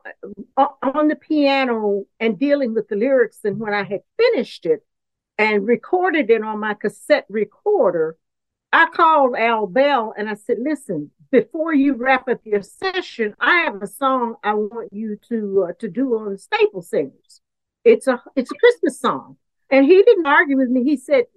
on 0.57 1.07
the 1.07 1.15
piano 1.15 2.03
and 2.19 2.37
dealing 2.37 2.73
with 2.73 2.89
the 2.89 2.97
lyrics. 2.97 3.39
And 3.45 3.57
when 3.57 3.73
I 3.73 3.83
had 3.83 4.01
finished 4.17 4.65
it 4.65 4.85
and 5.37 5.65
recorded 5.65 6.29
it 6.29 6.43
on 6.43 6.59
my 6.59 6.73
cassette 6.73 7.25
recorder, 7.29 8.17
I 8.73 8.87
called 8.87 9.37
Al 9.37 9.65
Bell 9.65 10.13
and 10.17 10.29
I 10.29 10.33
said, 10.33 10.57
listen, 10.59 11.11
before 11.31 11.73
you 11.73 11.93
wrap 11.93 12.27
up 12.27 12.41
your 12.43 12.63
session, 12.63 13.33
I 13.39 13.61
have 13.61 13.81
a 13.81 13.87
song 13.87 14.35
I 14.43 14.55
want 14.55 14.91
you 14.91 15.17
to 15.29 15.67
uh, 15.69 15.73
to 15.79 15.87
do 15.87 16.17
on 16.17 16.33
the 16.33 16.37
Staple 16.37 16.81
Singers. 16.81 17.39
It's 17.85 18.07
a 18.07 18.21
it's 18.35 18.51
a 18.51 18.55
Christmas 18.55 18.99
song. 18.99 19.37
And 19.71 19.85
he 19.85 20.03
didn't 20.03 20.27
argue 20.27 20.57
with 20.57 20.69
me. 20.69 20.83
He 20.83 20.97
said, 20.97 21.27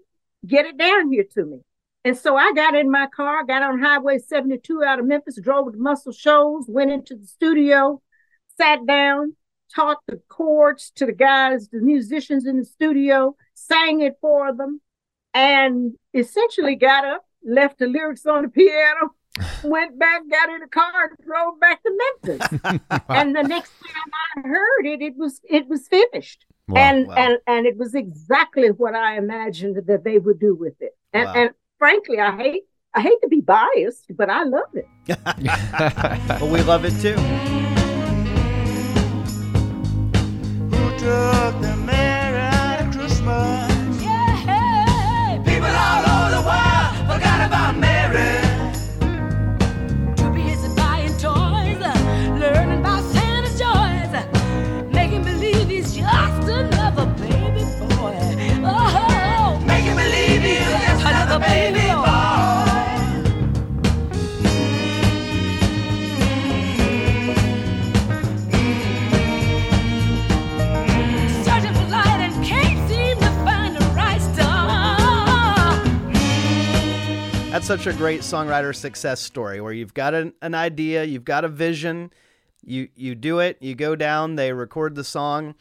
get 0.44 0.66
it 0.66 0.76
down 0.76 1.12
here 1.12 1.26
to 1.35 1.44
me. 1.44 1.61
And 2.04 2.16
so 2.16 2.36
I 2.36 2.52
got 2.54 2.74
in 2.74 2.90
my 2.90 3.06
car, 3.08 3.44
got 3.44 3.62
on 3.62 3.80
Highway 3.80 4.18
72 4.18 4.82
out 4.82 4.98
of 4.98 5.06
Memphis, 5.06 5.38
drove 5.40 5.72
to 5.72 5.78
Muscle 5.78 6.12
Shoals, 6.12 6.66
went 6.68 6.90
into 6.90 7.14
the 7.14 7.26
studio, 7.26 8.00
sat 8.56 8.86
down, 8.86 9.36
taught 9.74 9.98
the 10.06 10.20
chords 10.28 10.90
to 10.96 11.06
the 11.06 11.12
guys, 11.12 11.68
the 11.68 11.80
musicians 11.80 12.46
in 12.46 12.58
the 12.58 12.64
studio, 12.64 13.36
sang 13.54 14.00
it 14.00 14.16
for 14.20 14.54
them, 14.54 14.80
and 15.34 15.94
essentially 16.14 16.74
got 16.74 17.04
up 17.04 17.24
left 17.44 17.78
the 17.78 17.86
lyrics 17.86 18.26
on 18.26 18.42
the 18.42 18.48
piano, 18.48 19.14
went 19.64 19.98
back, 19.98 20.22
got 20.30 20.48
in 20.50 20.60
the 20.60 20.66
car, 20.66 20.92
and 21.08 21.26
drove 21.26 21.60
back 21.60 21.82
to 21.82 21.98
Memphis. 22.24 22.80
and 23.08 23.34
the 23.34 23.42
next 23.42 23.70
time 23.80 24.12
I 24.44 24.48
heard 24.48 24.86
it, 24.86 25.02
it 25.02 25.16
was 25.16 25.40
it 25.48 25.68
was 25.68 25.86
finished. 25.88 26.46
Wow. 26.68 26.80
and 26.80 27.08
wow. 27.08 27.14
and 27.16 27.38
and 27.46 27.66
it 27.66 27.76
was 27.76 27.94
exactly 27.94 28.68
what 28.68 28.94
I 28.94 29.16
imagined 29.16 29.76
that 29.86 30.04
they 30.04 30.18
would 30.18 30.38
do 30.38 30.54
with 30.54 30.74
it. 30.80 30.96
And 31.12 31.24
Wow. 31.24 31.34
and 31.34 31.50
frankly, 31.80 32.20
I 32.20 32.36
hate 32.36 32.64
I 32.94 33.00
hate 33.00 33.20
to 33.22 33.28
be 33.28 33.40
biased, 33.40 34.04
but 34.16 34.30
I 34.30 34.44
love 34.44 34.72
it. 34.74 34.86
But 36.28 36.42
we 36.42 36.62
love 36.62 36.84
it 36.84 36.94
too. 37.00 37.16
That's 77.61 77.68
such 77.68 77.87
a 77.87 77.92
great 77.92 78.23
songwriter 78.23 78.75
success 78.75 79.20
story 79.20 79.61
where 79.61 79.75
you've 79.75 79.92
got 79.92 80.14
an, 80.14 80.33
an 80.40 80.55
idea, 80.55 81.05
you've 81.05 81.27
got 81.27 81.44
a 81.44 81.49
vision, 81.49 82.11
you 82.64 82.88
you 82.96 83.14
do 83.14 83.38
it, 83.38 83.59
you 83.61 83.75
go 83.75 83.94
down, 83.94 84.37
they 84.37 84.55
record 84.55 84.94
the 84.94 85.05
song. 85.05 85.55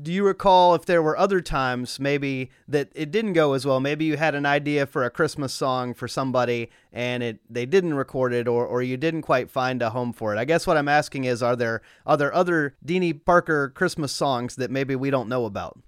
Do 0.00 0.12
you 0.12 0.26
recall 0.26 0.74
if 0.74 0.84
there 0.84 1.00
were 1.00 1.16
other 1.16 1.40
times 1.40 1.98
maybe 1.98 2.50
that 2.68 2.90
it 2.94 3.10
didn't 3.10 3.32
go 3.32 3.54
as 3.54 3.64
well? 3.64 3.80
Maybe 3.80 4.04
you 4.04 4.18
had 4.18 4.34
an 4.34 4.44
idea 4.44 4.84
for 4.84 5.04
a 5.04 5.10
Christmas 5.10 5.54
song 5.54 5.94
for 5.94 6.06
somebody 6.06 6.68
and 6.92 7.22
it 7.22 7.40
they 7.48 7.64
didn't 7.64 7.94
record 7.94 8.34
it 8.34 8.46
or, 8.46 8.66
or 8.66 8.82
you 8.82 8.98
didn't 8.98 9.22
quite 9.22 9.50
find 9.50 9.80
a 9.80 9.88
home 9.88 10.12
for 10.12 10.34
it. 10.36 10.38
I 10.38 10.44
guess 10.44 10.66
what 10.66 10.76
I'm 10.76 10.86
asking 10.86 11.24
is 11.24 11.42
are 11.42 11.56
there 11.56 11.80
are 12.04 12.18
there 12.18 12.34
other 12.34 12.76
Deanie 12.84 13.24
Parker 13.24 13.70
Christmas 13.70 14.12
songs 14.12 14.56
that 14.56 14.70
maybe 14.70 14.94
we 14.94 15.08
don't 15.08 15.30
know 15.30 15.46
about? 15.46 15.80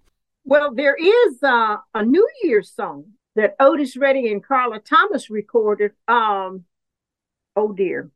Well, 0.42 0.74
there 0.74 0.96
is 0.96 1.42
uh, 1.42 1.76
a 1.94 2.02
New 2.02 2.26
Year's 2.42 2.70
song 2.70 3.04
that 3.36 3.54
Otis 3.60 3.96
Redding 3.96 4.28
and 4.28 4.42
Carla 4.44 4.80
Thomas 4.80 5.30
recorded. 5.30 5.92
Um, 6.08 6.64
oh 7.56 7.72
dear, 7.72 8.10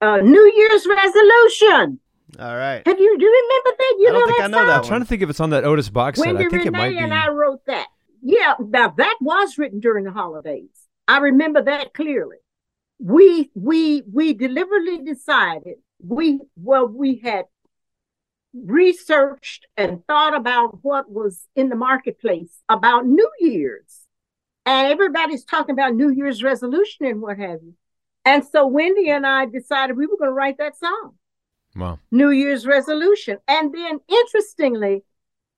uh, 0.00 0.18
New 0.18 0.52
Year's 0.56 0.86
resolution. 0.86 2.00
All 2.38 2.56
right. 2.56 2.82
Have 2.86 2.98
you 3.00 3.18
do 3.18 3.24
you 3.24 3.48
remember 3.48 3.76
that? 3.78 3.94
You 3.98 4.08
I 4.08 4.12
don't 4.12 4.20
know 4.20 4.26
think 4.26 4.38
that 4.38 4.44
I 4.44 4.46
know 4.48 4.58
song? 4.58 4.66
that 4.66 4.76
I'm 4.78 4.84
trying 4.84 5.00
to 5.00 5.06
think 5.06 5.22
if 5.22 5.30
it's 5.30 5.40
on 5.40 5.50
that 5.50 5.64
Otis 5.64 5.88
box 5.88 6.18
set. 6.20 6.36
I 6.36 6.48
think 6.48 6.66
it 6.66 6.72
might 6.72 6.90
be. 6.90 6.98
and 6.98 7.14
I 7.14 7.28
wrote 7.28 7.64
that. 7.66 7.86
Yeah, 8.22 8.54
now 8.58 8.88
that 8.90 9.16
was 9.20 9.56
written 9.58 9.80
during 9.80 10.04
the 10.04 10.10
holidays. 10.12 10.68
I 11.06 11.18
remember 11.18 11.62
that 11.62 11.94
clearly. 11.94 12.36
We 12.98 13.50
we 13.54 14.02
we 14.12 14.34
deliberately 14.34 14.98
decided 15.04 15.76
we 16.04 16.40
well 16.56 16.86
we 16.86 17.16
had 17.18 17.44
researched 18.54 19.66
and 19.76 20.04
thought 20.06 20.34
about 20.36 20.78
what 20.82 21.10
was 21.10 21.46
in 21.54 21.68
the 21.68 21.76
marketplace 21.76 22.60
about 22.68 23.06
New 23.06 23.30
Year's. 23.40 24.00
And 24.68 24.92
everybody's 24.92 25.44
talking 25.46 25.72
about 25.72 25.94
New 25.94 26.10
Year's 26.10 26.42
resolution 26.42 27.06
and 27.06 27.22
what 27.22 27.38
have 27.38 27.60
you. 27.62 27.72
And 28.26 28.44
so 28.44 28.66
Wendy 28.66 29.08
and 29.08 29.26
I 29.26 29.46
decided 29.46 29.96
we 29.96 30.06
were 30.06 30.18
going 30.18 30.28
to 30.28 30.34
write 30.34 30.58
that 30.58 30.76
song. 30.76 31.14
Wow. 31.74 31.98
New 32.10 32.28
Year's 32.28 32.66
resolution. 32.66 33.38
And 33.48 33.72
then 33.72 34.00
interestingly, 34.06 35.04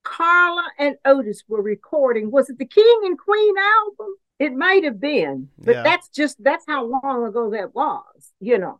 Carla 0.04 0.64
and 0.78 0.94
Otis 1.04 1.42
were 1.48 1.60
recording. 1.60 2.30
Was 2.30 2.50
it 2.50 2.58
the 2.60 2.66
King 2.66 3.00
and 3.02 3.18
Queen 3.18 3.54
album? 3.58 4.14
It 4.38 4.54
might 4.54 4.84
have 4.84 5.00
been, 5.00 5.48
but 5.58 5.74
Yeah. 5.74 5.82
that's 5.82 6.08
just 6.08 6.42
that's 6.44 6.64
how 6.68 6.84
long 6.84 7.26
ago 7.26 7.50
that 7.50 7.74
was, 7.74 8.32
you 8.38 8.58
know. 8.58 8.78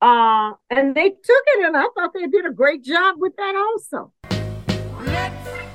Uh, 0.00 0.54
and 0.70 0.94
they 0.94 1.10
took 1.10 1.44
it, 1.48 1.66
and 1.66 1.76
I 1.76 1.86
thought 1.94 2.14
they 2.14 2.26
did 2.28 2.46
a 2.46 2.50
great 2.50 2.82
job 2.82 3.16
with 3.18 3.36
that 3.36 3.54
also. 3.54 4.10
Let's 5.04 5.65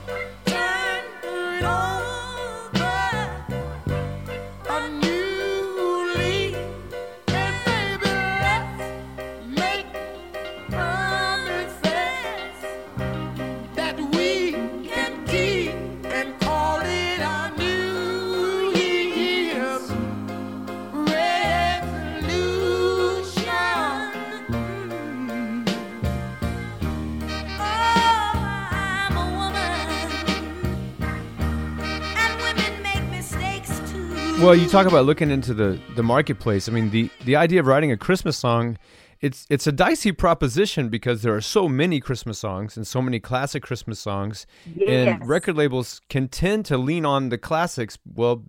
Well, 34.41 34.55
you 34.55 34.67
talk 34.67 34.87
about 34.87 35.05
looking 35.05 35.29
into 35.29 35.53
the 35.53 35.79
the 35.95 36.01
marketplace. 36.01 36.67
I 36.67 36.71
mean, 36.71 36.89
the 36.89 37.11
the 37.25 37.35
idea 37.35 37.59
of 37.59 37.67
writing 37.67 37.91
a 37.91 37.97
Christmas 37.97 38.35
song, 38.37 38.77
it's 39.21 39.45
it's 39.51 39.67
a 39.67 39.71
dicey 39.71 40.11
proposition 40.11 40.89
because 40.89 41.21
there 41.21 41.35
are 41.35 41.41
so 41.41 41.69
many 41.69 41.99
Christmas 41.99 42.39
songs 42.39 42.75
and 42.75 42.87
so 42.87 43.03
many 43.03 43.19
classic 43.19 43.61
Christmas 43.61 43.99
songs, 43.99 44.47
Yes. 44.75 44.89
and 45.19 45.29
record 45.29 45.55
labels 45.57 46.01
can 46.09 46.27
tend 46.27 46.65
to 46.65 46.77
lean 46.77 47.05
on 47.05 47.29
the 47.29 47.37
classics. 47.37 47.99
Well, 48.03 48.43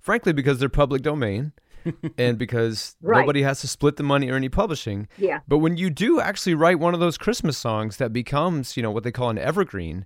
frankly, 0.00 0.32
because 0.32 0.58
they're 0.58 0.68
public 0.68 1.02
domain. 1.02 1.52
and 2.18 2.36
because 2.36 2.96
Right. 3.00 3.20
nobody 3.20 3.42
has 3.42 3.60
to 3.60 3.68
split 3.68 3.94
the 3.94 4.02
money 4.02 4.28
or 4.28 4.34
any 4.34 4.48
publishing. 4.48 5.06
Yeah. 5.18 5.38
But 5.46 5.58
when 5.58 5.76
you 5.76 5.88
do 5.88 6.18
actually 6.20 6.54
write 6.56 6.80
one 6.80 6.94
of 6.94 6.98
those 6.98 7.16
Christmas 7.16 7.56
songs 7.56 7.98
that 7.98 8.12
becomes, 8.12 8.76
you 8.76 8.82
know, 8.82 8.90
what 8.90 9.04
they 9.04 9.12
call 9.12 9.30
an 9.30 9.38
evergreen, 9.38 10.04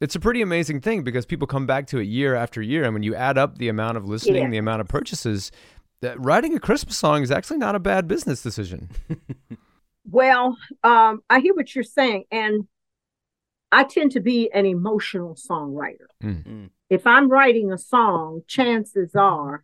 it's 0.00 0.14
a 0.14 0.20
pretty 0.20 0.40
amazing 0.42 0.80
thing 0.80 1.02
because 1.02 1.26
people 1.26 1.46
come 1.46 1.66
back 1.66 1.86
to 1.88 1.98
it 1.98 2.04
year 2.04 2.34
after 2.34 2.62
year. 2.62 2.84
And 2.84 2.94
when 2.94 3.02
you 3.02 3.14
add 3.14 3.36
up 3.38 3.58
the 3.58 3.68
amount 3.68 3.96
of 3.96 4.06
listening, 4.08 4.44
Yeah. 4.44 4.50
the 4.50 4.58
amount 4.58 4.80
of 4.80 4.88
purchases, 4.88 5.52
that 6.00 6.18
writing 6.18 6.54
a 6.54 6.60
Christmas 6.60 6.96
song 6.96 7.22
is 7.22 7.30
actually 7.30 7.58
not 7.58 7.74
a 7.74 7.78
bad 7.78 8.08
business 8.08 8.42
decision. 8.42 8.88
Well, 10.10 10.56
um, 10.82 11.22
I 11.28 11.40
hear 11.40 11.54
what 11.54 11.74
you're 11.74 11.84
saying, 11.84 12.24
and 12.32 12.66
I 13.70 13.84
tend 13.84 14.12
to 14.12 14.20
be 14.20 14.50
an 14.52 14.64
emotional 14.66 15.36
songwriter. 15.36 16.06
Mm. 16.24 16.44
Mm. 16.46 16.70
If 16.88 17.06
I'm 17.06 17.28
writing 17.28 17.70
a 17.70 17.78
song, 17.78 18.40
chances 18.48 19.14
are 19.14 19.62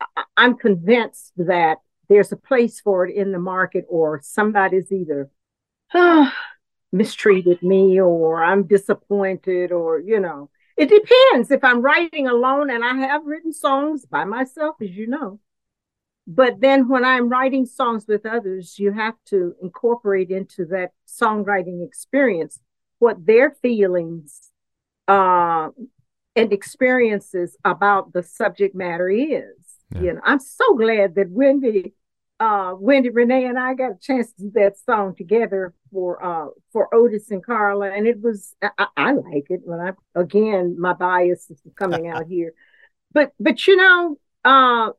I- 0.00 0.24
I'm 0.36 0.56
convinced 0.56 1.32
that 1.36 1.76
there's 2.08 2.32
a 2.32 2.36
place 2.36 2.80
for 2.80 3.06
it 3.06 3.14
in 3.14 3.30
the 3.32 3.38
market, 3.38 3.84
or 3.88 4.20
somebody's 4.24 4.90
either 4.90 5.30
mistreated 6.92 7.62
me, 7.62 8.00
or 8.00 8.42
I'm 8.42 8.64
disappointed, 8.64 9.72
or 9.72 10.00
you 10.00 10.20
know, 10.20 10.50
it 10.76 10.88
depends. 10.88 11.50
If 11.50 11.64
I'm 11.64 11.82
writing 11.82 12.26
alone, 12.26 12.70
and 12.70 12.84
I 12.84 12.94
have 13.06 13.24
written 13.24 13.52
songs 13.52 14.06
by 14.06 14.24
myself, 14.24 14.76
as 14.80 14.90
you 14.90 15.06
know, 15.06 15.40
but 16.26 16.60
then 16.60 16.88
when 16.88 17.04
I'm 17.04 17.28
writing 17.28 17.66
songs 17.66 18.06
with 18.06 18.24
others, 18.24 18.78
you 18.78 18.92
have 18.92 19.14
to 19.26 19.54
incorporate 19.62 20.30
into 20.30 20.64
that 20.66 20.92
songwriting 21.08 21.84
experience 21.84 22.60
what 22.98 23.26
their 23.26 23.50
feelings 23.62 24.50
uh, 25.08 25.70
and 26.36 26.52
experiences 26.52 27.56
about 27.64 28.12
the 28.12 28.22
subject 28.22 28.74
matter 28.74 29.08
is. 29.08 29.56
Yeah. 29.94 30.00
You 30.00 30.12
know, 30.14 30.20
I'm 30.24 30.38
so 30.38 30.76
glad 30.76 31.16
that 31.16 31.30
Wendy, 31.30 31.94
uh, 32.40 32.74
Wendy 32.78 33.10
Rene 33.10 33.44
and 33.44 33.58
I 33.58 33.74
got 33.74 33.92
a 33.92 33.98
chance 34.00 34.32
to 34.32 34.44
do 34.44 34.50
that 34.54 34.78
song 34.78 35.14
together 35.14 35.74
for 35.92 36.24
uh, 36.24 36.48
for 36.72 36.92
Otis 36.94 37.30
and 37.30 37.44
Carla, 37.44 37.90
and 37.90 38.06
it 38.06 38.20
was 38.20 38.54
I, 38.62 38.86
I- 38.96 39.12
like 39.12 39.50
it. 39.50 39.60
When 39.64 39.78
I 39.78 39.92
again, 40.18 40.76
my 40.80 40.94
bias 40.94 41.50
is 41.50 41.60
coming 41.76 42.08
out 42.08 42.26
here, 42.28 42.54
but 43.12 43.32
but 43.38 43.66
you 43.66 43.76
know, 43.76 44.18
uh, 44.44 44.90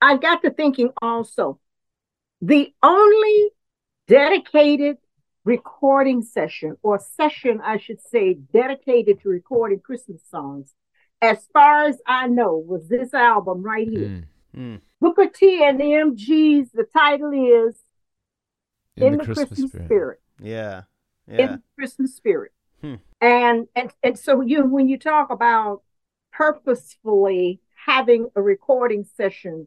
I 0.00 0.16
got 0.18 0.42
to 0.42 0.50
thinking 0.50 0.90
also, 1.00 1.58
the 2.42 2.72
only 2.82 3.48
dedicated 4.06 4.98
recording 5.44 6.20
session 6.22 6.76
or 6.82 6.98
session, 6.98 7.62
I 7.64 7.78
should 7.78 8.02
say, 8.02 8.34
dedicated 8.34 9.22
to 9.22 9.30
recording 9.30 9.80
Christmas 9.80 10.20
songs, 10.30 10.74
as 11.22 11.46
far 11.54 11.84
as 11.84 11.96
I 12.06 12.26
know, 12.26 12.58
was 12.58 12.88
this 12.88 13.14
album 13.14 13.62
right 13.62 13.88
here. 13.88 14.08
Mm. 14.08 14.24
Mm. 14.56 14.80
Booker 15.00 15.26
T 15.26 15.62
and 15.64 15.78
the 15.78 15.84
MGs, 15.84 16.72
the 16.72 16.84
title 16.84 17.32
is 17.32 17.76
In, 18.96 19.16
the, 19.18 19.24
Christmas, 19.24 19.70
Spirit. 19.70 20.20
Yeah. 20.40 20.82
In 21.26 21.34
Yeah. 21.38 21.46
the 21.56 21.62
Christmas 21.76 22.14
Spirit. 22.16 22.52
Hmm. 22.80 22.94
And 23.20 23.66
and 23.74 23.92
and 24.02 24.18
so 24.18 24.40
you 24.40 24.64
when 24.64 24.88
you 24.88 24.98
talk 24.98 25.30
about 25.30 25.82
purposefully 26.32 27.60
having 27.86 28.28
a 28.36 28.42
recording 28.42 29.04
session 29.04 29.66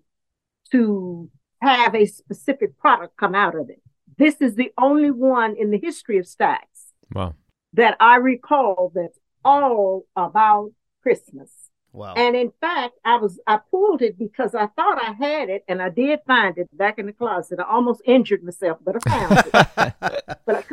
to 0.71 1.29
have 1.61 1.93
a 1.93 2.05
specific 2.05 2.77
product 2.77 3.17
come 3.17 3.35
out 3.35 3.55
of 3.55 3.69
it. 3.69 3.81
This 4.17 4.35
is 4.41 4.55
the 4.55 4.71
only 4.77 5.11
one 5.11 5.55
in 5.57 5.71
the 5.71 5.77
history 5.77 6.17
of 6.17 6.25
Stax 6.25 6.93
Wow. 7.13 7.35
that 7.73 7.97
I 7.99 8.15
recall 8.17 8.91
that's 8.95 9.19
all 9.43 10.05
about 10.15 10.71
Christmas. 11.01 11.60
Wow. 11.93 12.13
And 12.15 12.35
in 12.35 12.51
fact, 12.61 12.97
I 13.03 13.17
was 13.17 13.39
I 13.47 13.59
pulled 13.69 14.01
it 14.01 14.17
because 14.17 14.55
I 14.55 14.67
thought 14.67 15.01
I 15.01 15.11
had 15.11 15.49
it, 15.49 15.63
and 15.67 15.81
I 15.81 15.89
did 15.89 16.19
find 16.25 16.57
it 16.57 16.69
back 16.75 16.99
in 16.99 17.05
the 17.05 17.13
closet. 17.13 17.59
I 17.59 17.63
almost 17.63 18.01
injured 18.05 18.43
myself, 18.43 18.77
but 18.83 18.95
I 18.95 19.09
found 19.09 19.37
it. 19.37 20.23
but 20.45 20.55
I 20.55 20.63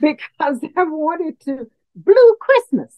because 0.00 0.60
I 0.76 0.84
wanted 0.84 1.40
to 1.40 1.70
blue 1.94 2.36
Christmas. 2.40 2.94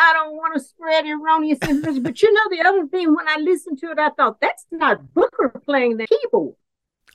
I 0.00 0.12
don't 0.12 0.36
want 0.36 0.54
to 0.54 0.60
spread 0.60 1.06
erroneous 1.06 1.58
information, 1.60 2.02
but 2.04 2.22
you 2.22 2.32
know 2.32 2.42
the 2.50 2.68
other 2.68 2.86
thing 2.86 3.14
when 3.14 3.26
I 3.28 3.36
listened 3.40 3.78
to 3.80 3.90
it, 3.90 3.98
I 3.98 4.10
thought 4.10 4.40
that's 4.40 4.64
not 4.70 5.12
Booker 5.12 5.60
playing 5.64 5.96
the 5.96 6.06
keyboard 6.06 6.54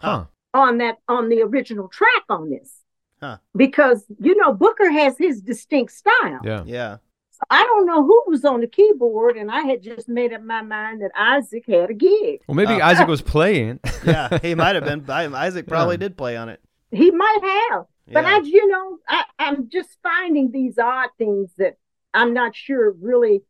Huh. 0.02 0.26
on 0.54 0.80
that 0.80 0.98
on 1.08 1.30
the 1.30 1.42
original 1.42 1.88
track 1.88 2.24
on 2.30 2.50
this. 2.50 2.82
Huh. 3.22 3.38
Because 3.56 4.06
you 4.20 4.36
know 4.36 4.54
Booker 4.54 4.90
has 4.92 5.18
his 5.18 5.42
distinct 5.42 5.94
style. 5.94 6.42
Yeah. 6.44 6.64
yeah. 6.66 6.98
So 7.44 7.48
I 7.58 7.64
don't 7.64 7.86
know 7.86 8.04
who 8.04 8.24
was 8.28 8.46
on 8.46 8.62
the 8.62 8.68
keyboard, 8.68 9.36
and 9.38 9.52
I 9.52 9.62
had 9.62 9.82
just 9.82 10.08
made 10.08 10.32
up 10.34 10.42
my 10.44 10.62
mind 10.62 11.02
that 11.02 11.12
Isaac 11.16 11.66
had 11.68 11.90
a 11.90 11.94
gig. 11.94 12.42
Well, 12.48 12.56
maybe 12.56 12.74
Oh. 12.74 12.80
Isaac 12.86 13.08
was 13.08 13.22
playing. 13.22 13.80
Yeah. 14.06 14.38
He 14.42 14.54
might 14.64 14.76
have 14.76 14.84
been. 14.86 15.10
Isaac 15.10 15.66
probably 15.68 15.96
Yeah. 15.96 16.00
did 16.00 16.18
play 16.18 16.36
on 16.38 16.50
it. 16.50 16.60
He 16.92 17.10
might 17.12 17.40
have, 17.72 17.86
but 18.12 18.24
Yeah. 18.26 18.36
I, 18.36 18.38
you 18.44 18.68
know, 18.68 18.98
I, 19.08 19.24
I'm 19.40 19.70
just 19.70 19.98
finding 20.04 20.52
these 20.52 20.78
odd 20.78 21.10
things 21.18 21.52
that 21.58 21.78
I'm 22.14 22.34
not 22.34 22.54
sure 22.56 22.92
really 22.92 23.44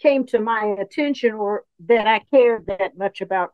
came 0.00 0.24
to 0.26 0.38
my 0.38 0.74
attention 0.80 1.34
or 1.34 1.64
that 1.86 2.06
I 2.06 2.20
cared 2.30 2.66
that 2.66 2.96
much 2.96 3.20
about 3.20 3.52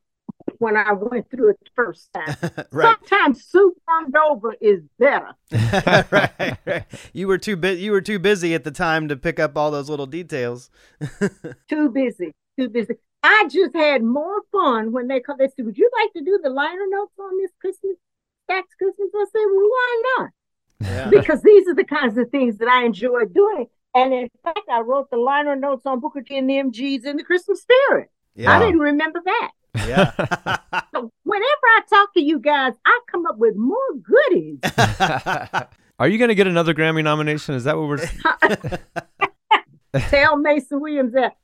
when 0.59 0.77
I 0.77 0.93
went 0.93 1.31
through 1.31 1.51
it 1.51 1.59
the 1.63 1.71
first 1.75 2.13
time. 2.13 2.37
right. 2.73 2.97
Sometimes 3.09 3.45
soup 3.45 3.75
warmed 3.87 4.17
over 4.17 4.55
is 4.61 4.83
better. 4.99 5.33
right, 6.11 6.57
right. 6.67 6.85
You 7.13 7.29
were 7.29 7.39
too 7.39 7.57
bu- 7.57 7.77
you 7.77 7.93
were 7.93 8.01
too 8.01 8.19
busy 8.19 8.55
at 8.55 8.65
the 8.65 8.71
time 8.71 9.09
to 9.09 9.17
pick 9.17 9.39
up 9.39 9.57
all 9.57 9.71
those 9.71 9.89
little 9.91 10.07
details. 10.07 10.71
Too 11.69 11.91
busy, 11.91 12.35
too 12.59 12.69
busy. 12.69 12.95
I 13.23 13.49
just 13.51 13.75
had 13.75 14.03
more 14.03 14.43
fun 14.53 14.93
when 14.93 15.09
they 15.09 15.21
called. 15.21 15.39
They 15.39 15.49
said, 15.49 15.67
"Would 15.67 15.79
you 15.79 15.91
like 16.03 16.13
to 16.15 16.23
do 16.23 16.41
the 16.43 16.51
liner 16.51 16.87
notes 16.89 17.13
on 17.19 17.39
this 17.39 17.51
Christmas, 17.61 17.97
Stax 18.49 18.63
Christmas?" 18.79 19.11
I 19.15 19.27
said, 19.33 19.45
"Well, 19.53 19.69
why 19.69 20.03
not?" 20.19 20.31
Yeah. 20.81 21.09
because 21.11 21.43
these 21.43 21.67
are 21.67 21.75
the 21.75 21.85
kinds 21.85 22.17
of 22.17 22.31
things 22.31 22.59
that 22.59 22.69
I 22.69 22.85
enjoy 22.85 23.25
doing. 23.25 23.67
And 23.95 24.15
in 24.15 24.29
fact, 24.45 24.61
I 24.71 24.81
wrote 24.81 25.11
the 25.11 25.17
liner 25.17 25.57
notes 25.57 25.85
on 25.87 25.99
Booker 26.01 26.23
T 26.23 26.37
and 26.39 26.49
the 26.49 26.55
MGs 26.55 27.05
in 27.05 27.17
the 27.17 27.25
Christmas 27.25 27.63
spirit. 27.63 28.11
I 28.47 28.61
didn't 28.61 28.79
remember 28.79 29.21
that. 29.25 29.51
Yeah. 29.75 30.13
So 30.95 31.13
whenever 31.23 31.47
I 31.47 31.81
talk 31.89 32.13
to 32.15 32.21
you 32.21 32.41
guys, 32.41 32.73
I 32.85 33.01
come 33.11 33.25
up 33.27 33.39
with 33.39 33.55
more 33.55 33.79
goodies. 34.03 34.59
Are 35.99 36.09
you 36.09 36.19
going 36.19 36.29
to 36.29 36.35
get 36.35 36.47
another 36.47 36.75
Grammy 36.75 37.05
nomination? 37.05 37.55
Is 37.55 37.65
that 37.65 37.77
what 37.77 37.89
we're? 37.89 38.79
Tell 40.09 40.37
Mason 40.37 40.81
Williams 40.81 41.13
that. 41.13 41.37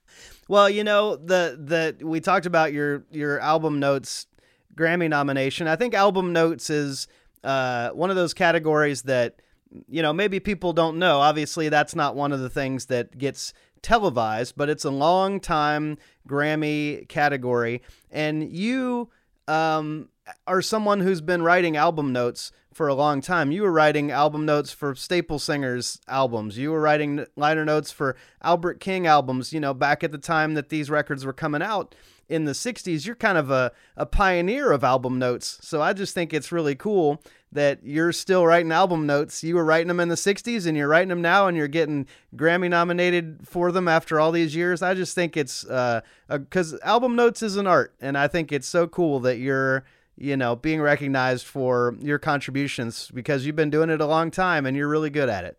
Well, 0.48 0.68
you 0.68 0.82
know 0.82 1.16
the 1.16 1.58
the 1.98 2.04
we 2.04 2.20
talked 2.20 2.46
about 2.46 2.72
your 2.72 3.04
your 3.10 3.38
album 3.38 3.78
notes 3.78 4.26
Grammy 4.74 5.08
nomination. 5.08 5.68
I 5.68 5.76
think 5.76 5.94
album 5.94 6.32
notes 6.32 6.68
is 6.70 7.06
uh, 7.44 7.90
one 7.90 8.10
of 8.10 8.16
those 8.16 8.34
categories 8.34 9.02
that 9.02 9.40
you 9.88 10.02
know 10.02 10.12
maybe 10.12 10.40
people 10.40 10.72
don't 10.72 10.98
know. 10.98 11.18
Obviously, 11.18 11.68
that's 11.68 11.94
not 11.94 12.16
one 12.16 12.32
of 12.32 12.40
the 12.40 12.50
things 12.50 12.86
that 12.86 13.16
gets 13.16 13.52
televised, 13.84 14.54
but 14.56 14.68
it's 14.68 14.84
a 14.84 14.90
long 14.90 15.38
time 15.38 15.98
Grammy 16.28 17.06
category, 17.08 17.82
and 18.10 18.50
you 18.50 19.10
um, 19.46 20.08
are 20.46 20.62
someone 20.62 21.00
who's 21.00 21.20
been 21.20 21.42
writing 21.42 21.76
album 21.76 22.12
notes 22.12 22.50
for 22.72 22.88
a 22.88 22.94
long 22.94 23.20
time. 23.20 23.52
You 23.52 23.62
were 23.62 23.72
writing 23.72 24.10
album 24.10 24.44
notes 24.44 24.72
for 24.72 24.94
Staple 24.94 25.38
Singers 25.38 26.00
albums. 26.08 26.58
You 26.58 26.72
were 26.72 26.80
writing 26.80 27.24
liner 27.36 27.64
notes 27.64 27.92
for 27.92 28.16
Albert 28.42 28.80
King 28.80 29.06
albums, 29.06 29.52
you 29.52 29.60
know, 29.60 29.72
back 29.72 30.02
at 30.02 30.10
the 30.10 30.18
time 30.18 30.54
that 30.54 30.70
these 30.70 30.90
records 30.90 31.24
were 31.24 31.32
coming 31.32 31.62
out 31.62 31.94
in 32.28 32.46
the 32.46 32.52
60s. 32.52 33.06
You're 33.06 33.14
kind 33.14 33.38
of 33.38 33.50
a, 33.50 33.70
a 33.96 34.06
pioneer 34.06 34.72
of 34.72 34.82
album 34.82 35.18
notes. 35.18 35.58
So 35.62 35.80
I 35.80 35.92
just 35.92 36.14
think 36.14 36.32
it's 36.32 36.50
really 36.50 36.74
cool 36.74 37.22
that 37.54 37.80
you're 37.82 38.12
still 38.12 38.46
writing 38.46 38.70
album 38.70 39.06
notes. 39.06 39.42
You 39.42 39.54
were 39.54 39.64
writing 39.64 39.88
them 39.88 40.00
in 40.00 40.08
the 40.08 40.14
60s 40.14 40.66
and 40.66 40.76
you're 40.76 40.88
writing 40.88 41.08
them 41.08 41.22
now 41.22 41.46
and 41.46 41.56
you're 41.56 41.68
getting 41.68 42.06
Grammy 42.36 42.68
nominated 42.68 43.40
for 43.44 43.72
them 43.72 43.88
after 43.88 44.20
all 44.20 44.32
these 44.32 44.54
years. 44.54 44.82
I 44.82 44.94
just 44.94 45.14
think 45.14 45.36
it's 45.36 45.64
uh, 45.64 46.02
because 46.28 46.78
album 46.80 47.16
notes 47.16 47.42
is 47.42 47.56
an 47.56 47.66
art. 47.66 47.94
And 48.00 48.18
I 48.18 48.28
think 48.28 48.52
it's 48.52 48.68
so 48.68 48.86
cool 48.86 49.20
that 49.20 49.38
you're 49.38 49.84
you 50.16 50.36
know, 50.36 50.56
being 50.56 50.80
recognized 50.80 51.46
for 51.46 51.96
your 52.00 52.18
contributions 52.18 53.10
because 53.12 53.46
you've 53.46 53.56
been 53.56 53.70
doing 53.70 53.90
it 53.90 54.00
a 54.00 54.06
long 54.06 54.30
time 54.30 54.66
and 54.66 54.76
you're 54.76 54.88
really 54.88 55.10
good 55.10 55.28
at 55.28 55.44
it. 55.44 55.58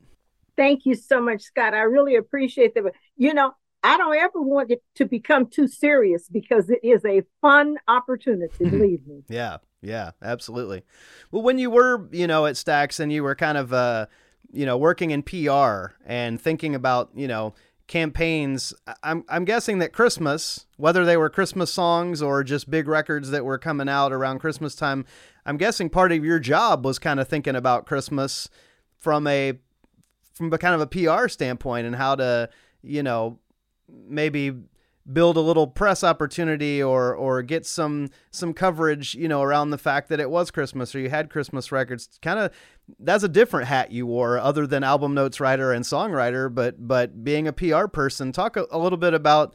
Thank 0.55 0.85
you 0.85 0.95
so 0.95 1.19
much, 1.19 1.41
Scott. 1.41 1.73
I 1.73 1.81
really 1.81 2.15
appreciate 2.15 2.73
that. 2.75 2.83
You 3.17 3.33
know, 3.33 3.53
I 3.83 3.97
don't 3.97 4.15
ever 4.15 4.41
want 4.41 4.71
it 4.71 4.81
to 4.95 5.05
become 5.05 5.47
too 5.47 5.67
serious 5.67 6.29
because 6.29 6.69
it 6.69 6.79
is 6.81 7.03
a 7.05 7.23
fun 7.41 7.77
opportunity, 7.87 8.53
believe 8.69 9.05
me. 9.05 9.23
Yeah, 9.27 9.57
yeah, 9.85 10.11
absolutely. 10.21 10.83
Well, 11.31 11.43
when 11.43 11.59
you 11.59 11.69
were, 11.69 12.07
you 12.11 12.27
know, 12.27 12.45
at 12.45 12.55
Stax 12.55 12.99
and 12.99 13.11
you 13.11 13.23
were 13.23 13.35
kind 13.35 13.57
of, 13.57 13.71
uh, 13.71 14.07
you 14.51 14.65
know, 14.65 14.77
working 14.77 15.11
in 15.11 15.21
PR 15.21 15.93
and 16.05 16.41
thinking 16.41 16.73
about, 16.73 17.11
you 17.15 17.27
know, 17.27 17.53
campaigns, 17.87 18.73
I'm 19.03 19.23
I'm 19.29 19.45
guessing 19.45 19.77
that 19.79 19.93
Christmas, 19.93 20.65
whether 20.77 21.05
they 21.05 21.17
were 21.17 21.29
Christmas 21.29 21.71
songs 21.71 22.21
or 22.21 22.43
just 22.43 22.69
big 22.69 22.87
records 22.87 23.29
that 23.29 23.45
were 23.45 23.59
coming 23.59 23.87
out 23.87 24.11
around 24.11 24.39
Christmas 24.39 24.75
time, 24.75 25.05
I'm 25.45 25.57
guessing 25.57 25.89
part 25.89 26.11
of 26.11 26.25
your 26.25 26.39
job 26.39 26.83
was 26.83 26.97
kind 26.97 27.19
of 27.19 27.27
thinking 27.27 27.55
about 27.55 27.85
Christmas 27.85 28.49
from 28.97 29.27
a 29.27 29.53
from 30.33 30.51
a 30.51 30.57
kind 30.57 30.73
of 30.73 30.81
a 30.81 30.87
PR 30.87 31.27
standpoint 31.27 31.85
and 31.85 31.95
how 31.95 32.15
to, 32.15 32.49
you 32.81 33.03
know, 33.03 33.39
maybe 33.87 34.53
build 35.11 35.37
a 35.37 35.41
little 35.41 35.67
press 35.67 36.03
opportunity 36.03 36.81
or 36.81 37.13
or 37.15 37.41
get 37.41 37.65
some 37.65 38.09
some 38.31 38.53
coverage 38.53 39.13
you 39.15 39.27
know 39.27 39.41
around 39.41 39.69
the 39.69 39.77
fact 39.77 40.09
that 40.09 40.19
it 40.19 40.29
was 40.29 40.49
christmas 40.49 40.95
or 40.95 40.99
you 40.99 41.09
had 41.09 41.29
christmas 41.29 41.71
records 41.71 42.09
kind 42.21 42.39
of 42.39 42.51
that's 42.99 43.23
a 43.23 43.29
different 43.29 43.67
hat 43.67 43.91
you 43.91 44.07
wore 44.07 44.39
other 44.39 44.65
than 44.65 44.83
album 44.83 45.13
notes 45.13 45.39
writer 45.39 45.71
and 45.71 45.85
songwriter 45.85 46.53
but 46.53 46.87
but 46.87 47.23
being 47.23 47.47
a 47.47 47.53
pr 47.53 47.85
person 47.87 48.31
talk 48.31 48.57
a, 48.57 48.65
a 48.71 48.79
little 48.79 48.97
bit 48.97 49.13
about 49.13 49.53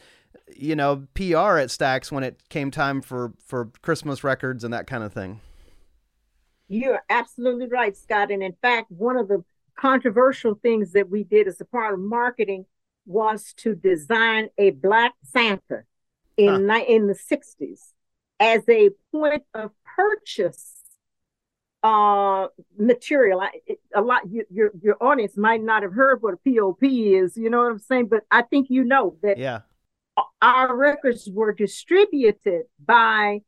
you 0.54 0.76
know 0.76 1.06
pr 1.14 1.58
at 1.58 1.68
Stax 1.68 2.12
when 2.12 2.22
it 2.22 2.48
came 2.48 2.70
time 2.70 3.00
for 3.00 3.32
for 3.44 3.70
christmas 3.82 4.22
records 4.22 4.62
and 4.62 4.72
that 4.72 4.86
kind 4.86 5.02
of 5.02 5.12
thing 5.12 5.40
You're 6.72 7.02
absolutely 7.10 7.66
right, 7.66 7.96
Scott. 7.96 8.30
And 8.30 8.44
in 8.44 8.54
fact, 8.62 8.92
one 8.92 9.16
of 9.16 9.26
the 9.26 9.42
controversial 9.76 10.54
things 10.54 10.92
that 10.92 11.10
we 11.10 11.24
did 11.24 11.48
as 11.48 11.60
a 11.60 11.64
part 11.64 11.94
of 11.94 11.98
marketing 11.98 12.64
was 13.06 13.52
to 13.58 13.74
design 13.74 14.48
a 14.58 14.70
black 14.70 15.14
Santa 15.24 15.82
in 16.36 16.66
ni- 16.66 16.88
in 16.88 17.06
the 17.06 17.14
60s 17.14 17.92
as 18.38 18.62
a 18.68 18.90
point 19.12 19.42
of 19.54 19.70
purchase 19.96 20.76
uh 21.82 22.48
material. 22.78 23.40
I, 23.40 23.50
it, 23.66 23.80
a 23.94 24.02
lot 24.02 24.30
your, 24.30 24.44
your 24.50 24.70
your 24.82 24.96
audience 25.00 25.36
might 25.36 25.62
not 25.62 25.82
have 25.82 25.94
heard 25.94 26.22
what 26.22 26.34
a 26.34 26.36
pop 26.36 26.78
is 26.82 27.38
you 27.38 27.48
know 27.48 27.62
what 27.62 27.72
i'm 27.72 27.78
saying? 27.78 28.08
But 28.08 28.24
i 28.30 28.42
think 28.42 28.68
you 28.68 28.84
know 28.84 29.16
that 29.22 29.38
yeah. 29.38 29.60
our 30.42 30.76
records 30.76 31.28
were 31.32 31.54
distributed 31.54 32.64
by 32.84 33.40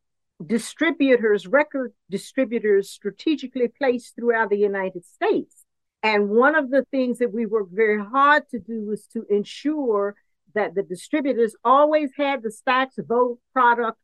distributors, 0.47 1.47
record 1.47 1.93
distributors 2.11 2.91
strategically 2.91 3.69
placed 3.69 4.15
throughout 4.17 4.51
the 4.51 4.59
United 4.59 5.05
States. 5.05 5.62
And 6.03 6.31
one 6.31 6.55
of 6.55 6.71
the 6.71 6.85
things 6.91 7.19
that 7.19 7.33
we 7.33 7.47
worked 7.47 7.73
very 7.73 8.03
hard 8.05 8.49
to 8.51 8.59
do 8.59 8.83
was 8.85 9.07
to 9.09 9.25
ensure 9.31 10.17
that 10.55 10.75
the 10.75 10.83
distributors 10.83 11.55
always 11.65 12.11
had 12.17 12.43
the 12.43 12.51
Stax/Volt 12.51 13.39
product 13.53 13.99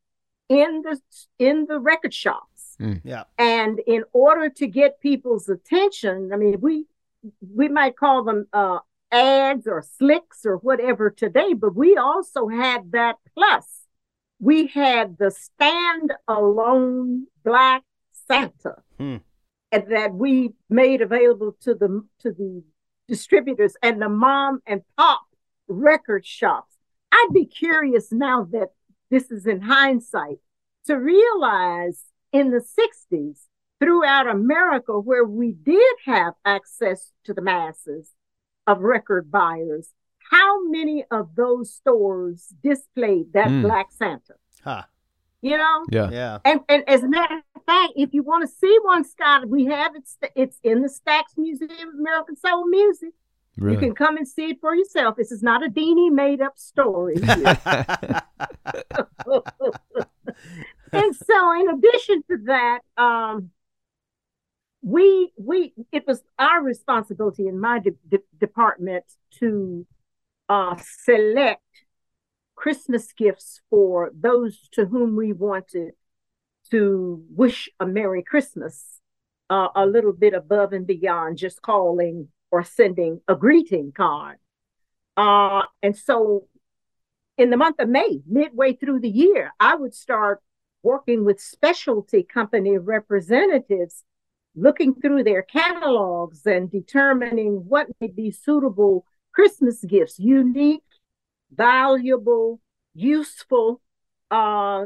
in 0.48 0.82
the 0.82 1.00
in 1.38 1.66
the 1.66 1.78
record 1.78 2.14
shops. 2.14 2.76
yeah 3.04 3.24
And 3.36 3.80
in 3.86 4.04
order 4.12 4.48
to 4.48 4.66
get 4.66 5.00
people's 5.00 5.48
attention, 5.48 6.30
I 6.32 6.36
mean, 6.36 6.60
we 6.60 6.86
we 7.54 7.68
might 7.68 7.96
call 7.96 8.24
them 8.24 8.46
uh, 8.52 8.78
ads 9.10 9.66
or 9.66 9.82
slicks 9.82 10.46
or 10.46 10.56
whatever 10.56 11.10
today, 11.10 11.52
but 11.54 11.74
we 11.74 11.96
also 11.96 12.48
had 12.48 12.92
that 12.92 13.16
plus. 13.34 13.82
We 14.40 14.68
had 14.68 15.18
the 15.18 15.32
stand-alone 15.32 17.26
Black 17.44 17.82
Santa 18.12 18.76
Hmm. 18.98 19.16
And 19.72 19.84
that 19.90 20.14
we 20.14 20.54
made 20.70 21.02
available 21.02 21.56
to 21.60 21.74
the 21.74 22.04
to 22.20 22.32
the 22.32 22.62
distributors 23.06 23.74
and 23.82 24.00
the 24.02 24.08
mom 24.08 24.60
and 24.66 24.82
pop 24.96 25.22
record 25.68 26.24
shops. 26.26 26.74
I'd 27.12 27.30
be 27.32 27.46
curious 27.46 28.12
now 28.12 28.44
that 28.52 28.68
this 29.10 29.30
is 29.30 29.46
in 29.46 29.62
hindsight 29.62 30.38
to 30.86 30.94
realize 30.96 32.04
in 32.32 32.50
the 32.50 32.60
60s 32.60 33.44
throughout 33.80 34.26
America 34.28 34.98
where 34.98 35.24
we 35.24 35.52
did 35.52 35.94
have 36.04 36.34
access 36.44 37.12
to 37.24 37.32
the 37.32 37.40
masses 37.42 38.12
of 38.66 38.80
record 38.80 39.30
buyers, 39.30 39.92
how 40.30 40.62
many 40.68 41.04
of 41.10 41.34
those 41.36 41.72
stores 41.72 42.52
displayed 42.62 43.32
that 43.32 43.48
Hmm. 43.48 43.62
Black 43.62 43.90
Santa? 43.92 44.34
huh 44.62 44.82
You 45.40 45.56
know, 45.56 45.84
Yeah. 45.90 46.10
Yeah. 46.10 46.38
and 46.44 46.60
and 46.68 46.82
as 46.88 47.02
a 47.04 47.08
matter 47.08 47.36
of 47.54 47.62
fact, 47.64 47.92
if 47.96 48.12
you 48.12 48.22
want 48.24 48.48
to 48.48 48.52
see 48.54 48.76
one, 48.82 49.04
Scott, 49.04 49.48
we 49.48 49.66
have 49.66 49.94
it. 49.94 50.02
It's 50.34 50.58
in 50.64 50.82
the 50.82 50.88
Stax 50.88 51.22
Museum 51.36 51.70
of 51.70 51.94
American 51.98 52.36
Soul 52.36 52.66
Music. 52.66 53.10
Really. 53.56 53.74
You 53.74 53.80
can 53.80 53.94
come 53.94 54.16
and 54.16 54.26
see 54.26 54.50
it 54.50 54.60
for 54.60 54.74
yourself. 54.74 55.16
This 55.16 55.30
is 55.32 55.42
not 55.42 55.64
a 55.64 55.68
Deanie 55.68 56.10
made 56.12 56.40
up 56.40 56.58
story. 56.58 57.16
and 60.92 61.14
so 61.16 61.60
in 61.60 61.68
addition 61.70 62.22
to 62.30 62.36
that 62.46 62.80
um 62.96 63.50
we 64.82 65.32
we 65.36 65.72
it 65.92 66.06
was 66.06 66.22
our 66.38 66.62
responsibility 66.62 67.46
in 67.46 67.58
my 67.60 67.78
de- 67.80 67.90
de- 68.08 68.18
department 68.40 69.04
to 69.38 69.86
uh 70.48 70.76
select 71.04 71.62
christmas 72.62 73.12
gifts 73.12 73.60
for 73.70 74.10
those 74.18 74.68
to 74.72 74.86
whom 74.86 75.16
we 75.16 75.32
wanted 75.32 75.92
to 76.70 77.24
wish 77.30 77.68
a 77.80 77.86
merry 77.86 78.22
christmas 78.22 78.98
uh, 79.50 79.68
a 79.74 79.86
little 79.86 80.12
bit 80.12 80.34
above 80.34 80.72
and 80.72 80.86
beyond 80.86 81.38
just 81.38 81.62
calling 81.62 82.28
or 82.50 82.62
sending 82.64 83.20
a 83.28 83.34
greeting 83.34 83.92
card. 83.92 84.36
Uh 85.16 85.62
and 85.82 85.96
so 85.96 86.46
in 87.36 87.50
the 87.50 87.56
month 87.56 87.76
of 87.78 87.88
May, 87.88 88.20
midway 88.26 88.74
through 88.74 89.00
the 89.00 89.08
year, 89.08 89.52
I 89.60 89.76
would 89.76 89.94
start 89.94 90.42
working 90.82 91.24
with 91.24 91.40
specialty 91.40 92.22
company 92.22 92.78
representatives, 92.78 94.04
looking 94.56 94.94
through 94.94 95.24
their 95.24 95.42
catalogs 95.42 96.46
and 96.46 96.70
determining 96.70 97.64
what 97.68 97.86
may 98.00 98.08
be 98.08 98.30
suitable 98.30 99.04
Christmas 99.32 99.84
gifts, 99.84 100.18
unique, 100.18 100.82
valuable, 101.50 102.60
useful, 102.94 103.80
uh, 104.30 104.84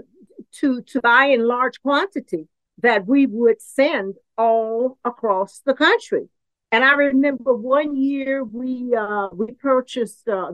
to 0.52 0.82
to 0.82 1.00
buy 1.00 1.26
in 1.26 1.46
large 1.46 1.80
quantity 1.82 2.48
that 2.78 3.06
we 3.06 3.26
would 3.26 3.60
send 3.60 4.14
all 4.36 4.98
across 5.04 5.60
the 5.60 5.74
country. 5.74 6.28
And 6.70 6.84
I 6.84 6.94
remember 6.94 7.54
one 7.54 7.96
year 7.96 8.44
we 8.44 8.94
uh, 8.94 9.28
we 9.32 9.52
purchased 9.52 10.28
uh, 10.28 10.52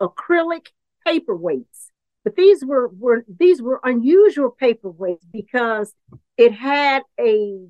acrylic 0.00 0.68
paperweights. 1.06 1.90
But 2.24 2.34
these 2.34 2.64
were, 2.64 2.88
were 2.88 3.24
these 3.28 3.62
were 3.62 3.80
unusual 3.84 4.54
paperweights 4.60 5.24
because 5.32 5.94
it 6.36 6.52
had 6.52 7.02
a 7.20 7.66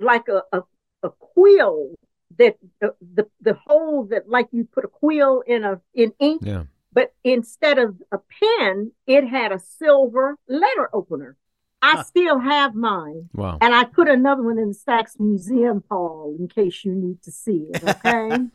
like 0.00 0.26
a, 0.28 0.42
a, 0.52 0.62
a 1.04 1.10
quill 1.10 1.94
that 2.38 2.56
the, 2.80 2.94
the 3.14 3.28
the 3.40 3.54
hole 3.54 4.04
that 4.10 4.28
like 4.28 4.48
you 4.50 4.64
put 4.64 4.84
a 4.84 4.88
quill 4.88 5.42
in 5.46 5.64
a 5.64 5.80
in 5.94 6.12
ink, 6.18 6.42
Yeah. 6.44 6.64
But 6.92 7.14
instead 7.24 7.78
of 7.78 7.96
a 8.12 8.18
pen, 8.18 8.92
it 9.06 9.26
had 9.26 9.52
a 9.52 9.58
silver 9.58 10.36
letter 10.48 10.90
opener. 10.92 11.36
I 11.84 12.02
still 12.04 12.38
have 12.38 12.76
mine. 12.76 13.28
Wow. 13.34 13.58
And 13.60 13.74
I 13.74 13.84
put 13.84 14.08
another 14.08 14.42
one 14.44 14.56
in 14.56 14.68
the 14.68 14.74
Stax 14.74 15.18
Museum 15.18 15.82
Hall 15.90 16.34
in 16.38 16.46
case 16.46 16.84
you 16.84 16.94
need 16.94 17.20
to 17.24 17.32
see 17.32 17.66
it. 17.74 17.82
Okay. 17.82 18.30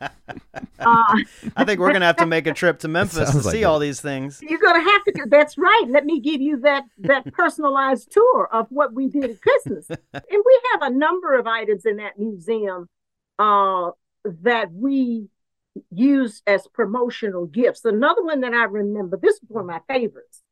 uh, 0.78 1.16
I 1.54 1.64
think 1.64 1.78
we're 1.78 1.92
gonna 1.92 2.06
have 2.06 2.16
to 2.16 2.26
make 2.26 2.46
a 2.46 2.54
trip 2.54 2.78
to 2.80 2.88
Memphis 2.88 3.30
to 3.32 3.36
like 3.38 3.52
see 3.52 3.62
it. 3.62 3.64
all 3.64 3.78
these 3.78 4.00
things. 4.00 4.40
you're 4.40 4.58
gonna 4.58 4.82
have 4.82 5.04
to. 5.04 5.26
That's 5.28 5.58
right. 5.58 5.84
Let 5.88 6.06
me 6.06 6.20
give 6.20 6.40
you 6.40 6.60
that 6.60 6.84
that 7.00 7.30
personalized 7.34 8.10
tour 8.10 8.48
of 8.50 8.66
what 8.70 8.94
we 8.94 9.08
did 9.08 9.24
at 9.24 9.42
Christmas. 9.42 9.86
and 10.14 10.22
we 10.30 10.60
have 10.72 10.90
a 10.90 10.90
number 10.90 11.38
of 11.38 11.46
items 11.46 11.84
in 11.84 11.96
that 11.96 12.18
museum 12.18 12.88
uh, 13.38 13.90
that 14.24 14.72
we 14.72 15.28
use 15.90 16.42
as 16.46 16.66
promotional 16.72 17.46
gifts. 17.46 17.84
Another 17.84 18.22
one 18.22 18.40
that 18.40 18.54
I 18.54 18.64
remember. 18.64 19.16
This 19.16 19.34
is 19.34 19.48
one 19.48 19.62
of 19.62 19.66
my 19.66 19.80
favorites. 19.88 20.42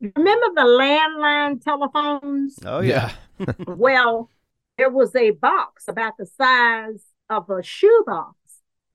Remember 0.00 0.46
the 0.54 0.62
landline 0.62 1.62
telephones? 1.62 2.58
Oh 2.64 2.80
yeah. 2.80 3.12
well, 3.66 4.30
there 4.76 4.90
was 4.90 5.14
a 5.14 5.30
box 5.30 5.86
about 5.86 6.14
the 6.18 6.26
size 6.26 7.04
of 7.30 7.48
a 7.50 7.62
shoebox 7.62 8.34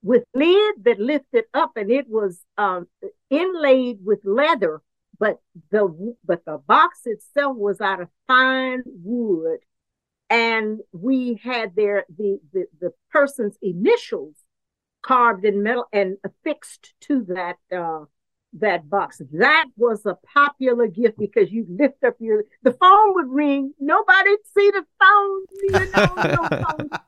with 0.02 0.24
lid 0.34 0.84
that 0.84 1.00
lifted 1.00 1.44
up, 1.54 1.72
and 1.76 1.90
it 1.90 2.08
was 2.08 2.44
um, 2.56 2.88
inlaid 3.30 3.98
with 4.04 4.20
leather. 4.24 4.82
But 5.18 5.38
the 5.70 6.14
but 6.24 6.44
the 6.44 6.58
box 6.58 7.00
itself 7.06 7.56
was 7.56 7.80
out 7.80 8.00
of 8.00 8.08
fine 8.26 8.82
wood, 8.86 9.60
and 10.30 10.80
we 10.92 11.40
had 11.42 11.74
there 11.74 12.04
the 12.16 12.38
the, 12.52 12.66
the 12.80 12.92
person's 13.10 13.56
initials 13.62 14.36
carved 15.02 15.44
in 15.44 15.62
metal 15.62 15.86
and 15.92 16.16
affixed 16.24 16.94
to 17.02 17.24
that 17.28 17.56
uh, 17.76 18.04
that 18.54 18.88
box. 18.88 19.20
That 19.32 19.66
was 19.76 20.06
a 20.06 20.16
popular 20.34 20.86
gift 20.86 21.18
because 21.18 21.50
you 21.50 21.66
lift 21.68 22.02
up 22.04 22.14
your 22.18 22.44
the 22.62 22.72
phone 22.72 23.14
would 23.14 23.28
ring, 23.28 23.74
nobody'd 23.78 24.38
see 24.56 24.70
the 24.70 24.84
phone, 25.00 25.44
you 25.62 25.70
know, 25.70 26.14
no 26.16 26.62
phone. 26.62 26.90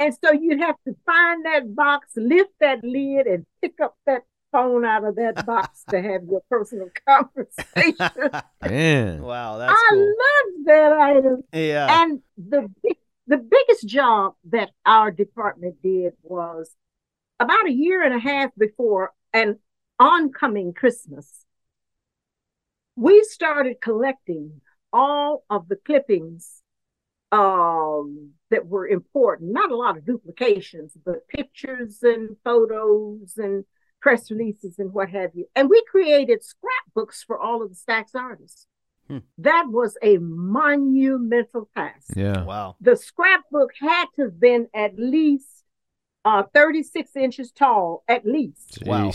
And 0.00 0.14
so 0.22 0.32
you'd 0.32 0.60
have 0.60 0.76
to 0.86 0.96
find 1.06 1.44
that 1.44 1.74
box, 1.74 2.08
lift 2.16 2.50
that 2.60 2.82
lid, 2.82 3.26
and 3.26 3.46
pick 3.60 3.80
up 3.80 3.96
that 4.06 4.22
phone 4.50 4.84
out 4.84 5.04
of 5.04 5.16
that 5.16 5.44
box 5.46 5.84
to 5.90 6.00
have 6.00 6.22
your 6.28 6.42
personal 6.50 6.88
conversation. 7.08 8.42
Man. 8.62 9.22
Wow, 9.22 9.58
that's 9.58 9.72
I 9.72 9.88
cool. 9.90 10.06
love 10.06 10.64
that 10.66 10.92
item. 10.92 11.42
Yeah. 11.52 12.02
And 12.02 12.20
the 12.36 12.68
big, 12.82 12.96
the 13.26 13.38
biggest 13.38 13.86
job 13.86 14.34
that 14.50 14.70
our 14.84 15.10
department 15.10 15.82
did 15.82 16.12
was 16.22 16.70
about 17.40 17.68
a 17.68 17.72
year 17.72 18.02
and 18.02 18.14
a 18.14 18.18
half 18.18 18.50
before 18.56 19.12
an 19.32 19.58
oncoming 19.98 20.72
Christmas. 20.72 21.44
We 22.96 23.22
started 23.24 23.80
collecting 23.80 24.60
all 24.92 25.44
of 25.50 25.68
the 25.68 25.76
clippings 25.76 26.62
um, 27.32 28.30
that 28.50 28.66
were 28.66 28.86
important. 28.86 29.52
Not 29.52 29.72
a 29.72 29.76
lot 29.76 29.96
of 29.96 30.06
duplications, 30.06 30.96
but 31.04 31.26
pictures 31.28 31.98
and 32.02 32.36
photos 32.44 33.34
and 33.36 33.64
press 34.00 34.30
releases 34.30 34.78
and 34.78 34.92
what 34.92 35.08
have 35.10 35.30
you. 35.34 35.46
And 35.56 35.68
we 35.68 35.82
created 35.90 36.44
scrapbooks 36.44 37.24
for 37.24 37.38
all 37.38 37.62
of 37.62 37.70
the 37.70 37.74
Stax 37.74 38.14
artists. 38.14 38.66
Hmm. 39.08 39.18
That 39.38 39.66
was 39.68 39.98
a 40.02 40.18
monumental 40.18 41.68
task. 41.74 42.12
Yeah. 42.14 42.44
Wow. 42.44 42.76
The 42.80 42.96
scrapbook 42.96 43.70
had 43.80 44.06
to 44.16 44.22
have 44.22 44.38
been 44.38 44.68
at 44.74 44.98
least 44.98 45.63
uh, 46.24 46.42
36 46.54 47.16
inches 47.16 47.52
tall, 47.52 48.02
at 48.08 48.24
least, 48.24 48.82
Wow. 48.86 49.12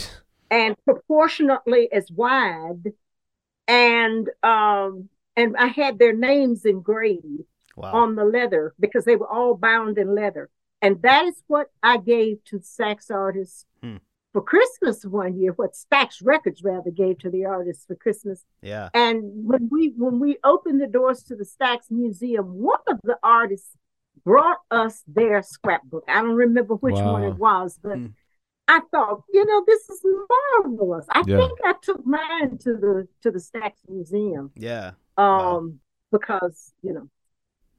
And 0.52 0.76
proportionately 0.86 1.92
as 1.92 2.10
wide. 2.12 2.94
And 3.68 4.30
um, 4.44 5.10
and 5.36 5.56
I 5.58 5.68
had 5.68 6.00
their 6.00 6.14
names 6.16 6.66
engraved 6.66 7.44
Wow. 7.76 7.94
on 7.94 8.16
the 8.16 8.26
leather 8.26 8.74
because 8.80 9.06
they 9.06 9.16
were 9.16 9.28
all 9.30 9.56
bound 9.56 9.98
in 9.98 10.14
leather. 10.14 10.50
And 10.82 11.02
that 11.04 11.26
is 11.26 11.42
what 11.48 11.68
I 11.82 11.98
gave 11.98 12.44
to 12.46 12.60
Stax 12.60 13.10
artists 13.10 13.66
Hmm. 13.82 13.98
for 14.34 14.42
Christmas 14.42 15.06
one 15.06 15.40
year, 15.40 15.54
what 15.54 15.74
Stax 15.74 16.22
Records 16.24 16.62
rather 16.64 16.92
gave 16.92 17.20
to 17.20 17.30
the 17.30 17.46
artists 17.46 17.86
for 17.86 17.96
Christmas. 17.96 18.44
yeah. 18.62 18.90
And 18.94 19.24
when 19.46 19.70
we 19.72 19.94
when 19.98 20.20
we 20.20 20.38
opened 20.44 20.82
the 20.82 20.88
doors 20.88 21.24
to 21.24 21.36
the 21.36 21.46
Stax 21.46 21.90
Museum, 21.90 22.46
one 22.60 22.80
of 22.88 23.00
the 23.04 23.18
artists 23.24 23.70
brought 24.30 24.60
us 24.70 25.02
their 25.08 25.42
scrapbook. 25.42 26.04
I 26.08 26.22
don't 26.22 26.36
remember 26.36 26.76
which 26.76 27.02
one 27.02 27.24
it 27.24 27.36
was, 27.36 27.80
but 27.82 27.98
Hmm. 27.98 28.08
I 28.68 28.82
thought, 28.92 29.24
you 29.34 29.44
know, 29.44 29.64
this 29.66 29.90
is 29.90 30.06
marvelous. 30.30 31.08
I 31.10 31.24
Yeah. 31.26 31.38
think 31.38 31.54
I 31.66 31.74
took 31.82 32.06
mine 32.06 32.60
to 32.60 32.74
the 32.84 33.08
to 33.24 33.32
the 33.32 33.40
Stax 33.40 33.72
Museum. 33.88 34.52
Yeah. 34.56 34.92
Um, 35.18 35.80
because, 36.12 36.74
you 36.84 36.94
know, 36.94 37.10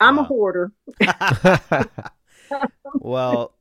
I'm 0.00 0.18
a 0.18 0.24
hoarder. 0.24 0.72
Well, 3.00 3.54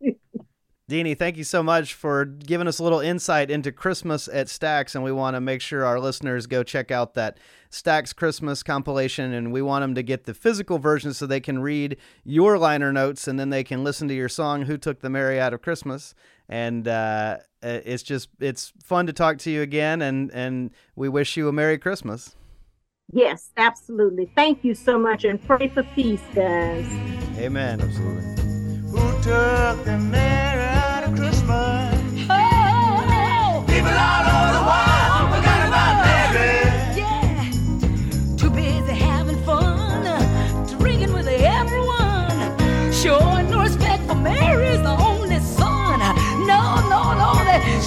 Deanie, 0.90 1.16
thank 1.16 1.38
you 1.38 1.44
so 1.44 1.62
much 1.62 1.94
for 1.94 2.26
giving 2.26 2.68
us 2.68 2.80
a 2.80 2.84
little 2.84 3.00
insight 3.00 3.52
into 3.52 3.72
Christmas 3.72 4.28
at 4.28 4.48
Stax, 4.48 4.96
and 4.96 5.04
we 5.04 5.12
want 5.12 5.36
to 5.36 5.40
make 5.40 5.62
sure 5.62 5.86
our 5.86 6.00
listeners 6.00 6.48
go 6.48 6.64
check 6.64 6.90
out 6.90 7.14
that 7.14 7.38
Stax 7.70 8.16
Christmas 8.16 8.64
compilation, 8.64 9.32
and 9.32 9.54
we 9.54 9.62
want 9.62 9.84
them 9.84 9.94
to 9.94 10.02
get 10.02 10.24
the 10.24 10.34
physical 10.34 10.80
version 10.80 11.14
so 11.14 11.28
they 11.28 11.40
can 11.40 11.60
read 11.60 11.96
your 12.24 12.58
liner 12.58 12.92
notes, 12.92 13.28
and 13.28 13.40
then 13.40 13.52
they 13.52 13.64
can 13.64 13.84
listen 13.84 14.08
to 14.08 14.16
your 14.16 14.28
song 14.28 14.64
"Who 14.64 14.80
Took 14.80 15.02
the 15.02 15.12
Merry 15.12 15.40
Out 15.40 15.54
of 15.54 15.62
Christmas." 15.62 16.16
And 16.50 16.88
uh, 16.88 17.38
it's 17.62 18.02
just 18.02 18.30
it's 18.40 18.74
fun 18.84 19.06
to 19.06 19.14
talk 19.14 19.38
to 19.40 19.52
you 19.52 19.62
again, 19.62 20.02
and 20.02 20.32
and 20.34 20.72
we 20.96 21.08
wish 21.08 21.38
you 21.38 21.48
a 21.48 21.54
Merry 21.54 21.78
Christmas. 21.78 22.36
Yes, 23.14 23.52
absolutely. 23.58 24.32
Thank 24.34 24.64
you 24.64 24.74
so 24.74 24.98
much 24.98 25.24
and 25.24 25.40
pray 25.40 25.68
for 25.68 25.84
peace, 25.84 26.24
guys. 26.34 26.92
Amen. 27.38 27.80
Absolutely. 27.80 28.40
Who 28.90 29.12
took 29.22 29.86
the 29.86 30.00
merry 30.00 30.69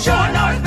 that 0.05 0.32
Showing 0.32 0.62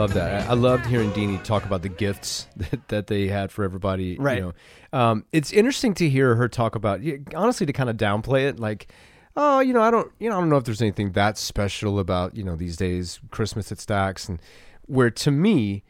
love 0.00 0.14
that. 0.14 0.48
I, 0.48 0.50
I 0.50 0.54
loved 0.54 0.86
hearing 0.86 1.10
Deanie 1.12 1.42
talk 1.44 1.64
about 1.64 1.82
the 1.82 1.88
gifts 1.88 2.46
that, 2.56 2.88
that 2.88 3.06
they 3.06 3.28
had 3.28 3.52
for 3.52 3.64
everybody. 3.64 4.16
Right. 4.18 4.38
You 4.38 4.54
know, 4.92 4.98
um, 4.98 5.24
it's 5.32 5.52
interesting 5.52 5.94
to 5.94 6.08
hear 6.08 6.34
her 6.34 6.48
talk 6.48 6.74
about. 6.74 7.00
Honestly, 7.34 7.66
to 7.66 7.72
kind 7.72 7.90
of 7.90 7.96
downplay 7.96 8.48
it, 8.48 8.58
like, 8.58 8.92
oh, 9.36 9.60
you 9.60 9.72
know, 9.72 9.82
I 9.82 9.90
don't, 9.90 10.10
you 10.18 10.28
know, 10.28 10.36
I 10.36 10.40
don't 10.40 10.48
know 10.48 10.56
if 10.56 10.64
there's 10.64 10.82
anything 10.82 11.12
that 11.12 11.38
special 11.38 11.98
about 11.98 12.36
you 12.36 12.42
know 12.42 12.56
these 12.56 12.76
days, 12.76 13.20
Christmas 13.30 13.70
at 13.70 13.78
Stax, 13.78 14.28
and 14.28 14.40
where 14.86 15.10
to 15.10 15.30
me, 15.30 15.84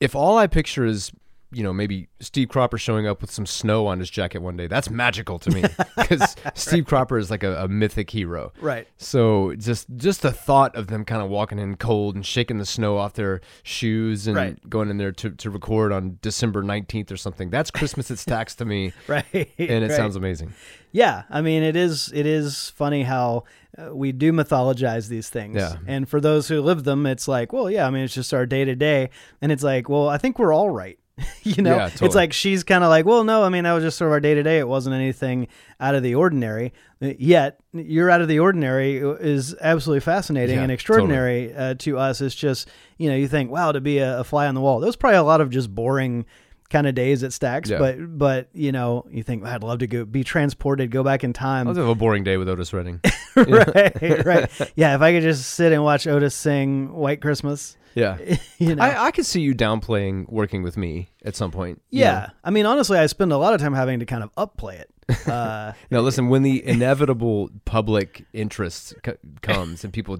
if 0.00 0.14
all 0.14 0.36
I 0.36 0.46
picture 0.46 0.84
is 0.84 1.12
you 1.50 1.62
know 1.62 1.72
maybe 1.72 2.08
Steve 2.20 2.48
Cropper 2.48 2.78
showing 2.78 3.06
up 3.06 3.20
with 3.20 3.30
some 3.30 3.46
snow 3.46 3.86
on 3.86 3.98
his 3.98 4.10
jacket 4.10 4.42
one 4.42 4.56
day, 4.56 4.66
that's 4.66 4.90
magical 4.90 5.38
to 5.38 5.50
me 5.50 5.62
because 5.96 6.36
Steve 6.54 6.86
Cropper 6.86 7.18
is 7.18 7.30
like 7.30 7.42
a, 7.42 7.64
a 7.64 7.68
mythic 7.68 8.10
hero. 8.10 8.52
Right. 8.60 8.86
So 8.96 9.54
just 9.56 9.86
just 9.96 10.22
the 10.22 10.32
thought 10.32 10.76
of 10.76 10.88
them 10.88 11.04
kind 11.04 11.22
of 11.22 11.30
walking 11.30 11.58
in 11.58 11.76
cold 11.76 12.14
and 12.14 12.24
shaking 12.24 12.58
the 12.58 12.66
snow 12.66 12.98
off 12.98 13.14
their 13.14 13.40
shoes 13.62 14.26
and 14.26 14.36
Right. 14.36 14.70
going 14.70 14.90
in 14.90 14.98
there 14.98 15.12
to, 15.12 15.30
to 15.30 15.50
record 15.50 15.92
on 15.92 16.18
December 16.22 16.62
19th 16.62 17.10
or 17.10 17.16
something. 17.16 17.50
That's 17.50 17.70
Christmas 17.70 18.10
at 18.10 18.18
Stax 18.18 18.54
to 18.56 18.64
me. 18.64 18.92
Right. 19.08 19.24
And 19.32 19.84
it 19.84 19.88
right. 19.88 19.90
sounds 19.96 20.16
amazing. 20.16 20.52
Yeah, 20.92 21.22
I 21.30 21.40
mean, 21.40 21.62
it 21.62 21.76
is 21.76 22.10
it 22.14 22.26
is 22.26 22.70
funny 22.70 23.02
how 23.04 23.44
uh, 23.76 23.94
we 23.94 24.12
do 24.12 24.32
mythologize 24.32 25.08
these 25.08 25.28
things. 25.30 25.56
Yeah. 25.56 25.76
And 25.86 26.08
for 26.08 26.20
those 26.20 26.48
who 26.48 26.60
live 26.60 26.84
them, 26.84 27.06
it's 27.06 27.26
like, 27.28 27.52
well, 27.52 27.70
yeah, 27.70 27.86
I 27.86 27.90
mean, 27.90 28.04
it's 28.04 28.14
just 28.14 28.34
our 28.34 28.44
day 28.46 28.64
to 28.64 28.74
day, 28.74 29.10
and 29.40 29.50
it's 29.52 29.62
like, 29.62 29.88
well, 29.88 30.08
I 30.08 30.18
think 30.18 30.38
we're 30.38 30.52
all 30.52 30.70
right. 30.70 30.98
you 31.42 31.62
know, 31.62 31.76
Yeah, 31.76 31.90
it's 32.00 32.14
like 32.14 32.32
she's 32.32 32.64
kind 32.64 32.84
of 32.84 32.90
like, 32.90 33.06
well, 33.06 33.24
no, 33.24 33.42
I 33.42 33.48
mean, 33.48 33.64
that 33.64 33.72
was 33.72 33.84
just 33.84 33.98
sort 33.98 34.08
of 34.08 34.12
our 34.12 34.20
day 34.20 34.34
to 34.34 34.42
day. 34.42 34.58
It 34.58 34.68
wasn't 34.68 34.94
anything 34.94 35.48
out 35.80 35.94
of 35.94 36.02
the 36.02 36.14
ordinary. 36.14 36.72
Uh, 37.02 37.12
Yet, 37.18 37.60
you're 37.72 38.10
out 38.10 38.20
of 38.20 38.28
the 38.28 38.38
ordinary 38.40 38.98
is 38.98 39.54
absolutely 39.60 40.00
fascinating 40.00 40.56
Yeah, 40.56 40.62
and 40.62 40.72
extraordinary 40.72 41.54
uh, 41.54 41.74
to 41.78 41.98
us. 41.98 42.20
It's 42.20 42.34
just, 42.34 42.68
you 42.96 43.08
know, 43.08 43.16
you 43.16 43.28
think, 43.28 43.50
wow, 43.50 43.72
to 43.72 43.80
be 43.80 43.98
a, 43.98 44.20
a 44.20 44.24
fly 44.24 44.46
on 44.46 44.54
the 44.54 44.60
wall. 44.60 44.80
There's 44.80 44.96
probably 44.96 45.18
a 45.18 45.22
lot 45.22 45.40
of 45.40 45.50
just 45.50 45.74
boring 45.74 46.26
kind 46.70 46.86
of 46.86 46.94
days 46.94 47.22
at 47.22 47.30
Stax, 47.30 47.68
Yeah. 47.68 47.78
but 47.78 48.18
but 48.18 48.48
you 48.52 48.72
know, 48.72 49.06
you 49.10 49.22
think 49.22 49.44
I'd 49.44 49.62
love 49.62 49.78
to 49.80 49.86
go 49.86 50.04
be 50.04 50.22
transported, 50.24 50.90
go 50.90 51.02
back 51.02 51.24
in 51.24 51.32
time. 51.32 51.66
I'll 51.68 51.74
have 51.74 51.86
a 51.88 51.94
boring 51.94 52.24
day 52.24 52.36
with 52.36 52.48
Otis 52.48 52.72
Redding. 52.72 53.00
right, 53.36 54.24
right. 54.24 54.72
Yeah, 54.76 54.94
if 54.94 55.00
I 55.00 55.12
could 55.12 55.22
just 55.22 55.50
sit 55.54 55.72
and 55.72 55.82
watch 55.84 56.06
Otis 56.06 56.34
sing 56.34 56.92
White 56.92 57.20
Christmas, 57.20 57.76
Yeah. 57.94 58.18
you 58.58 58.74
know. 58.74 58.82
I, 58.82 59.06
I 59.06 59.10
could 59.10 59.26
see 59.26 59.40
you 59.40 59.54
downplaying 59.54 60.28
working 60.30 60.62
with 60.62 60.76
me 60.76 61.10
at 61.24 61.36
some 61.36 61.50
point. 61.50 61.80
yeah, 61.90 62.12
know. 62.12 62.26
I 62.44 62.50
mean, 62.50 62.66
honestly, 62.66 62.98
I 62.98 63.06
spend 63.06 63.32
a 63.32 63.38
lot 63.38 63.54
of 63.54 63.60
time 63.60 63.72
having 63.74 64.00
to 64.00 64.06
kind 64.06 64.22
of 64.22 64.34
upplay 64.34 64.80
it. 64.80 64.90
Uh, 65.26 65.72
Now 65.90 66.00
listen, 66.00 66.28
when 66.28 66.42
the 66.42 66.62
inevitable 66.66 67.48
public 67.64 68.26
interest 68.34 68.94
co- 69.02 69.16
comes 69.40 69.82
and 69.84 69.90
people 69.92 70.18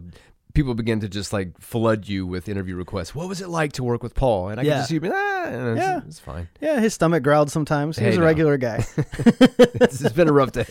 people 0.54 0.74
begin 0.74 1.00
to 1.00 1.08
just 1.08 1.32
like 1.32 1.58
flood 1.60 2.08
you 2.08 2.26
with 2.26 2.48
interview 2.48 2.74
requests, 2.76 3.14
what 3.14 3.28
was 3.28 3.40
it 3.40 3.48
like 3.48 3.72
to 3.74 3.84
work 3.84 4.02
with 4.02 4.14
Paul? 4.14 4.48
And 4.48 4.58
I 4.60 4.64
Yeah. 4.64 4.70
can 4.72 4.78
just 4.80 4.88
see, 4.90 5.00
ah, 5.12 5.44
it's, 5.72 5.80
Yeah. 5.80 6.00
it's 6.06 6.18
fine. 6.18 6.48
yeah, 6.60 6.80
his 6.80 6.94
stomach 6.94 7.22
growled 7.22 7.50
sometimes. 7.50 7.96
He 7.98 8.04
Hey, 8.04 8.10
was 8.10 8.16
a 8.16 8.20
now. 8.20 8.26
regular 8.26 8.56
guy. 8.56 8.84
it's, 8.96 10.00
it's 10.00 10.12
been 10.14 10.28
a 10.28 10.32
rough 10.32 10.52
day 10.52 10.66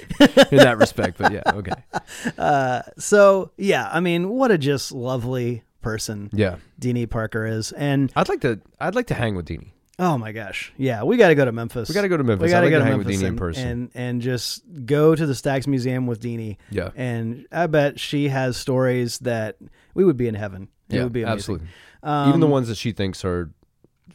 in 0.51 0.57
that 0.57 0.78
respect, 0.78 1.17
but 1.17 1.32
yeah, 1.32 1.41
okay, 1.47 1.73
Uh, 2.38 2.82
so 2.97 3.51
yeah, 3.57 3.89
I 3.91 3.99
mean, 3.99 4.30
what 4.30 4.51
a 4.51 4.57
just 4.57 4.91
lovely 4.91 5.63
person 5.82 6.30
yeah. 6.34 6.57
Deanie 6.82 7.09
Parker 7.09 7.45
is, 7.45 7.71
and 7.71 8.11
I'd 8.15 8.28
like 8.30 8.41
to 8.41 8.59
I'd 8.80 8.95
like 8.95 9.07
to 9.07 9.13
hang 9.13 9.36
with 9.36 9.45
Deanie. 9.47 9.71
Oh 9.99 10.17
my 10.17 10.31
gosh, 10.31 10.73
yeah, 10.77 11.03
we 11.03 11.17
got 11.17 11.29
to 11.29 11.35
go 11.35 11.45
to 11.45 11.51
Memphis. 11.51 11.89
We 11.89 11.95
got 11.95 12.03
to 12.03 12.09
go 12.09 12.17
to 12.17 12.23
Memphis. 12.23 12.45
We 12.45 12.49
got 12.51 12.61
to 12.61 12.69
go 12.69 12.79
to 12.79 12.85
hang 12.85 12.97
with 12.97 13.07
Memphis 13.07 13.21
Deanie 13.21 13.25
in 13.25 13.29
and, 13.29 13.37
person. 13.37 13.67
and 13.67 13.91
and 13.95 14.21
just 14.21 14.63
go 14.85 15.15
to 15.15 15.25
the 15.25 15.33
Stax 15.33 15.67
Museum 15.67 16.07
with 16.07 16.21
Deanie. 16.21 16.57
Yeah. 16.69 16.89
and 16.95 17.47
I 17.51 17.67
bet 17.67 17.99
she 17.99 18.29
has 18.29 18.57
stories 18.57 19.19
that 19.19 19.57
we 19.93 20.03
would 20.05 20.17
be 20.17 20.27
in 20.27 20.35
heaven. 20.35 20.69
It 20.89 20.97
yeah, 20.97 21.03
would 21.03 21.13
be 21.13 21.23
amazing. 21.23 21.33
absolutely. 21.37 21.67
Um, 22.03 22.29
Even 22.29 22.39
the 22.39 22.47
ones 22.47 22.67
that 22.69 22.77
she 22.77 22.91
thinks 22.91 23.25
are 23.25 23.51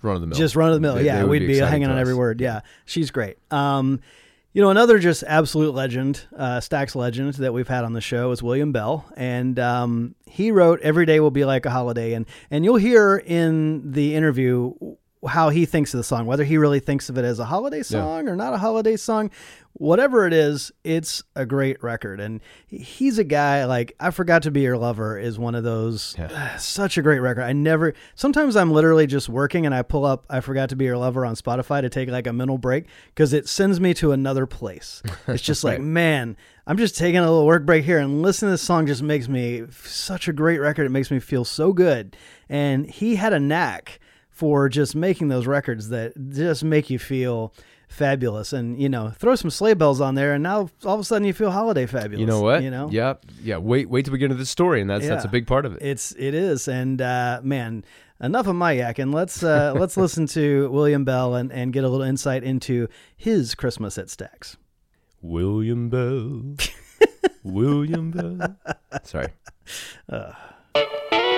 run 0.01 0.15
of 0.17 0.21
the 0.21 0.27
mill, 0.29 0.39
just 0.39 0.57
run 0.57 0.69
of 0.69 0.75
the 0.75 0.81
mill. 0.81 0.95
They- 0.95 1.05
Yeah, 1.05 1.23
they 1.23 1.29
we'd 1.29 1.41
be, 1.41 1.53
exciting 1.55 1.71
hanging 1.83 1.91
on 1.91 1.99
every 1.99 2.15
word. 2.15 2.41
Yeah, 2.41 2.61
she's 2.85 3.11
great. 3.11 3.37
Um, 3.51 4.01
you 4.55 4.61
know, 4.61 4.69
another 4.71 4.99
just 4.99 5.23
absolute 5.27 5.75
legend, 5.75 6.27
uh, 6.37 6.59
Stax 6.59 6.95
legend 6.95 7.35
that 7.35 7.55
we've 7.55 7.69
had 7.69 7.85
on 7.85 7.95
the 7.95 8.03
show 8.03 8.31
is 8.33 8.43
William 8.43 8.71
Bell, 8.71 9.07
and 9.17 9.59
um, 9.59 10.15
he 10.27 10.51
wrote 10.51 10.81
"Every 10.83 11.07
Day 11.07 11.21
Will 11.21 11.31
Be 11.31 11.45
Like 11.47 11.65
a 11.65 11.71
Holiday," 11.71 12.13
and 12.13 12.27
and 12.51 12.63
you'll 12.65 12.77
hear 12.77 13.17
in 13.17 13.93
the 13.93 14.15
interview 14.15 14.75
how 15.29 15.51
he 15.51 15.65
thinks 15.67 15.95
of 15.95 15.99
the 15.99 16.05
song, 16.05 16.27
whether 16.27 16.45
he 16.45 16.59
really 16.59 16.81
thinks 16.81 17.09
of 17.09 17.17
it 17.17 17.25
as 17.25 17.39
a 17.39 17.45
holiday 17.45 17.83
song 17.83 18.29
or 18.29 18.35
not 18.35 18.55
a 18.55 18.59
holiday 18.59 18.97
song. 18.97 19.31
Whatever 19.75 20.27
it 20.27 20.33
is, 20.35 20.71
it's 20.85 21.23
a 21.35 21.47
great 21.47 21.83
record, 21.83 22.21
and 22.21 22.41
he's 22.67 23.19
a 23.19 23.25
guy 23.25 23.65
like 23.65 23.95
I 23.99 24.11
forgot 24.11 24.43
to 24.43 24.51
be 24.51 24.61
your 24.61 24.77
lover 24.77 25.19
is 25.19 25.39
one 25.39 25.55
of 25.55 25.65
those 25.65 26.17
such 26.59 26.99
a 26.99 27.03
great 27.03 27.21
record. 27.21 27.43
I 27.43 27.53
never 27.53 27.95
sometimes 28.15 28.57
I'm 28.57 28.71
literally 28.73 29.07
just 29.07 29.29
working 29.29 29.65
and 29.65 29.75
I 29.75 29.83
pull 29.83 30.05
up 30.05 30.27
I 30.29 30.41
forgot 30.41 30.69
to 30.71 30.77
be 30.77 30.85
your 30.85 30.99
lover 30.99 31.25
on 31.25 31.37
Spotify 31.37 31.81
to 31.81 31.89
take 31.89 32.11
like 32.11 32.27
a 32.27 32.33
mental 32.33 32.59
break 32.59 32.87
because 33.07 33.33
it 33.33 33.49
sends 33.49 33.81
me 33.81 33.95
to 33.95 34.13
another 34.13 34.47
place. 34.47 35.03
It's 35.29 35.43
just 35.43 35.65
like, 35.65 35.81
man, 35.81 36.37
I'm 36.67 36.77
just 36.77 36.97
taking 36.99 37.19
a 37.19 37.23
little 37.23 37.47
work 37.47 37.65
break 37.65 37.85
here 37.85 37.99
and 37.99 38.23
listening 38.23 38.49
to 38.49 38.53
this 38.53 38.63
song 38.63 38.87
just 38.87 39.03
makes 39.03 39.29
me 39.29 39.63
such 39.71 40.29
a 40.29 40.33
great 40.33 40.59
record. 40.59 40.85
It 40.85 40.91
makes 40.91 41.11
me 41.11 41.21
feel 41.21 41.45
so 41.45 41.73
good. 41.73 42.17
And 42.49 42.91
he 42.91 43.15
had 43.17 43.33
a 43.33 43.41
knack 43.41 44.01
for 44.43 44.69
just 44.69 44.97
making 44.97 45.29
those 45.29 45.47
records 45.47 45.91
that 45.91 46.13
just 46.31 46.65
make 46.65 46.91
you 46.91 46.99
feel 46.99 47.55
fabulous 47.89 48.53
and 48.53 48.77
you 48.83 48.89
know 48.89 49.09
throw 49.11 49.37
some 49.37 49.51
sleigh 49.51 49.73
bells 49.73 50.01
on 50.01 50.17
there 50.17 50.35
and 50.35 50.43
now 50.43 50.69
all 50.85 50.95
of 50.95 50.99
a 51.01 51.05
sudden 51.05 51.25
you 51.25 51.33
feel 51.33 51.53
holiday 51.53 51.87
fabulous 51.87 52.19
You 52.19 52.27
know 52.27 52.41
what? 52.41 52.61
you 52.65 52.71
know 52.73 52.89
Yeah, 52.91 53.15
yeah. 53.41 53.59
Wait, 53.59 53.89
wait 53.89 54.05
till 54.05 54.11
we 54.11 54.19
get 54.19 54.25
into 54.33 54.35
the 54.35 54.45
story, 54.45 54.81
and 54.81 54.91
that's 54.91 55.07
that's 55.07 55.25
a 55.25 55.29
big 55.29 55.47
part 55.47 55.65
of 55.65 55.77
it. 55.77 55.83
it's 55.83 56.11
it 56.19 56.35
is, 56.35 56.67
and 56.67 57.01
uh, 57.01 57.39
man, 57.45 57.85
enough 58.21 58.49
of 58.49 58.57
my 58.57 58.75
yakking. 58.75 59.15
Let's 59.15 59.45
uh, 59.45 59.75
let's 59.79 59.97
listen 59.97 60.27
to 60.39 60.69
William 60.71 61.05
Bell 61.05 61.37
and, 61.37 61.53
and 61.53 61.73
get 61.73 61.85
a 61.85 61.89
little 61.89 62.05
insight 62.05 62.43
into 62.43 62.89
his 63.17 63.55
Christmas 63.55 63.97
at 63.97 64.07
Stax 64.09 64.57
William 65.21 65.89
Bell. 65.89 66.57
William 67.45 68.11
Bell. 68.11 68.57
Sorry. 69.05 69.29
Every 70.11 71.32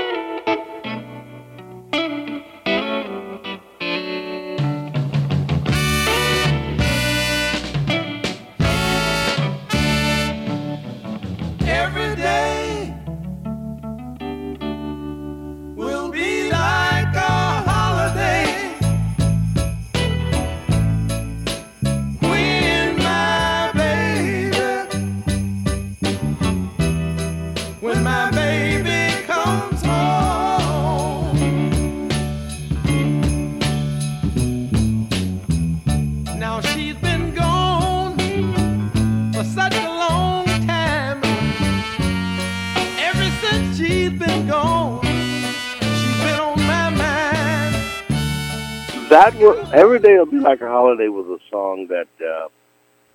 that 49.15 49.37
was 49.37 49.71
every 49.73 50.01
day 50.01 50.19
will 50.19 50.27
be 50.27 50.41
like 50.41 50.61
a 50.61 50.67
holiday 50.67 51.07
was 51.07 51.27
a 51.27 51.39
song 51.49 51.87
that 51.87 52.09
uh, 52.21 52.49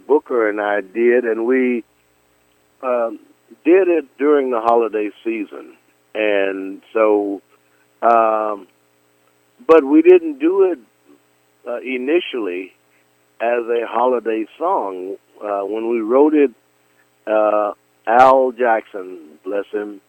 Booker 0.08 0.50
and 0.50 0.62
I 0.62 0.80
did, 0.80 1.26
and 1.26 1.45
we 1.45 1.84
um, 2.82 3.20
did 3.66 3.89
it 3.89 4.06
during 4.18 4.50
the 4.50 4.62
holiday 4.62 5.10
season, 5.26 5.76
and 6.16 6.82
so, 6.93 7.41
um, 8.02 8.68
but 9.68 9.84
we 9.84 10.02
didn't 10.02 10.39
do 10.39 10.72
it 10.72 10.80
uh, 11.68 11.82
initially 11.82 12.72
as 13.41 13.66
a 13.68 13.86
holiday 13.86 14.45
song. 14.58 15.18
Uh, 15.43 15.66
when 15.66 15.89
we 15.89 16.00
wrote 16.00 16.34
it, 16.34 16.52
uh, 17.28 17.74
Al 18.08 18.54
Jackson, 18.54 19.38
bless 19.43 19.66
him, 19.74 20.00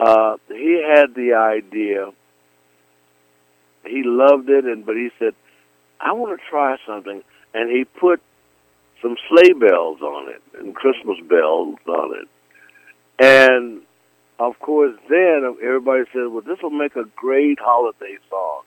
uh, 0.00 0.36
he 0.48 0.82
had 0.82 1.14
the 1.14 1.34
idea 1.34 2.12
he 3.86 4.02
loved 4.04 4.48
it, 4.48 4.64
and 4.64 4.84
but 4.84 4.96
he 4.96 5.10
said, 5.18 5.34
"I 6.00 6.12
want 6.12 6.38
to 6.38 6.46
try 6.48 6.76
something," 6.86 7.22
and 7.52 7.70
he 7.70 7.84
put 7.84 8.20
some 9.02 9.16
sleigh 9.28 9.52
bells 9.52 10.00
on 10.00 10.30
it 10.30 10.42
and 10.58 10.74
Christmas 10.74 11.18
bells 11.28 11.76
on 11.86 12.14
it, 12.20 12.28
and 13.18 13.82
of 14.38 14.58
course, 14.58 14.96
then 15.08 15.56
everybody 15.62 16.04
said, 16.12 16.26
"Well, 16.28 16.42
this 16.42 16.60
will 16.62 16.70
make 16.70 16.96
a 16.96 17.04
great 17.16 17.58
holiday 17.60 18.18
song." 18.28 18.62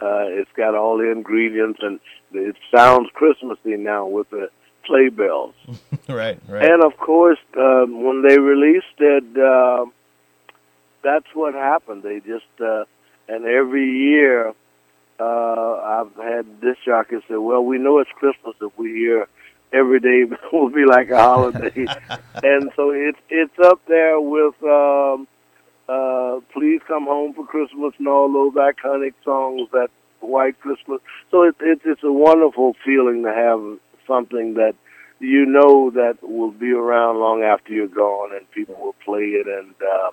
Uh, 0.00 0.26
it's 0.28 0.50
got 0.56 0.74
all 0.74 0.98
the 0.98 1.10
ingredients, 1.10 1.80
and 1.82 2.00
it 2.32 2.56
sounds 2.74 3.08
Christmassy 3.14 3.76
now 3.76 4.06
with 4.06 4.28
the 4.30 4.50
sleigh 4.86 5.08
bells. 5.08 5.54
right, 6.08 6.38
right. 6.48 6.70
And 6.70 6.84
of 6.84 6.98
course, 6.98 7.38
um, 7.56 8.04
when 8.04 8.22
they 8.22 8.38
released 8.38 8.98
it, 8.98 9.24
uh, 9.38 9.86
that's 11.02 11.26
what 11.34 11.54
happened. 11.54 12.02
They 12.02 12.20
just 12.20 12.44
uh, 12.60 12.84
and 13.28 13.44
every 13.44 13.90
year 13.90 14.54
uh, 15.18 15.80
I've 15.82 16.14
had 16.16 16.60
this 16.60 16.76
jockey 16.84 17.16
say, 17.28 17.36
"Well, 17.36 17.64
we 17.64 17.78
know 17.78 17.98
it's 17.98 18.10
Christmas 18.10 18.54
if 18.60 18.76
we 18.78 18.92
hear." 18.92 19.28
Every 19.72 19.98
day 19.98 20.24
will 20.52 20.70
be 20.70 20.84
like 20.84 21.10
a 21.10 21.18
holiday, 21.18 21.72
and 22.42 22.70
so 22.76 22.90
it's 22.90 23.18
it's 23.28 23.58
up 23.64 23.80
there 23.86 24.20
with 24.20 24.54
um, 24.62 25.26
uh, 25.88 26.40
"Please 26.52 26.80
Come 26.86 27.06
Home 27.06 27.32
for 27.34 27.46
Christmas" 27.46 27.94
and 27.98 28.08
all 28.08 28.32
those 28.32 28.54
iconic 28.54 29.14
songs 29.24 29.68
that 29.72 29.88
White 30.20 30.60
Christmas. 30.60 31.00
So 31.30 31.42
it, 31.42 31.56
it, 31.60 31.80
it's 31.84 32.04
a 32.04 32.12
wonderful 32.12 32.76
feeling 32.84 33.22
to 33.24 33.32
have 33.32 33.78
something 34.06 34.54
that 34.54 34.74
you 35.18 35.46
know 35.46 35.90
that 35.90 36.18
will 36.22 36.52
be 36.52 36.72
around 36.72 37.18
long 37.18 37.42
after 37.42 37.72
you're 37.72 37.88
gone, 37.88 38.34
and 38.36 38.48
people 38.50 38.76
will 38.78 38.96
play 39.04 39.24
it 39.24 39.46
and 39.46 39.74
uh, 39.82 40.10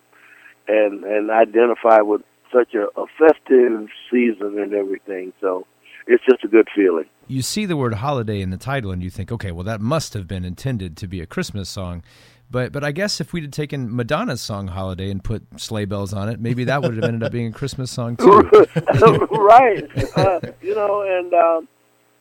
and 0.68 1.04
and 1.04 1.30
identify 1.30 2.02
with 2.02 2.22
such 2.54 2.74
a, 2.76 2.88
a 3.00 3.06
festive 3.18 3.88
season 4.12 4.60
and 4.60 4.74
everything. 4.74 5.34
So 5.42 5.66
it's 6.08 6.24
just 6.30 6.44
a 6.44 6.48
good 6.48 6.68
feeling. 6.76 7.06
You 7.28 7.42
see 7.42 7.66
the 7.66 7.78
word 7.78 7.96
holiday 7.96 8.42
in 8.42 8.50
the 8.50 8.58
title 8.58 8.92
and 8.92 9.02
you 9.02 9.10
think, 9.10 9.32
okay, 9.32 9.52
well, 9.52 9.64
that 9.64 9.82
must 9.82 10.14
have 10.14 10.28
been 10.28 10.46
intended 10.46 10.98
to 10.98 11.08
be 11.08 11.22
a 11.22 11.26
Christmas 11.26 11.70
song. 11.70 12.04
But, 12.52 12.72
but 12.72 12.84
I 12.84 12.92
guess 12.92 13.20
if 13.20 13.34
we'd 13.34 13.44
have 13.44 13.52
taken 13.52 13.96
Madonna's 13.96 14.42
song 14.42 14.68
"Holiday" 14.68 15.10
and 15.10 15.24
put 15.24 15.60
sleigh 15.60 15.86
bells 15.86 16.14
on 16.14 16.30
it, 16.30 16.40
maybe 16.40 16.66
that 16.66 16.84
would 16.84 16.96
have 16.96 17.04
ended 17.04 17.24
up 17.24 17.32
being 17.32 17.48
a 17.48 17.52
Christmas 17.52 17.90
song 17.90 18.16
too. 18.16 18.28
right. 19.32 19.84
Uh, 20.16 20.40
you 20.62 20.76
know, 20.76 21.02
and 21.02 21.34
um, 21.34 21.68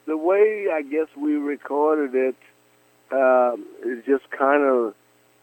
the 0.07 0.17
way 0.17 0.69
I 0.73 0.81
guess 0.83 1.09
we 1.21 1.35
recorded 1.35 2.15
it 2.15 2.37
um, 3.13 3.67
is 3.85 4.03
just 4.07 4.31
kind 4.31 4.63
of 4.63 4.95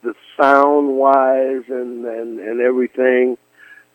the 0.02 0.16
sound 0.40 0.98
wise 0.98 1.64
and, 1.68 2.06
and, 2.06 2.40
and 2.40 2.62
everything. 2.62 3.38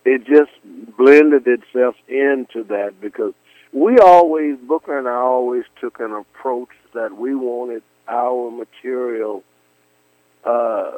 It 0.04 0.26
just 0.26 0.50
blended 0.96 1.46
itself 1.46 1.94
into 2.08 2.64
that 2.68 3.00
because 3.00 3.32
we 3.72 3.98
always, 3.98 4.56
Booker 4.58 4.98
and 4.98 5.08
I 5.08 5.14
always 5.14 5.64
took 5.80 5.98
an 5.98 6.12
approach 6.12 6.68
that 6.92 7.16
we 7.16 7.34
wanted 7.34 7.82
our 8.06 8.50
material 8.50 9.42
uh, 10.44 10.92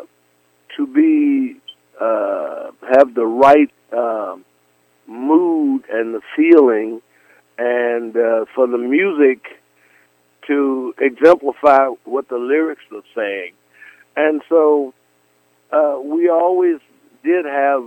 to 0.77 0.87
be 0.87 1.57
uh, 2.01 2.71
have 2.93 3.15
the 3.15 3.25
right 3.25 3.73
um, 3.93 4.45
mood 5.07 5.85
and 5.91 6.15
the 6.15 6.21
feeling, 6.37 7.01
and 7.57 8.15
uh, 8.17 8.45
for 8.55 8.67
the 8.67 8.77
music 8.77 9.41
to 10.47 10.95
exemplify 10.99 11.87
what 12.05 12.29
the 12.29 12.37
lyrics 12.37 12.83
were 12.91 13.03
saying. 13.15 13.53
And 14.17 14.43
so 14.49 14.93
uh, 15.73 15.99
we 16.03 16.29
always 16.29 16.81
did 17.25 17.45
have 17.47 17.85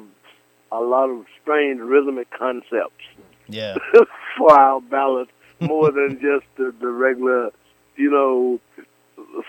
a 0.71 0.79
lot 0.79 1.09
of 1.09 1.25
strange 1.41 1.79
rhythmic 1.81 2.27
concepts 2.31 3.03
Yeah. 3.47 3.75
for 4.37 4.51
our 4.59 4.81
ballads, 4.81 5.31
more 5.59 5.91
than 5.91 6.11
just 6.21 6.45
the, 6.57 6.73
the 6.79 6.87
regular, 6.87 7.49
you 7.95 8.09
know, 8.11 8.59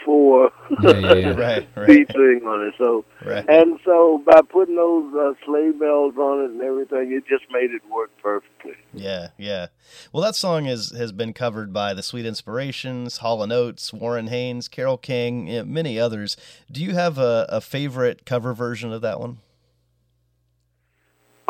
four 0.04 0.50
Yeah, 0.82 0.98
yeah, 0.98 1.14
yeah. 1.14 1.28
Right, 1.36 1.68
right. 1.76 1.86
beat 1.86 2.08
thing 2.08 2.42
on 2.44 2.66
it. 2.66 2.74
So 2.78 3.04
Right. 3.24 3.44
and 3.48 3.78
so 3.84 4.22
by 4.26 4.40
putting 4.42 4.76
those 4.76 5.14
uh, 5.14 5.32
sleigh 5.44 5.70
bells 5.72 6.16
on 6.16 6.40
it 6.44 6.50
and 6.50 6.62
everything, 6.62 7.12
it 7.12 7.24
just 7.28 7.44
made 7.52 7.70
it 7.70 7.82
work 7.90 8.10
perfectly. 8.22 8.72
Yeah, 8.92 9.28
yeah. 9.38 9.66
Well, 10.12 10.22
that 10.22 10.34
song 10.34 10.64
has 10.64 10.90
has 10.90 11.12
been 11.12 11.32
covered 11.32 11.72
by 11.72 11.94
the 11.94 12.02
Sweet 12.02 12.26
Inspirations, 12.26 13.18
Hall 13.18 13.42
and 13.42 13.52
Oates, 13.52 13.92
Warren 13.92 14.26
Haynes, 14.28 14.68
Carole 14.68 14.96
King, 14.96 15.48
many 15.72 15.98
others. 15.98 16.36
Do 16.70 16.82
you 16.82 16.94
have 16.94 17.18
a, 17.18 17.46
a 17.48 17.60
favorite 17.60 18.24
cover 18.26 18.52
version 18.54 18.92
of 18.92 19.02
that 19.02 19.20
one? 19.20 19.38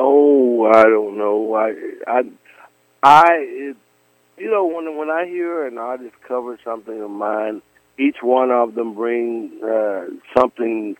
Oh, 0.02 0.64
I 0.72 0.84
don't 0.84 1.18
know. 1.18 1.54
I, 1.54 1.74
I, 2.06 2.20
I, 3.02 3.26
it, 3.38 3.76
you 4.38 4.50
know, 4.50 4.64
when 4.66 4.96
when 4.96 5.10
I 5.10 5.26
hear 5.26 5.66
an 5.66 5.76
artist 5.76 6.14
cover 6.26 6.58
something 6.64 7.02
of 7.02 7.10
mine, 7.10 7.60
each 7.98 8.16
one 8.22 8.50
of 8.50 8.74
them 8.74 8.94
bring 8.94 9.60
uh, 9.62 10.06
something 10.36 10.96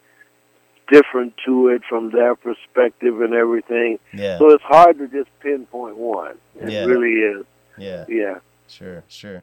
different 0.92 1.32
to 1.46 1.68
it 1.68 1.82
from 1.88 2.10
their 2.10 2.34
perspective 2.34 3.20
and 3.22 3.32
everything. 3.32 3.98
Yeah, 4.12 4.38
So 4.38 4.50
it's 4.50 4.64
hard 4.64 4.98
to 4.98 5.08
just 5.08 5.30
pinpoint 5.40 5.96
one. 5.96 6.36
It 6.60 6.70
Yeah. 6.70 6.84
really 6.84 7.14
is. 7.38 7.46
yeah, 7.78 8.04
Yeah. 8.08 8.38
sure, 8.68 9.02
sure. 9.08 9.42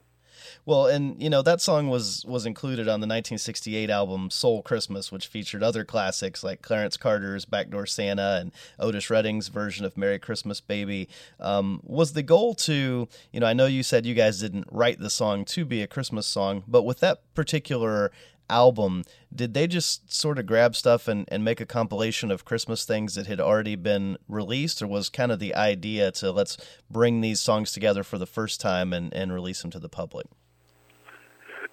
Well, 0.68 0.88
and 0.88 1.24
you 1.24 1.30
know 1.30 1.42
that 1.44 1.62
song 1.62 1.88
was 1.88 2.26
was 2.28 2.46
included 2.46 2.90
on 2.90 3.00
the 3.00 3.08
1968 3.08 3.90
album 3.90 4.30
Soul 4.30 4.62
Christmas, 4.62 5.14
which 5.14 5.28
featured 5.28 5.64
other 5.64 5.86
classics 5.86 6.44
like 6.44 6.62
Clarence 6.62 6.98
Carter's 6.98 7.46
Backdoor 7.46 7.86
Santa 7.86 8.40
and 8.42 8.52
Otis 8.78 9.10
Redding's 9.10 9.48
version 9.48 9.86
of 9.86 9.96
Merry 9.96 10.20
Christmas 10.20 10.60
Baby. 10.60 11.08
Um, 11.40 11.80
was 11.86 12.12
the 12.12 12.22
goal 12.22 12.54
to, 12.56 13.08
you 13.32 13.40
know, 13.40 13.46
I 13.46 13.54
know 13.54 13.66
you 13.66 13.82
said 13.82 14.06
you 14.06 14.14
guys 14.14 14.42
didn't 14.42 14.68
write 14.70 15.00
the 15.00 15.10
song 15.10 15.46
to 15.46 15.64
be 15.64 15.82
a 15.82 15.88
Christmas 15.88 16.28
song, 16.28 16.66
but 16.68 16.84
with 16.84 17.00
that 17.00 17.22
particular 17.34 18.12
album, 18.50 19.04
did 19.34 19.54
they 19.54 19.68
just 19.68 20.14
sort 20.14 20.38
of 20.38 20.48
grab 20.48 20.76
stuff 20.76 21.08
and, 21.08 21.24
and 21.30 21.46
make 21.46 21.62
a 21.62 21.66
compilation 21.66 22.30
of 22.30 22.44
Christmas 22.44 22.84
things 22.84 23.16
that 23.16 23.28
had 23.28 23.40
already 23.40 23.78
been 23.78 24.18
released, 24.28 24.82
or 24.82 24.88
was 24.88 25.08
kind 25.08 25.32
of 25.32 25.40
the 25.40 25.56
idea 25.56 26.12
to 26.12 26.30
let's 26.30 26.58
bring 26.92 27.22
these 27.22 27.40
songs 27.40 27.72
together 27.72 28.04
for 28.04 28.18
the 28.18 28.28
first 28.28 28.60
time 28.60 28.92
and, 28.92 29.14
and 29.14 29.34
release 29.34 29.62
them 29.62 29.72
to 29.72 29.80
the 29.80 29.88
public? 29.88 30.28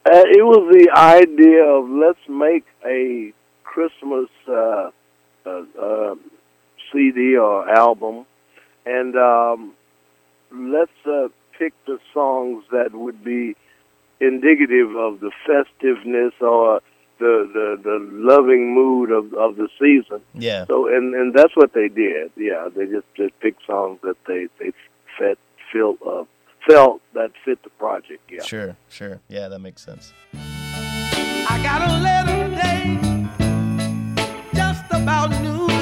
Uh, 0.07 0.23
it 0.27 0.45
was 0.45 0.71
the 0.71 0.91
idea 0.95 1.65
of 1.65 1.89
let's 1.89 2.29
make 2.29 2.67
a 2.85 3.33
Christmas 3.63 4.29
uh, 4.47 4.91
uh, 5.47 5.63
uh, 5.81 6.15
CD 6.93 7.37
or 7.37 7.69
album, 7.69 8.27
and 8.85 9.17
um, 9.17 9.73
let's 10.53 10.93
uh, 11.07 11.29
pick 11.59 11.73
the 11.87 11.99
songs 12.13 12.65
that 12.71 12.95
would 12.95 13.25
be 13.25 13.57
indicative 14.21 14.95
of 14.95 15.21
the 15.21 15.31
festiveness 15.47 16.35
or 16.41 16.81
the 17.19 17.49
the, 17.53 17.81
the 17.83 17.99
loving 18.13 18.75
mood 18.75 19.11
of, 19.11 19.33
of 19.35 19.57
the 19.57 19.69
season. 19.81 20.21
Yeah. 20.35 20.67
So, 20.67 20.87
and 20.87 21.15
and 21.15 21.33
that's 21.35 21.57
what 21.57 21.73
they 21.73 21.89
did. 21.89 22.31
Yeah, 22.37 22.69
they 22.75 22.87
just 22.87 23.07
just 23.17 23.39
picked 23.41 23.65
songs 23.67 24.01
that 24.03 24.17
they 24.27 24.49
they 24.59 24.73
fit 25.19 25.39
felt 25.73 25.99
uh, 26.07 26.25
felt 26.67 27.01
that 27.15 27.31
fit 27.45 27.62
the 27.62 27.71
project. 27.71 28.23
Yeah. 28.31 28.43
Sure, 28.43 28.77
sure. 28.89 29.21
Yeah, 29.29 29.49
that 29.49 29.59
makes 29.61 29.83
sense. 29.83 30.12
I 30.35 31.61
got 31.62 31.83
a 31.83 31.93
letter 32.03 32.49
today, 32.49 32.99
just 34.55 34.85
about 34.91 35.31
noon. 35.43 35.74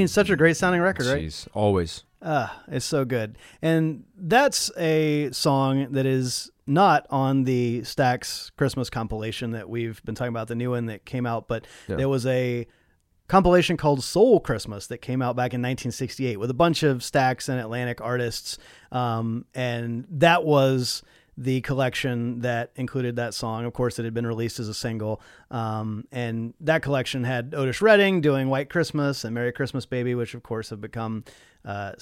Mean, 0.00 0.08
such 0.08 0.30
a 0.30 0.36
great 0.36 0.56
sounding 0.56 0.80
record, 0.80 1.06
right? 1.06 1.22
Jeez, 1.24 1.46
always. 1.54 2.04
Ah, 2.22 2.62
it's 2.68 2.84
so 2.84 3.04
good. 3.04 3.36
And 3.62 4.04
that's 4.16 4.70
a 4.76 5.30
song 5.32 5.92
that 5.92 6.04
is 6.06 6.50
not 6.66 7.06
on 7.10 7.44
the 7.44 7.80
Stax 7.80 8.50
Christmas 8.56 8.90
compilation 8.90 9.52
that 9.52 9.68
we've 9.68 10.02
been 10.04 10.14
talking 10.14 10.28
about, 10.28 10.48
the 10.48 10.54
new 10.54 10.70
one 10.70 10.86
that 10.86 11.04
came 11.04 11.24
out, 11.26 11.48
but 11.48 11.66
Yeah. 11.88 11.96
there 11.96 12.08
was 12.08 12.26
a 12.26 12.66
compilation 13.26 13.76
called 13.76 14.02
Soul 14.04 14.40
Christmas 14.40 14.86
that 14.88 14.98
came 14.98 15.22
out 15.22 15.34
back 15.36 15.54
in 15.54 15.62
1968 15.62 16.38
with 16.38 16.50
a 16.50 16.54
bunch 16.54 16.82
of 16.82 16.98
Stax 16.98 17.48
and 17.48 17.58
Atlantic 17.60 18.00
artists. 18.00 18.58
Um, 18.92 19.46
and 19.54 20.04
that 20.10 20.44
was 20.44 21.02
the 21.36 21.60
collection 21.62 22.40
that 22.40 22.72
included 22.76 23.16
that 23.16 23.34
song. 23.34 23.64
Of 23.64 23.72
course, 23.72 23.98
it 23.98 24.04
had 24.04 24.14
been 24.14 24.26
released 24.26 24.60
as 24.60 24.68
a 24.68 24.74
single. 24.74 25.20
Um, 25.50 26.04
and 26.12 26.54
that 26.60 26.82
collection 26.82 27.24
had 27.24 27.54
Otis 27.54 27.80
Redding 27.80 28.20
doing 28.20 28.48
White 28.48 28.70
Christmas 28.70 29.24
and 29.24 29.34
Merry 29.34 29.52
Christmas 29.52 29.86
Baby, 29.86 30.14
which 30.14 30.34
of 30.34 30.42
course 30.42 30.70
have 30.70 30.80
become 30.80 31.24
uh, 31.64 31.92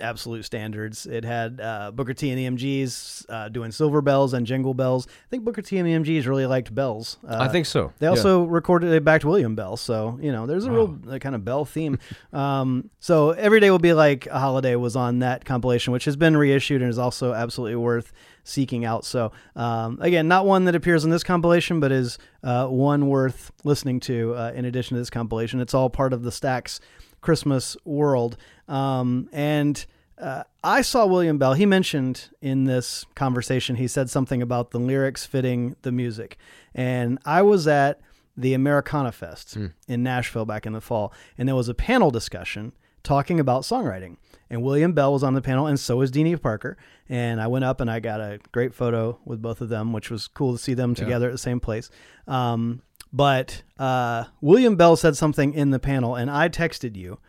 absolute 0.00 0.44
standards. 0.44 1.06
It 1.06 1.24
had 1.24 1.60
uh, 1.60 1.90
Booker 1.92 2.14
T 2.14 2.30
and 2.30 2.38
the 2.38 2.64
MGs 2.64 3.26
uh, 3.28 3.48
doing 3.48 3.70
Silver 3.72 4.00
Bells 4.02 4.32
and 4.34 4.46
Jingle 4.46 4.74
Bells. 4.74 5.06
I 5.06 5.28
think 5.30 5.44
Booker 5.44 5.62
T 5.62 5.78
and 5.78 5.86
the 5.86 5.92
MGs 5.92 6.26
really 6.26 6.46
liked 6.46 6.74
bells. 6.74 7.18
Uh, 7.26 7.38
I 7.40 7.48
think 7.48 7.66
so. 7.66 7.92
they 7.98 8.06
Yeah. 8.06 8.10
also 8.10 8.44
recorded 8.44 8.92
it 8.92 9.04
back 9.04 9.20
to 9.22 9.28
William 9.28 9.54
Bell, 9.54 9.76
so 9.76 10.18
you 10.20 10.32
know 10.32 10.46
there's 10.46 10.64
a 10.66 10.70
real 10.72 10.98
uh, 11.08 11.18
kind 11.18 11.34
of 11.34 11.44
Bell 11.44 11.64
theme. 11.64 11.98
um, 12.32 12.90
so 13.00 13.30
every 13.30 13.60
day 13.60 13.70
will 13.70 13.78
be 13.78 13.92
like 13.92 14.26
a 14.26 14.38
holiday 14.38 14.76
was 14.76 14.96
on 14.96 15.20
that 15.20 15.44
compilation, 15.44 15.92
which 15.92 16.04
has 16.04 16.16
been 16.16 16.36
reissued 16.36 16.80
and 16.82 16.90
is 16.90 16.98
also 16.98 17.32
absolutely 17.32 17.76
worth 17.76 18.12
seeking 18.46 18.84
out. 18.84 19.04
So 19.04 19.32
um, 19.56 19.98
again, 20.00 20.28
not 20.28 20.44
one 20.46 20.64
that 20.66 20.74
appears 20.74 21.04
in 21.04 21.10
this 21.10 21.24
compilation, 21.24 21.80
but 21.80 21.90
is 21.92 22.18
uh, 22.42 22.66
one 22.66 23.08
worth 23.08 23.50
listening 23.64 24.00
to. 24.00 24.34
Uh, 24.34 24.52
in 24.54 24.64
addition 24.66 24.96
to 24.96 25.00
this 25.00 25.10
compilation, 25.10 25.60
it's 25.60 25.72
all 25.74 25.88
part 25.88 26.12
of 26.12 26.22
the 26.22 26.30
Stax 26.30 26.78
Christmas 27.24 27.76
world, 27.84 28.36
um, 28.68 29.28
and 29.32 29.84
uh, 30.18 30.44
I 30.62 30.82
saw 30.82 31.06
William 31.06 31.38
Bell. 31.38 31.54
He 31.54 31.66
mentioned 31.66 32.28
in 32.40 32.64
this 32.64 33.04
conversation, 33.14 33.76
he 33.76 33.88
said 33.88 34.10
something 34.10 34.42
about 34.42 34.70
the 34.70 34.78
lyrics 34.78 35.26
fitting 35.26 35.74
the 35.82 35.90
music. 35.90 36.38
And 36.74 37.18
I 37.24 37.42
was 37.42 37.66
at 37.66 38.00
the 38.36 38.54
Americana 38.54 39.10
Fest 39.10 39.56
in 39.88 40.02
Nashville 40.02 40.44
back 40.44 40.66
in 40.66 40.72
the 40.72 40.80
fall, 40.80 41.12
and 41.38 41.48
there 41.48 41.56
was 41.56 41.68
a 41.68 41.74
panel 41.74 42.10
discussion 42.10 42.72
talking 43.02 43.40
about 43.40 43.62
songwriting. 43.62 44.16
And 44.50 44.62
William 44.62 44.92
Bell 44.92 45.12
was 45.12 45.22
on 45.22 45.34
the 45.34 45.42
panel, 45.42 45.66
and 45.66 45.80
so 45.80 45.96
was 45.96 46.10
Deanie 46.10 46.40
Parker. 46.40 46.76
And 47.08 47.40
I 47.40 47.46
went 47.46 47.64
up 47.64 47.80
and 47.80 47.90
I 47.90 48.00
got 48.00 48.20
a 48.20 48.38
great 48.52 48.74
photo 48.74 49.18
with 49.24 49.42
both 49.42 49.60
of 49.60 49.68
them, 49.68 49.92
which 49.92 50.10
was 50.10 50.26
cool 50.26 50.52
to 50.52 50.58
see 50.58 50.74
them 50.74 50.94
together 50.94 51.28
at 51.28 51.32
the 51.32 51.38
same 51.38 51.60
place. 51.60 51.90
Um, 52.26 52.82
but 53.14 53.62
uh, 53.78 54.24
William 54.40 54.74
Bell 54.76 54.96
said 54.96 55.16
something 55.16 55.54
in 55.54 55.70
the 55.70 55.78
panel, 55.78 56.16
and 56.16 56.28
I 56.30 56.48
texted 56.48 56.96
you 56.96 57.20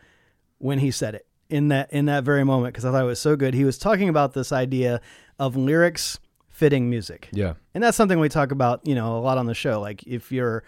when 0.58 0.80
he 0.80 0.90
said 0.90 1.14
it 1.14 1.26
in 1.48 1.68
that 1.68 1.92
in 1.92 2.06
that 2.06 2.24
very 2.24 2.42
moment 2.44 2.74
because 2.74 2.84
I 2.84 2.90
thought 2.90 3.02
it 3.04 3.06
was 3.06 3.20
so 3.20 3.36
good. 3.36 3.54
He 3.54 3.64
was 3.64 3.78
talking 3.78 4.08
about 4.08 4.32
this 4.34 4.50
idea 4.50 5.00
of 5.38 5.54
lyrics 5.56 6.18
fitting 6.48 6.90
music. 6.90 7.28
Yeah. 7.32 7.52
And 7.74 7.84
that's 7.84 7.96
something 7.96 8.18
we 8.18 8.28
talk 8.28 8.50
about, 8.50 8.80
you 8.86 8.94
know, 8.96 9.16
a 9.16 9.20
lot 9.20 9.38
on 9.38 9.46
the 9.46 9.54
show. 9.54 9.80
Like 9.80 10.02
if 10.08 10.32
your 10.32 10.64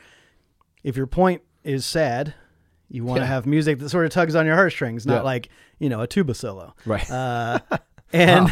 if 0.85 0.97
your 0.97 1.07
point 1.09 1.43
is 1.65 1.85
sad, 1.85 2.35
you 2.89 3.03
want 3.05 3.19
to 3.19 3.23
Yeah. 3.23 3.29
have 3.33 3.47
music 3.47 3.79
that 3.81 3.89
sort 3.89 4.05
of 4.05 4.13
tugs 4.13 4.35
on 4.37 4.47
your 4.47 4.55
heartstrings, 4.55 5.05
not 5.07 5.17
Yeah. 5.17 5.23
like, 5.23 5.49
you 5.81 5.89
know, 5.89 6.01
a 6.03 6.07
tuba 6.07 6.35
solo. 6.35 6.75
Right. 6.87 7.11
Uh, 7.11 7.59
and 8.13 8.51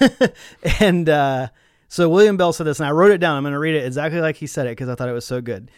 and 0.80 1.08
uh, 1.08 1.48
so 1.88 2.08
William 2.08 2.36
Bell 2.36 2.52
said 2.52 2.66
this, 2.66 2.80
and 2.80 2.88
I 2.88 2.92
wrote 2.92 3.10
it 3.10 3.18
down. 3.18 3.36
I'm 3.36 3.42
going 3.44 3.52
to 3.52 3.58
read 3.58 3.74
it 3.74 3.84
exactly 3.86 4.20
like 4.20 4.36
he 4.36 4.46
said 4.46 4.66
it 4.66 4.70
because 4.70 4.88
I 4.88 4.94
thought 4.94 5.08
it 5.08 5.12
was 5.12 5.26
so 5.26 5.40
good. 5.40 5.70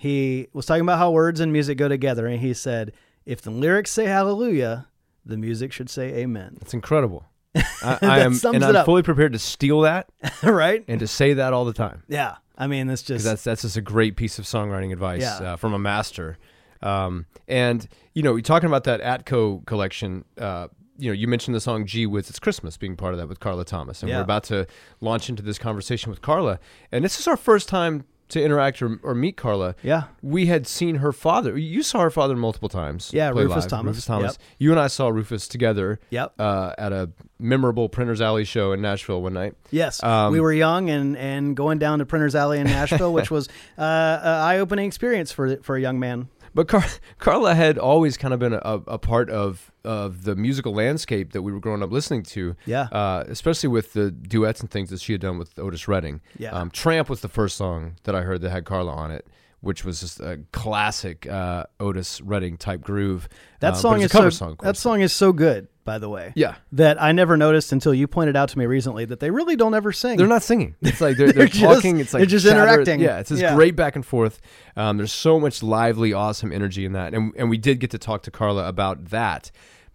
He 0.00 0.46
was 0.52 0.64
talking 0.64 0.82
about 0.82 0.98
how 0.98 1.10
words 1.10 1.40
and 1.40 1.52
music 1.52 1.76
go 1.76 1.88
together, 1.88 2.26
and 2.28 2.40
he 2.40 2.54
said, 2.54 2.92
"If 3.26 3.42
the 3.42 3.50
lyrics 3.50 3.90
say 3.90 4.04
Hallelujah, 4.04 4.86
the 5.26 5.36
music 5.36 5.72
should 5.72 5.90
say 5.90 6.14
Amen." 6.14 6.56
It's 6.62 6.72
incredible. 6.72 7.26
I, 7.56 7.98
I 8.02 8.18
am, 8.20 8.38
and 8.44 8.64
I'm 8.64 8.76
up. 8.76 8.86
fully 8.86 9.02
prepared 9.02 9.32
to 9.32 9.38
steal 9.40 9.80
that 9.80 10.08
right? 10.44 10.84
and 10.86 11.00
to 11.00 11.08
say 11.08 11.32
that 11.34 11.52
all 11.52 11.64
the 11.64 11.72
time. 11.72 12.04
Yeah. 12.08 12.36
I 12.56 12.68
mean, 12.68 12.86
that's 12.86 13.02
just 13.02 13.24
that's 13.24 13.42
that's 13.42 13.62
just 13.62 13.76
a 13.76 13.80
great 13.80 14.16
piece 14.16 14.38
of 14.38 14.44
songwriting 14.44 14.92
advice 14.92 15.22
Yeah. 15.22 15.52
uh, 15.54 15.56
from 15.56 15.72
a 15.74 15.78
master. 15.80 16.38
Um, 16.80 17.26
and 17.48 17.88
you 18.14 18.22
know, 18.22 18.32
you're 18.36 18.42
talking 18.42 18.68
about 18.68 18.84
that 18.84 19.00
Atco 19.02 19.66
collection. 19.66 20.24
Uh, 20.38 20.68
you 20.96 21.08
know, 21.10 21.14
you 21.14 21.26
mentioned 21.26 21.54
the 21.56 21.60
song 21.60 21.86
"Gee 21.86 22.06
Whiz, 22.06 22.30
It's 22.30 22.38
Christmas" 22.38 22.76
being 22.76 22.94
part 22.96 23.14
of 23.14 23.18
that 23.18 23.28
with 23.28 23.40
Carla 23.40 23.64
Thomas, 23.64 24.02
and 24.02 24.10
Yeah. 24.10 24.18
we're 24.18 24.22
about 24.24 24.44
to 24.44 24.66
launch 25.00 25.28
into 25.28 25.42
this 25.42 25.58
conversation 25.58 26.10
with 26.10 26.20
Carla. 26.22 26.60
And 26.92 27.04
this 27.04 27.18
is 27.18 27.26
our 27.26 27.36
first 27.36 27.68
time 27.68 28.04
to 28.28 28.42
interact 28.42 28.82
or, 28.82 28.98
or 29.02 29.14
meet 29.14 29.36
Carla. 29.36 29.74
Yeah. 29.82 30.04
we 30.22 30.46
had 30.46 30.66
seen 30.66 30.96
her 30.96 31.12
father. 31.12 31.56
You 31.56 31.82
saw 31.82 32.00
her 32.00 32.10
father 32.10 32.36
multiple 32.36 32.68
times. 32.68 33.10
Yeah, 33.12 33.30
play 33.32 33.44
Rufus 33.44 33.64
live. 33.64 33.70
Thomas. 33.70 33.86
Rufus 33.90 34.04
Thomas. 34.04 34.32
Yep. 34.32 34.42
You 34.58 34.70
and 34.72 34.80
I 34.80 34.86
saw 34.88 35.08
Rufus 35.08 35.48
together. 35.48 35.98
Yep. 36.10 36.34
Uh, 36.38 36.72
at 36.76 36.92
a 36.92 37.10
memorable 37.38 37.88
Printers 37.88 38.20
Alley 38.20 38.44
show 38.44 38.72
in 38.72 38.80
Nashville 38.82 39.22
one 39.22 39.32
night. 39.34 39.54
Yes, 39.70 40.02
Um, 40.02 40.32
we 40.32 40.40
were 40.40 40.52
young 40.52 40.90
and, 40.90 41.16
and 41.16 41.56
going 41.56 41.78
down 41.78 42.00
to 42.00 42.06
Printers 42.06 42.34
Alley 42.34 42.58
in 42.58 42.66
Nashville, 42.78 43.12
which 43.12 43.30
was 43.30 43.48
uh, 43.78 43.82
an 43.82 44.28
eye 44.28 44.58
opening 44.58 44.86
experience 44.86 45.32
for 45.32 45.56
for 45.58 45.76
a 45.76 45.80
young 45.80 45.98
man. 46.00 46.28
But 46.54 46.68
Car- 46.68 46.84
Carla 47.18 47.54
had 47.54 47.78
always 47.78 48.16
kind 48.16 48.32
of 48.34 48.40
been 48.40 48.52
a, 48.54 48.60
a 48.62 48.98
part 48.98 49.30
of 49.30 49.70
of 49.84 50.24
the 50.24 50.36
musical 50.36 50.72
landscape 50.74 51.32
that 51.32 51.42
we 51.42 51.52
were 51.52 51.60
growing 51.60 51.82
up 51.82 51.90
listening 51.90 52.22
to. 52.24 52.54
Yeah. 52.66 52.82
Uh, 52.92 53.24
especially 53.28 53.68
with 53.68 53.92
the 53.94 54.10
duets 54.10 54.60
and 54.60 54.70
things 54.70 54.90
that 54.90 55.00
she 55.00 55.12
had 55.12 55.20
done 55.20 55.38
with 55.38 55.58
Otis 55.58 55.88
Redding. 55.88 56.20
Yeah. 56.38 56.50
Um, 56.50 56.70
Tramp 56.70 57.08
was 57.08 57.20
the 57.20 57.28
first 57.28 57.56
song 57.56 57.96
that 58.04 58.14
I 58.14 58.22
heard 58.22 58.40
that 58.42 58.50
had 58.50 58.64
Carla 58.64 58.92
on 58.92 59.10
it, 59.10 59.26
which 59.60 59.84
was 59.84 60.00
just 60.00 60.20
a 60.20 60.40
classic 60.52 61.26
uh, 61.26 61.64
Otis 61.80 62.20
Redding 62.20 62.56
type 62.58 62.82
groove. 62.82 63.28
That 63.60 63.72
Uh, 63.74 63.76
song 63.76 64.00
is 64.02 64.06
a 64.06 64.08
cover 64.08 64.30
so, 64.30 64.46
song. 64.48 64.56
that 64.62 64.76
song 64.76 65.00
is 65.00 65.12
so 65.12 65.32
good, 65.32 65.68
by 65.88 65.98
the 65.98 66.08
way. 66.08 66.32
Yeah. 66.36 66.54
that 66.72 67.00
I 67.02 67.12
never 67.12 67.36
noticed 67.36 67.72
until 67.72 67.92
you 67.94 68.06
pointed 68.06 68.36
out 68.36 68.48
to 68.50 68.58
me 68.58 68.66
recently 68.66 69.04
that 69.06 69.20
they 69.20 69.30
really 69.30 69.56
don't 69.56 69.74
ever 69.74 69.92
sing. 69.92 70.16
They're 70.18 70.26
not 70.26 70.42
singing. 70.42 70.76
It's 70.82 71.00
like 71.00 71.16
they're, 71.16 71.26
they're, 71.32 71.32
They're 71.32 71.46
just- 71.48 71.60
talking. 71.60 71.98
It's 72.00 72.12
like 72.14 72.20
they're 72.20 72.26
just 72.26 72.46
chatter. 72.46 72.62
interacting. 72.62 73.00
Yeah, 73.00 73.18
it's 73.18 73.30
this 73.30 73.40
Yeah. 73.40 73.54
great 73.54 73.74
back 73.76 73.96
and 73.96 74.04
forth. 74.06 74.40
Um, 74.76 74.96
there's 74.98 75.12
so 75.12 75.40
much 75.40 75.62
lively, 75.62 76.12
awesome 76.12 76.52
energy 76.52 76.84
in 76.84 76.92
that, 76.92 77.14
and 77.14 77.32
and 77.36 77.50
we 77.50 77.58
did 77.58 77.80
get 77.80 77.90
to 77.92 77.98
talk 77.98 78.22
to 78.24 78.30
Carla 78.30 78.68
about 78.68 79.06
that. 79.06 79.50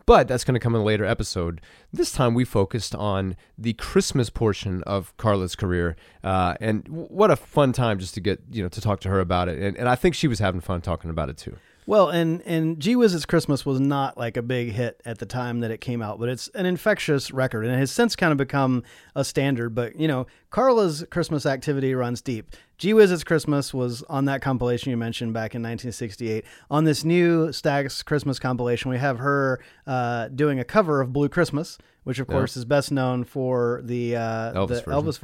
But 0.05 0.27
that's 0.27 0.43
going 0.43 0.55
to 0.55 0.59
come 0.59 0.75
in 0.75 0.81
a 0.81 0.83
later 0.83 1.05
episode. 1.05 1.61
This 1.93 2.11
time 2.11 2.33
we 2.33 2.43
focused 2.43 2.93
on 2.93 3.37
the 3.57 3.71
Christmas 3.71 4.29
portion 4.29 4.83
of 4.83 5.15
Carla's 5.15 5.55
career, 5.55 5.95
uh, 6.25 6.55
and 6.59 6.83
w- 6.83 7.07
what 7.07 7.31
a 7.31 7.37
fun 7.37 7.71
time 7.71 7.99
just 7.99 8.13
to 8.15 8.19
get 8.19 8.41
you 8.51 8.61
know 8.63 8.67
to 8.69 8.81
talk 8.81 8.99
to 9.01 9.09
her 9.09 9.21
about 9.21 9.47
it. 9.47 9.59
And, 9.59 9.77
and 9.77 9.87
I 9.87 9.95
think 9.95 10.13
she 10.15 10.27
was 10.27 10.39
having 10.39 10.59
fun 10.59 10.81
talking 10.81 11.09
about 11.09 11.29
it 11.29 11.37
too. 11.37 11.55
Well, 11.85 12.09
and 12.09 12.41
and 12.43 12.79
Gee 12.79 12.95
Whiz 12.95 13.13
It's 13.13 13.25
Christmas 13.25 13.65
was 13.65 13.79
not 13.79 14.17
like 14.17 14.37
a 14.37 14.41
big 14.41 14.71
hit 14.71 15.01
at 15.05 15.19
the 15.19 15.25
time 15.25 15.59
that 15.59 15.71
it 15.71 15.81
came 15.81 16.01
out, 16.01 16.19
but 16.19 16.29
it's 16.29 16.47
an 16.49 16.65
infectious 16.65 17.31
record 17.31 17.65
and 17.65 17.73
it 17.73 17.77
has 17.77 17.91
since 17.91 18.15
kind 18.15 18.31
of 18.31 18.37
become 18.37 18.83
a 19.15 19.23
standard. 19.23 19.75
But 19.75 19.99
you 19.99 20.07
know, 20.07 20.27
Carla's 20.49 21.05
Christmas 21.09 21.45
activity 21.45 21.93
runs 21.93 22.21
deep. 22.21 22.55
Gee 22.77 22.93
Whiz 22.93 23.11
It's 23.11 23.23
Christmas 23.23 23.73
was 23.73 24.03
on 24.03 24.25
that 24.25 24.41
compilation 24.41 24.89
you 24.89 24.97
mentioned 24.97 25.33
back 25.33 25.55
in 25.55 25.61
1968. 25.61 26.43
On 26.69 26.83
this 26.83 27.03
new 27.03 27.47
Stax 27.47 28.03
Christmas 28.03 28.39
compilation, 28.39 28.91
we 28.91 28.97
have 28.97 29.19
her 29.19 29.63
uh, 29.87 30.27
doing 30.29 30.59
a 30.59 30.65
cover 30.65 30.99
of 30.99 31.13
Blue 31.13 31.29
Christmas, 31.29 31.77
which 32.03 32.19
of 32.19 32.27
course 32.27 32.57
is 32.57 32.65
best 32.65 32.91
known 32.91 33.23
for 33.23 33.81
the 33.85 34.15
uh, 34.15 34.53
Elvis 34.53 34.83
the 34.83 34.91
version, 34.91 34.91
Elvis 34.91 35.21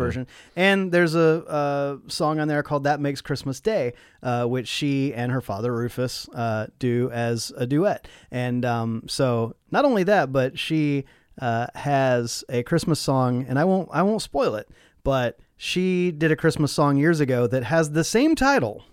yeah. 0.55 0.63
And 0.71 0.91
there's 0.91 1.15
a, 1.15 1.99
a 2.07 2.09
song 2.09 2.39
on 2.39 2.47
there 2.47 2.63
called 2.63 2.83
"That 2.85 2.99
Makes 2.99 3.21
Christmas 3.21 3.59
Day," 3.59 3.93
uh, 4.23 4.45
which 4.45 4.67
she 4.67 5.13
and 5.13 5.31
her 5.31 5.41
father 5.41 5.73
Rufus 5.73 6.29
uh, 6.29 6.67
do 6.77 7.09
as 7.11 7.51
a 7.57 7.65
duet. 7.65 8.07
And 8.31 8.63
um, 8.63 9.03
so, 9.07 9.55
not 9.71 9.83
only 9.83 10.03
that, 10.03 10.31
but 10.31 10.57
she 10.57 11.05
uh, 11.39 11.67
has 11.75 12.43
a 12.49 12.63
Christmas 12.63 12.99
song, 12.99 13.45
and 13.47 13.57
I 13.59 13.65
won't 13.65 13.89
I 13.91 14.01
won't 14.01 14.21
spoil 14.21 14.55
it, 14.55 14.69
but 15.03 15.39
she 15.57 16.11
did 16.11 16.31
a 16.31 16.35
Christmas 16.35 16.71
song 16.71 16.97
years 16.97 17.19
ago 17.19 17.47
that 17.47 17.63
has 17.65 17.91
the 17.91 18.03
same 18.03 18.35
title 18.35 18.83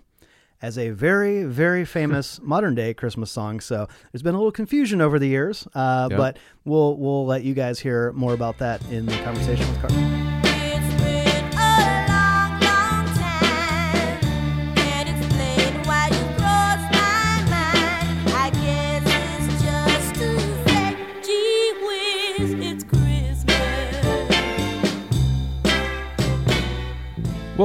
as 0.61 0.77
a 0.77 0.89
very, 0.89 1.43
very 1.43 1.85
famous 1.97 2.39
modern 2.41 2.73
day 2.75 2.93
Christmas 2.93 3.31
song. 3.31 3.59
So 3.59 3.87
there's 4.11 4.23
been 4.23 4.35
a 4.35 4.37
little 4.37 4.51
confusion 4.51 5.01
over 5.01 5.19
the 5.19 5.27
years, 5.27 5.67
uh, 5.75 6.07
Yeah. 6.11 6.17
but 6.17 6.37
we'll 6.65 6.97
we'll 6.97 7.25
let 7.25 7.43
you 7.43 7.53
guys 7.53 7.79
hear 7.79 8.11
more 8.13 8.33
about 8.33 8.57
that 8.59 8.81
in 8.89 9.05
the 9.05 9.17
conversation 9.23 9.67
with 9.69 9.79
Carter. 9.81 10.36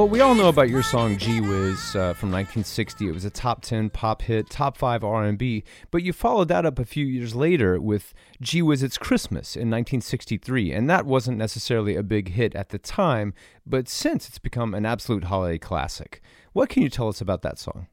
Well, 0.03 0.09
we 0.09 0.19
all 0.19 0.35
know 0.35 0.49
about 0.49 0.67
your 0.67 0.83
song 0.83 1.17
"Gee 1.17 1.39
Whiz" 1.39 1.95
uh, 1.95 2.11
from 2.11 2.29
1960. 2.29 3.07
It 3.07 3.13
was 3.13 3.23
a 3.23 3.29
top 3.29 3.61
10 3.61 3.89
pop 3.89 4.23
hit, 4.23 4.49
top 4.49 4.75
five 4.75 5.01
R&B. 5.01 5.63
But 5.91 6.03
you 6.03 6.11
followed 6.11 6.49
that 6.49 6.65
up 6.65 6.77
a 6.77 6.83
few 6.83 7.05
years 7.05 7.35
later 7.35 7.79
with 7.79 8.13
"Gee 8.41 8.61
Whiz, 8.61 8.83
It's 8.83 8.97
Christmas" 8.97 9.55
in 9.55 9.71
1963, 9.71 10.73
and 10.73 10.89
that 10.89 11.05
wasn't 11.05 11.37
necessarily 11.37 11.95
a 11.95 12.03
big 12.03 12.31
hit 12.31 12.53
at 12.53 12.67
the 12.67 12.79
time, 12.79 13.33
but 13.65 13.87
since 13.87 14.27
it's 14.27 14.39
become 14.39 14.73
an 14.73 14.85
absolute 14.85 15.23
holiday 15.23 15.57
classic. 15.57 16.21
What 16.51 16.67
can 16.67 16.83
you 16.83 16.89
tell 16.89 17.07
us 17.07 17.21
about 17.21 17.41
that 17.43 17.57
song? 17.57 17.87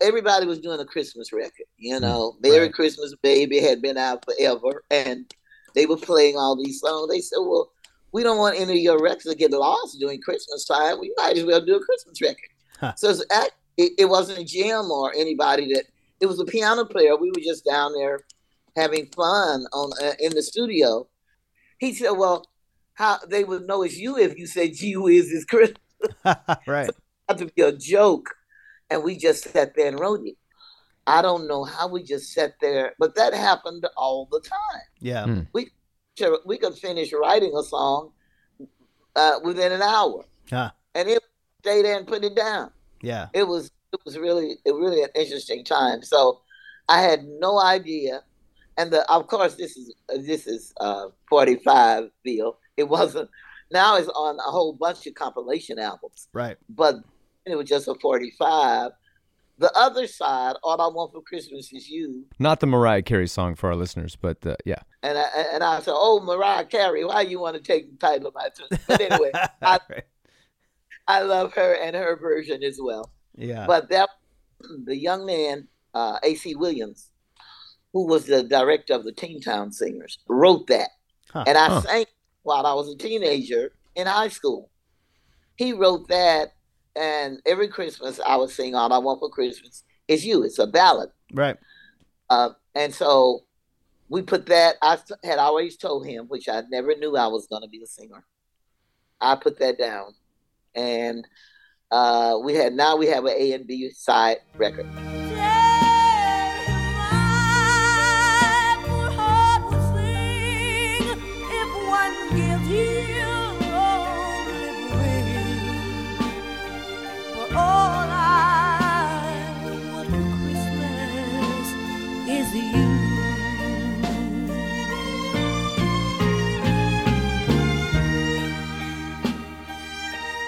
everybody 0.00 0.46
was 0.46 0.58
doing 0.58 0.80
a 0.80 0.84
Christmas 0.84 1.32
record. 1.32 1.66
You 1.76 2.00
know, 2.00 2.34
Merry 2.42 2.62
Right. 2.64 2.74
Christmas 2.74 3.14
Baby 3.22 3.60
had 3.60 3.80
been 3.80 3.96
out 3.98 4.24
forever, 4.24 4.82
and 4.90 5.32
they 5.76 5.86
were 5.86 5.96
playing 5.96 6.36
all 6.36 6.56
these 6.56 6.80
songs. 6.80 7.08
They 7.08 7.20
said, 7.20 7.38
"Well, 7.38 7.71
we 8.12 8.22
don't 8.22 8.38
want 8.38 8.58
any 8.58 8.72
of 8.72 8.78
your 8.78 9.02
records 9.02 9.24
to 9.24 9.34
get 9.34 9.50
lost 9.50 9.98
during 9.98 10.20
Christmas 10.20 10.64
time. 10.64 11.00
We 11.00 11.12
might 11.16 11.36
as 11.36 11.44
well 11.44 11.64
do 11.64 11.76
a 11.76 11.84
Christmas 11.84 12.20
record." 12.20 12.50
Huh. 12.78 12.94
So 12.96 13.10
it's 13.10 13.24
act- 13.30 13.56
it, 13.76 13.92
it 13.98 14.04
wasn't 14.06 14.38
a 14.38 14.44
Jim 14.44 14.90
or 14.90 15.12
anybody 15.14 15.72
that. 15.74 15.84
It 16.20 16.26
was 16.26 16.38
a 16.38 16.44
piano 16.44 16.84
player. 16.84 17.16
We 17.16 17.30
were 17.30 17.42
just 17.42 17.64
down 17.64 17.94
there 17.94 18.20
having 18.76 19.06
fun 19.06 19.64
on 19.72 19.90
uh, 20.00 20.12
in 20.20 20.32
the 20.34 20.42
studio. 20.42 21.08
He 21.78 21.92
said, 21.94 22.12
"Well, 22.12 22.46
how 22.94 23.18
they 23.28 23.42
would 23.42 23.66
know 23.66 23.82
it's 23.82 23.96
you 23.96 24.16
if 24.18 24.38
you 24.38 24.46
said 24.46 24.74
gee 24.74 24.96
whiz 24.96 25.32
is 25.32 25.44
Christmas." 25.44 25.78
right. 26.66 26.90
had 27.28 27.38
to 27.38 27.46
be 27.46 27.62
a 27.62 27.72
joke, 27.72 28.34
and 28.90 29.02
we 29.02 29.16
just 29.16 29.44
sat 29.44 29.74
there 29.74 29.88
and 29.88 29.98
wrote 29.98 30.20
it. 30.24 30.36
I 31.06 31.22
don't 31.22 31.48
know 31.48 31.64
how 31.64 31.88
we 31.88 32.02
just 32.02 32.32
sat 32.32 32.54
there, 32.60 32.94
but 32.98 33.16
that 33.16 33.34
happened 33.34 33.84
all 33.96 34.28
the 34.30 34.40
time. 34.40 34.82
Yeah. 35.00 35.24
Mm. 35.24 35.46
We 35.52 35.62
sure, 35.64 35.70
we 36.44 36.58
could 36.58 36.74
finish 36.74 37.12
writing 37.12 37.54
a 37.56 37.62
song 37.62 38.12
uh, 39.16 39.38
within 39.42 39.72
an 39.72 39.82
hour, 39.82 40.24
Yeah. 40.50 40.70
and 40.94 41.08
it 41.08 41.22
stay 41.60 41.82
there 41.82 41.96
and 41.98 42.06
put 42.06 42.24
it 42.24 42.34
down. 42.36 42.70
Yeah. 43.00 43.28
It 43.32 43.44
was 43.44 43.70
it 43.92 44.00
was 44.04 44.18
really 44.18 44.56
it 44.64 44.72
really 44.72 45.02
an 45.02 45.10
interesting 45.14 45.64
time. 45.64 46.02
So 46.02 46.40
I 46.88 47.00
had 47.02 47.24
no 47.24 47.60
idea, 47.60 48.22
and 48.78 48.90
the 48.90 49.10
of 49.12 49.26
course 49.26 49.54
this 49.54 49.76
is 49.76 49.94
this 50.08 50.46
is 50.46 50.72
uh, 50.80 51.06
forty 51.28 51.56
five 51.56 52.10
Bill. 52.22 52.58
It 52.76 52.84
wasn't. 52.88 53.28
Now 53.70 53.96
it's 53.96 54.08
on 54.08 54.38
a 54.38 54.50
whole 54.50 54.74
bunch 54.74 55.06
of 55.06 55.14
compilation 55.14 55.78
albums 55.78 56.28
Right. 56.34 56.58
but 56.68 56.96
it 57.46 57.56
was 57.56 57.66
just 57.68 57.88
a 57.88 57.94
45. 57.94 58.90
The 59.62 59.72
other 59.78 60.08
side, 60.08 60.56
All 60.64 60.80
I 60.80 60.88
Want 60.88 61.12
for 61.12 61.22
Christmas 61.22 61.72
Is 61.72 61.88
You, 61.88 62.26
Not 62.40 62.58
the 62.58 62.66
Mariah 62.66 63.02
Carey 63.02 63.28
song 63.28 63.54
for 63.54 63.68
our 63.70 63.76
listeners, 63.76 64.16
but 64.16 64.44
uh, 64.44 64.56
yeah. 64.64 64.82
And 65.04 65.16
I 65.16 65.22
and 65.52 65.62
I 65.62 65.78
said, 65.80 65.94
"Oh, 65.96 66.20
Mariah 66.20 66.64
Carey, 66.64 67.04
why 67.04 67.20
you 67.20 67.38
want 67.38 67.56
to 67.56 67.62
take 67.62 67.88
the 67.90 67.96
title 67.96 68.26
of 68.28 68.34
my 68.34 68.48
tune?" 68.56 68.78
But 68.88 69.00
anyway, 69.00 69.30
I 69.62 69.78
Right. 69.88 70.04
I 71.06 71.22
love 71.22 71.52
her 71.54 71.74
and 71.74 71.94
her 71.94 72.16
version 72.16 72.62
as 72.64 72.78
well. 72.82 73.12
Yeah. 73.36 73.66
But 73.66 73.88
that 73.90 74.08
the 74.84 74.96
young 74.96 75.26
man, 75.26 75.68
uh, 75.94 76.18
A.C. 76.24 76.54
Williams, 76.56 77.10
who 77.92 78.06
was 78.06 78.26
the 78.26 78.42
director 78.42 78.94
of 78.94 79.04
the 79.04 79.12
Teen 79.12 79.40
Town 79.40 79.70
Singers, 79.72 80.18
wrote 80.28 80.66
that, 80.68 80.90
Huh. 81.30 81.44
and 81.46 81.56
I 81.56 81.66
Huh. 81.68 81.80
sang 81.82 82.04
while 82.42 82.66
I 82.66 82.74
was 82.74 82.88
a 82.92 82.96
teenager 82.96 83.72
in 83.94 84.08
high 84.08 84.28
school. 84.28 84.70
He 85.56 85.72
wrote 85.72 86.08
that, 86.08 86.54
and 86.96 87.40
every 87.46 87.68
Christmas 87.68 88.20
I 88.24 88.36
would 88.36 88.50
sing 88.50 88.74
"All 88.74 88.92
I 88.92 88.98
Want 88.98 89.20
for 89.20 89.30
Christmas 89.30 89.84
Is 90.08 90.24
You." 90.24 90.42
It's 90.42 90.58
a 90.58 90.66
ballad. 90.66 91.10
right. 91.32 91.56
Uh, 92.30 92.50
and 92.74 92.94
so 92.94 93.44
we 94.08 94.22
put 94.22 94.46
that. 94.46 94.76
I 94.82 94.98
had 95.24 95.38
always 95.38 95.76
told 95.76 96.06
him, 96.06 96.26
which 96.26 96.48
I 96.48 96.62
never 96.70 96.94
knew 96.96 97.16
I 97.16 97.26
was 97.26 97.46
going 97.46 97.62
to 97.62 97.68
be 97.68 97.82
a 97.82 97.86
singer. 97.86 98.24
I 99.20 99.36
put 99.36 99.58
that 99.58 99.78
down, 99.78 100.14
and 100.74 101.26
uh, 101.90 102.38
we 102.42 102.54
had 102.54 102.74
now 102.74 102.96
we 102.96 103.06
have 103.06 103.24
an 103.24 103.34
A 103.36 103.52
and 103.52 103.66
B 103.66 103.90
side 103.90 104.38
record. 104.56 104.86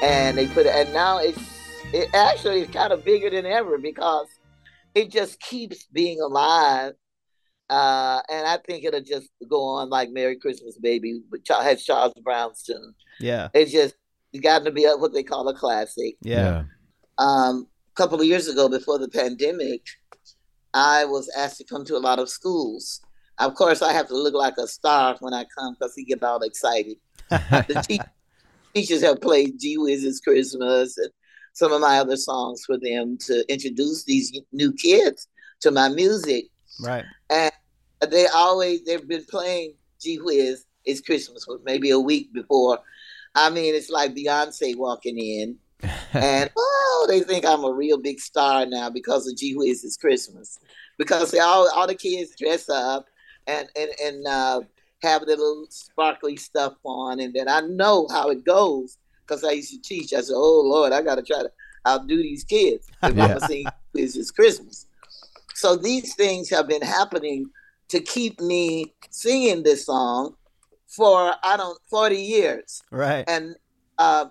And 0.05 0.37
they 0.39 0.47
put 0.47 0.67
it, 0.67 0.75
and 0.75 0.93
now 0.93 1.19
it's 1.19 1.39
it 1.93 2.09
actually 2.15 2.61
is 2.63 2.71
kind 2.71 2.93
of 2.93 3.05
bigger 3.05 3.31
than 3.31 3.47
ever 3.47 3.79
because 3.79 4.27
it 4.95 5.11
just 5.11 5.41
keeps 5.41 5.87
being 5.93 6.21
alive. 6.21 6.93
Uh, 7.71 8.21
and 8.31 8.47
I 8.47 8.59
think 8.67 8.85
it'll 8.85 9.01
just 9.01 9.29
go 9.49 9.63
on 9.63 9.89
like 9.89 10.11
"Merry 10.11 10.37
Christmas, 10.39 10.77
Baby," 10.79 11.23
which 11.31 11.49
has 11.49 11.83
Charles 11.85 12.13
Brown's 12.23 12.63
tune. 12.63 12.95
Yeah. 13.21 13.49
It's 13.55 13.73
just 13.73 13.95
gotten 14.43 14.67
to 14.67 14.71
be 14.71 14.85
a- 14.85 14.97
what 14.97 15.13
they 15.15 15.23
call 15.23 15.49
a 15.49 15.55
classic. 15.55 16.17
Yeah. 16.21 16.65
um, 17.19 17.67
a 17.93 17.95
couple 17.97 18.21
of 18.21 18.27
years 18.27 18.49
ago 18.49 18.69
before 18.69 18.99
the 18.99 19.09
pandemic, 19.09 19.83
I 20.75 21.05
was 21.05 21.31
asked 21.37 21.59
to 21.59 21.65
come 21.65 21.85
to 21.87 21.97
a 21.97 22.03
lot 22.09 22.19
of 22.19 22.29
schools. 22.29 23.01
Of 23.39 23.55
course, 23.55 23.81
I 23.83 23.93
have 23.93 24.09
to 24.09 24.17
look 24.17 24.35
like 24.35 24.59
a 24.59 24.67
star 24.67 25.17
when 25.21 25.33
I 25.33 25.45
come 25.57 25.75
because 25.75 25.95
he 25.95 26.05
get 26.05 26.23
all 26.23 26.43
excited. 26.43 26.97
The 27.31 27.85
te- 27.89 28.01
teachers 28.75 29.03
have 29.03 29.21
played 29.21 29.59
"Gee 29.59 29.79
Whiz 29.79 30.21
Christmas" 30.21 30.97
and 30.99 31.11
some 31.53 31.73
of 31.73 31.81
my 31.81 31.99
other 31.99 32.17
songs 32.17 32.65
for 32.65 32.79
them 32.79 33.17
to 33.19 33.45
introduce 33.53 34.05
these 34.05 34.39
new 34.53 34.73
kids 34.73 35.29
to 35.61 35.71
my 35.71 35.89
music. 35.89 36.47
Right. 36.81 37.05
And 37.31 37.53
they 38.09 38.27
always 38.27 38.85
they've 38.85 39.07
been 39.07 39.25
playing 39.29 39.75
"Gee 40.01 40.19
Whiz 40.19 40.65
It's 40.85 41.01
Christmas" 41.01 41.47
was 41.47 41.61
maybe 41.65 41.91
a 41.91 42.01
week 42.01 42.33
before. 42.33 42.79
I 43.35 43.51
mean, 43.51 43.75
it's 43.75 43.91
like 43.91 44.15
Beyonce 44.15 44.77
walking 44.77 45.19
in 45.19 45.59
and 46.13 46.51
oh, 46.57 47.07
they 47.09 47.21
think 47.21 47.45
I'm 47.45 47.65
a 47.65 47.73
real 47.73 47.99
big 47.99 48.21
star 48.21 48.65
now 48.67 48.91
because 48.91 49.27
of 49.27 49.37
Gee 49.37 49.55
Whiz 49.57 49.85
It's 49.85 49.97
Christmas. 49.97 50.59
Because 50.99 51.31
they 51.31 51.41
all 51.41 51.69
all 51.75 51.87
the 51.87 51.95
kids 51.95 52.35
dress 52.37 52.69
up 52.69 53.07
and 53.47 53.69
and 53.77 53.91
and 54.03 54.27
uh, 54.27 54.61
have 55.05 55.27
their 55.27 55.37
little 55.37 55.67
sparkly 55.71 56.37
stuff 56.37 56.75
on, 56.85 57.21
and 57.21 57.33
then 57.35 57.49
I 57.49 57.61
know 57.61 58.07
how 58.11 58.31
it 58.31 58.45
goes 58.45 58.99
because 59.27 59.45
I 59.45 59.53
used 59.53 59.73
to 59.73 59.81
teach. 59.81 60.13
I 60.13 60.21
said, 60.21 60.35
"Oh 60.37 60.63
Lord, 60.65 60.93
I 60.93 61.03
got 61.03 61.17
to 61.17 61.23
try 61.23 61.43
to 61.43 61.51
outdo 61.87 62.17
these 62.17 62.45
kids 62.45 62.89
if 63.03 63.11
I'm 63.11 63.17
Yeah. 63.19 63.39
sing 63.39 63.71
It's 63.95 64.31
Christmas." 64.31 64.87
So 65.55 65.77
these 65.77 66.15
things 66.17 66.51
have 66.51 66.67
been 66.67 66.83
happening 66.83 67.47
to 67.89 68.01
keep 68.01 68.41
me 68.41 68.95
singing 69.11 69.63
this 69.63 69.87
song 69.87 70.35
for 70.89 71.35
I 71.43 71.57
don't 71.57 71.79
forty 71.89 72.21
years. 72.21 72.83
Right. 72.91 73.25
And 73.29 73.55
uh, 73.99 74.27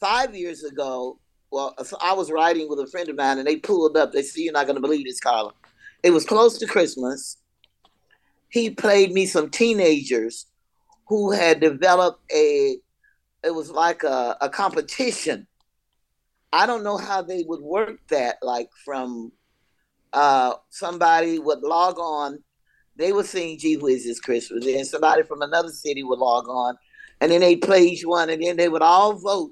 five 0.00 0.34
years 0.34 0.64
ago, 0.64 1.18
well, 1.52 1.76
I 2.00 2.12
was 2.14 2.30
riding 2.32 2.68
with 2.68 2.80
a 2.80 2.86
friend 2.88 3.08
of 3.08 3.16
mine, 3.16 3.38
and 3.38 3.46
they 3.46 3.56
pulled 3.56 3.96
up. 3.96 4.12
They 4.12 4.22
said, 4.22 4.40
"You're 4.40 4.52
not 4.52 4.66
going 4.66 4.76
to 4.76 4.82
believe 4.82 5.06
this, 5.06 5.20
Carla." 5.20 5.52
It 6.02 6.10
was 6.10 6.24
close 6.24 6.58
to 6.58 6.66
Christmas. 6.66 7.38
He 8.54 8.70
played 8.70 9.10
me 9.10 9.26
some 9.26 9.50
teenagers 9.50 10.46
who 11.08 11.32
had 11.32 11.58
developed 11.58 12.22
a. 12.32 12.76
It 13.42 13.52
was 13.52 13.68
like 13.68 14.04
a, 14.04 14.36
a 14.40 14.48
competition. 14.48 15.48
I 16.52 16.64
don't 16.64 16.84
know 16.84 16.96
how 16.96 17.20
they 17.20 17.42
would 17.48 17.60
work 17.60 17.98
that, 18.10 18.36
like 18.42 18.68
from 18.84 19.32
uh, 20.12 20.54
somebody 20.70 21.40
would 21.40 21.62
log 21.62 21.98
on. 21.98 22.44
They 22.94 23.12
would 23.12 23.26
sing 23.26 23.58
"Gee 23.58 23.76
Whiz 23.76 24.06
It's 24.06 24.20
Christmas," 24.20 24.64
and 24.64 24.86
somebody 24.86 25.24
from 25.24 25.42
another 25.42 25.70
city 25.70 26.04
would 26.04 26.20
log 26.20 26.48
on, 26.48 26.76
and 27.20 27.32
then 27.32 27.40
they'd 27.40 27.60
play 27.60 27.82
each 27.82 28.04
one, 28.04 28.30
and 28.30 28.40
then 28.40 28.56
they 28.56 28.68
would 28.68 28.82
all 28.82 29.14
vote 29.14 29.50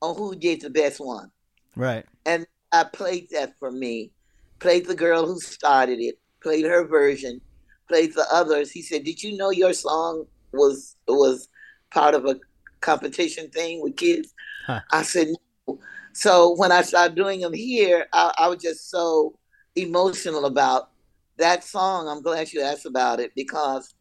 on 0.00 0.14
who 0.14 0.36
did 0.36 0.60
the 0.60 0.70
best 0.70 1.00
one. 1.00 1.32
Right. 1.74 2.06
And 2.24 2.46
I 2.70 2.84
played 2.84 3.26
that 3.32 3.58
for 3.58 3.72
me. 3.72 4.12
Played 4.60 4.86
the 4.86 4.94
girl 4.94 5.26
who 5.26 5.40
started 5.40 5.98
it. 5.98 6.20
Played 6.40 6.64
her 6.66 6.86
version. 6.86 7.40
Played 7.88 8.14
the 8.14 8.26
others. 8.32 8.70
He 8.70 8.82
said, 8.82 9.04
"Did 9.04 9.22
you 9.22 9.36
know 9.36 9.50
your 9.50 9.72
song 9.72 10.26
was 10.52 10.96
was 11.06 11.48
part 11.90 12.14
of 12.14 12.26
a 12.26 12.36
competition 12.80 13.48
thing 13.50 13.80
with 13.82 13.96
kids?" 13.96 14.34
Huh. 14.66 14.80
I 14.90 15.02
said, 15.02 15.28
"No." 15.68 15.78
So 16.12 16.54
when 16.56 16.72
I 16.72 16.82
started 16.82 17.14
doing 17.14 17.40
them 17.40 17.52
here, 17.52 18.06
I, 18.12 18.32
I 18.38 18.48
was 18.48 18.62
just 18.62 18.90
so 18.90 19.38
emotional 19.74 20.46
about 20.46 20.90
that 21.36 21.62
song. 21.62 22.08
I'm 22.08 22.22
glad 22.22 22.52
you 22.52 22.62
asked 22.62 22.86
about 22.86 23.20
it 23.20 23.32
because 23.36 23.94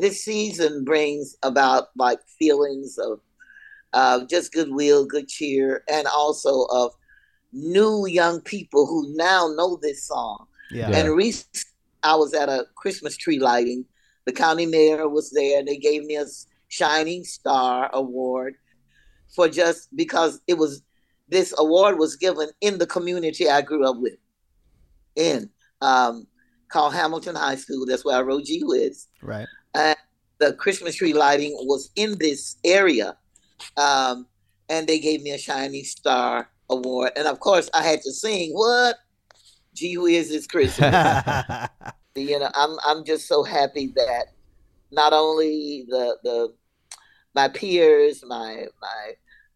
this 0.00 0.24
season 0.24 0.84
brings 0.84 1.36
about 1.42 1.88
like 1.96 2.18
feelings 2.38 2.98
of 2.98 3.20
uh, 3.92 4.24
just 4.24 4.52
goodwill, 4.52 5.04
good 5.04 5.28
cheer, 5.28 5.84
and 5.88 6.06
also 6.06 6.64
of 6.70 6.92
new 7.52 8.06
young 8.06 8.40
people 8.40 8.86
who 8.86 9.14
now 9.16 9.52
know 9.54 9.78
this 9.80 10.04
song. 10.04 10.46
Yeah. 10.70 10.88
Yeah. 10.90 10.96
And 10.96 11.14
recently, 11.14 11.71
I 12.02 12.16
was 12.16 12.34
at 12.34 12.48
a 12.48 12.66
Christmas 12.76 13.16
tree 13.16 13.38
lighting. 13.38 13.84
The 14.24 14.32
county 14.32 14.66
mayor 14.66 15.08
was 15.08 15.30
there, 15.30 15.58
and 15.58 15.66
they 15.68 15.76
gave 15.76 16.04
me 16.04 16.16
a 16.16 16.26
Shining 16.68 17.24
Star 17.24 17.90
Award 17.92 18.54
for 19.34 19.48
just 19.48 19.94
because 19.96 20.40
it 20.46 20.54
was 20.58 20.82
this 21.28 21.54
award 21.58 21.98
was 21.98 22.16
given 22.16 22.48
in 22.60 22.78
the 22.78 22.86
community 22.86 23.48
I 23.48 23.62
grew 23.62 23.88
up 23.88 23.96
with, 23.98 24.14
in 25.16 25.48
um, 25.80 26.26
called 26.68 26.94
Hamilton 26.94 27.34
High 27.36 27.56
School. 27.56 27.86
That's 27.86 28.04
where 28.04 28.16
I 28.16 28.22
wrote 28.22 28.44
Gee 28.44 28.62
Whiz 28.64 29.06
Right. 29.22 29.46
and 29.74 29.96
the 30.38 30.52
Christmas 30.54 30.96
tree 30.96 31.12
lighting 31.14 31.52
was 31.60 31.90
in 31.96 32.18
this 32.18 32.56
area, 32.64 33.16
um, 33.76 34.26
and 34.68 34.86
they 34.86 34.98
gave 34.98 35.22
me 35.22 35.30
a 35.30 35.38
Shining 35.38 35.84
Star 35.84 36.48
Award. 36.70 37.12
And 37.16 37.26
of 37.26 37.40
course, 37.40 37.70
I 37.74 37.82
had 37.82 38.02
to 38.02 38.12
sing 38.12 38.52
what 38.52 38.96
Gee 39.74 39.98
Whiz 39.98 40.30
is 40.30 40.46
Christmas. 40.46 40.94
you 42.14 42.38
know, 42.38 42.50
I'm 42.54 42.76
I'm 42.84 43.04
just 43.04 43.26
so 43.26 43.42
happy 43.42 43.92
that 43.96 44.26
not 44.90 45.12
only 45.12 45.86
the 45.88 46.18
the 46.22 46.54
my 47.34 47.48
peers, 47.48 48.22
my 48.26 48.66
my 48.80 49.12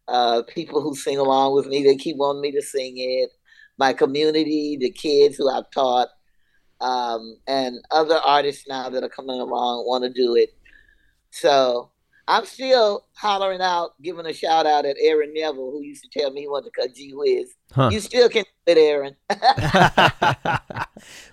uh, 0.07 0.43
people 0.47 0.81
who 0.81 0.95
sing 0.95 1.17
along 1.17 1.53
with 1.53 1.67
me, 1.67 1.83
they 1.83 1.95
keep 1.95 2.17
wanting 2.17 2.41
me 2.41 2.51
to 2.51 2.61
sing 2.61 2.95
it. 2.97 3.29
My 3.77 3.93
community, 3.93 4.77
the 4.79 4.91
kids 4.91 5.37
who 5.37 5.49
I've 5.49 5.69
taught, 5.71 6.07
um, 6.81 7.37
and 7.47 7.77
other 7.91 8.15
artists 8.15 8.65
now 8.67 8.89
that 8.89 9.03
are 9.03 9.09
coming 9.09 9.39
along 9.39 9.85
want 9.85 10.03
to 10.03 10.09
do 10.09 10.35
it. 10.35 10.49
So 11.29 11.91
I'm 12.27 12.45
still 12.45 13.05
hollering 13.13 13.61
out, 13.61 13.91
giving 14.01 14.25
a 14.25 14.33
shout 14.33 14.65
out 14.65 14.85
at 14.85 14.95
Aaron 14.99 15.33
Neville, 15.33 15.71
who 15.71 15.83
used 15.83 16.03
to 16.03 16.19
tell 16.19 16.31
me 16.31 16.41
he 16.41 16.47
wanted 16.47 16.71
to 16.73 16.81
cut 16.81 16.95
Gee 16.95 17.13
Whiz. 17.13 17.53
Huh. 17.73 17.89
You 17.91 17.99
still 17.99 18.29
can 18.29 18.45
do 18.65 18.71
it, 18.71 18.77
Aaron. 18.77 19.15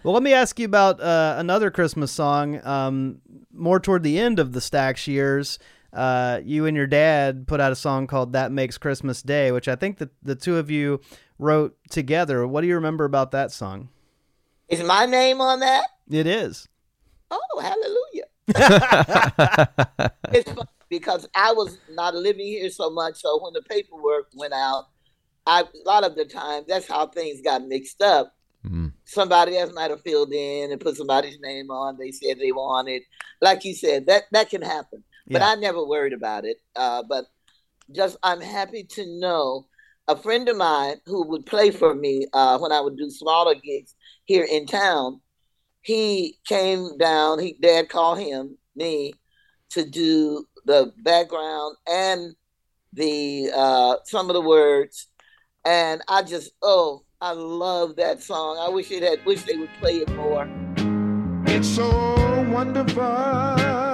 well, 0.03 0.14
let 0.14 0.22
me 0.22 0.32
ask 0.32 0.59
you 0.59 0.66
about 0.66 1.01
uh, 1.01 1.37
another 1.39 1.70
Christmas 1.70 2.11
song. 2.12 2.61
Um, 2.66 3.20
more 3.53 3.78
toward 3.78 4.03
the 4.03 4.18
end 4.18 4.39
of 4.39 4.53
the 4.53 4.61
Stax 4.61 5.07
years, 5.07 5.59
uh, 5.93 6.41
you 6.45 6.66
and 6.66 6.76
your 6.76 6.89
dad 6.89 7.47
put 7.47 7.61
out 7.61 7.72
a 7.72 7.76
song 7.76 8.07
called 8.07 8.32
"That 8.32 8.51
Makes 8.51 8.78
Christmas 8.78 9.22
Day," 9.22 9.53
which 9.53 9.68
I 9.68 9.76
think 9.76 9.99
that 9.99 10.11
the 10.22 10.35
two 10.35 10.57
of 10.57 10.70
you 10.70 11.01
wrote 11.39 11.76
together. 11.89 12.47
What 12.47 12.62
do 12.62 12.66
you 12.66 12.74
remember 12.74 13.05
about 13.05 13.30
that 13.30 13.53
song? 13.53 13.89
Is 14.68 14.82
my 14.82 15.07
name 15.07 15.41
on 15.41 15.61
that? 15.61 15.85
It 16.11 16.26
is. 16.26 16.68
Oh, 17.30 17.61
hallelujah. 17.61 18.24
it's 20.32 20.51
funny 20.51 20.68
because 20.89 21.28
I 21.35 21.53
was 21.53 21.78
not 21.91 22.14
living 22.14 22.47
here 22.47 22.68
so 22.70 22.91
much. 22.91 23.20
So 23.20 23.43
when 23.43 23.53
the 23.53 23.62
paperwork 23.62 24.28
went 24.35 24.53
out, 24.53 24.89
I 25.47 25.63
a 25.63 25.67
lot 25.85 26.05
of 26.05 26.15
the 26.17 26.25
time 26.25 26.65
that's 26.67 26.89
how 26.89 27.07
things 27.07 27.41
got 27.43 27.67
mixed 27.67 28.03
up. 28.03 28.33
Mm. 28.67 28.93
somebody 29.05 29.59
else 29.59 29.75
might 29.75 29.91
have 29.91 30.01
filled 30.01 30.33
in 30.33 30.73
and 30.73 30.81
put 30.81 30.97
somebody's 30.97 31.39
name 31.41 31.71
on. 31.71 31.99
They 31.99 32.13
said 32.13 32.39
they 32.39 32.51
wanted, 32.51 33.03
like 33.43 33.63
you 33.63 33.75
said, 33.75 34.07
that 34.07 34.23
that 34.33 34.49
can 34.49 34.63
happen. 34.63 35.05
But 35.29 35.43
Yeah. 35.43 35.51
I 35.51 35.55
never 35.57 35.85
worried 35.85 36.15
about 36.15 36.47
it. 36.47 36.57
Uh, 36.75 37.03
but 37.07 37.27
just 37.93 38.17
I'm 38.23 38.41
happy 38.41 38.85
to 38.85 39.05
know 39.21 39.67
a 40.09 40.17
friend 40.17 40.49
of 40.49 40.57
mine 40.57 40.97
who 41.05 41.27
would 41.29 41.45
play 41.45 41.71
for 41.71 41.95
me 41.95 42.27
uh, 42.33 42.57
when 42.59 42.73
I 42.73 42.81
would 42.81 42.97
do 42.97 43.11
smaller 43.11 43.55
gigs 43.55 43.95
here 44.25 44.47
in 44.51 44.67
town. 44.67 45.21
He 45.83 46.39
came 46.47 46.97
down. 46.97 47.39
He 47.41 47.59
dad 47.61 47.91
called 47.91 48.19
him 48.19 48.57
me 48.75 49.13
to 49.71 49.85
do 49.85 50.47
the 50.65 50.93
background 51.03 51.77
and 51.87 52.35
the 52.95 53.51
uh, 53.55 53.97
some 54.05 54.31
of 54.31 54.35
the 54.35 54.41
words, 54.41 55.09
and 55.65 56.03
I 56.09 56.23
just 56.23 56.53
oh 56.62 57.05
I 57.21 57.33
love 57.33 57.97
that 57.97 58.23
song. 58.23 58.59
I 58.61 58.69
wish 58.69 58.91
it 58.91 59.03
had 59.03 59.25
wish 59.25 59.45
they 59.45 59.57
would 59.57 59.73
play 59.81 59.97
it 59.99 60.15
more. 60.15 60.49
It's 61.47 61.69
so 61.69 62.49
wonderful. 62.51 63.94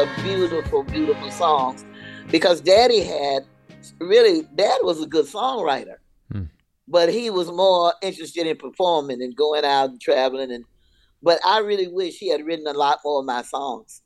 It's 0.00 0.22
beautiful, 0.22 0.84
beautiful 0.84 1.28
songs 1.32 1.84
because 2.30 2.60
Daddy 2.60 3.00
had 3.00 3.44
really 3.98 4.42
Dad 4.54 4.78
was 4.82 5.02
a 5.02 5.06
good 5.06 5.26
songwriter, 5.26 5.96
Hmm. 6.30 6.44
but 6.86 7.08
he 7.08 7.30
was 7.30 7.50
more 7.50 7.92
interested 8.00 8.46
in 8.46 8.56
performing 8.58 9.20
and 9.20 9.34
going 9.34 9.64
out 9.64 9.90
and 9.90 10.00
traveling 10.00 10.52
and. 10.52 10.64
But 11.20 11.40
I 11.44 11.58
really 11.58 11.88
wish 11.88 12.14
he 12.16 12.28
had 12.28 12.46
written 12.46 12.68
a 12.68 12.74
lot 12.74 13.00
more 13.04 13.18
of 13.18 13.26
my 13.26 13.42
songs. 13.42 14.02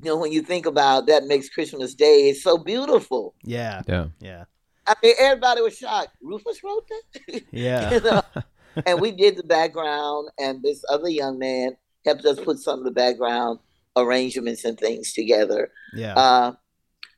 You 0.00 0.10
know, 0.10 0.16
when 0.16 0.30
you 0.30 0.42
think 0.42 0.64
about 0.64 1.06
that 1.06 1.24
makes 1.24 1.48
Christmas 1.48 1.92
Day, 1.92 2.28
it's 2.28 2.44
so 2.44 2.56
beautiful. 2.56 3.34
Yeah. 3.42 3.82
Yeah. 3.88 4.06
Yeah. 4.20 4.44
I 4.86 4.94
mean, 5.02 5.14
everybody 5.18 5.60
was 5.60 5.76
shocked. 5.76 6.14
Rufus 6.22 6.62
wrote 6.62 6.88
that. 6.88 7.42
Yeah. 7.50 7.94
You 7.94 8.00
know? 8.00 8.22
and 8.86 9.00
we 9.00 9.10
did 9.10 9.36
the 9.36 9.42
background, 9.42 10.28
and 10.38 10.62
this 10.62 10.84
other 10.88 11.08
young 11.08 11.36
man 11.36 11.76
helped 12.04 12.24
us 12.26 12.38
put 12.38 12.60
some 12.60 12.78
of 12.78 12.84
the 12.84 12.92
background 12.92 13.58
arrangements 13.96 14.64
and 14.64 14.78
things 14.78 15.12
together. 15.12 15.70
Yeah. 15.94 16.14
Uh, 16.14 16.52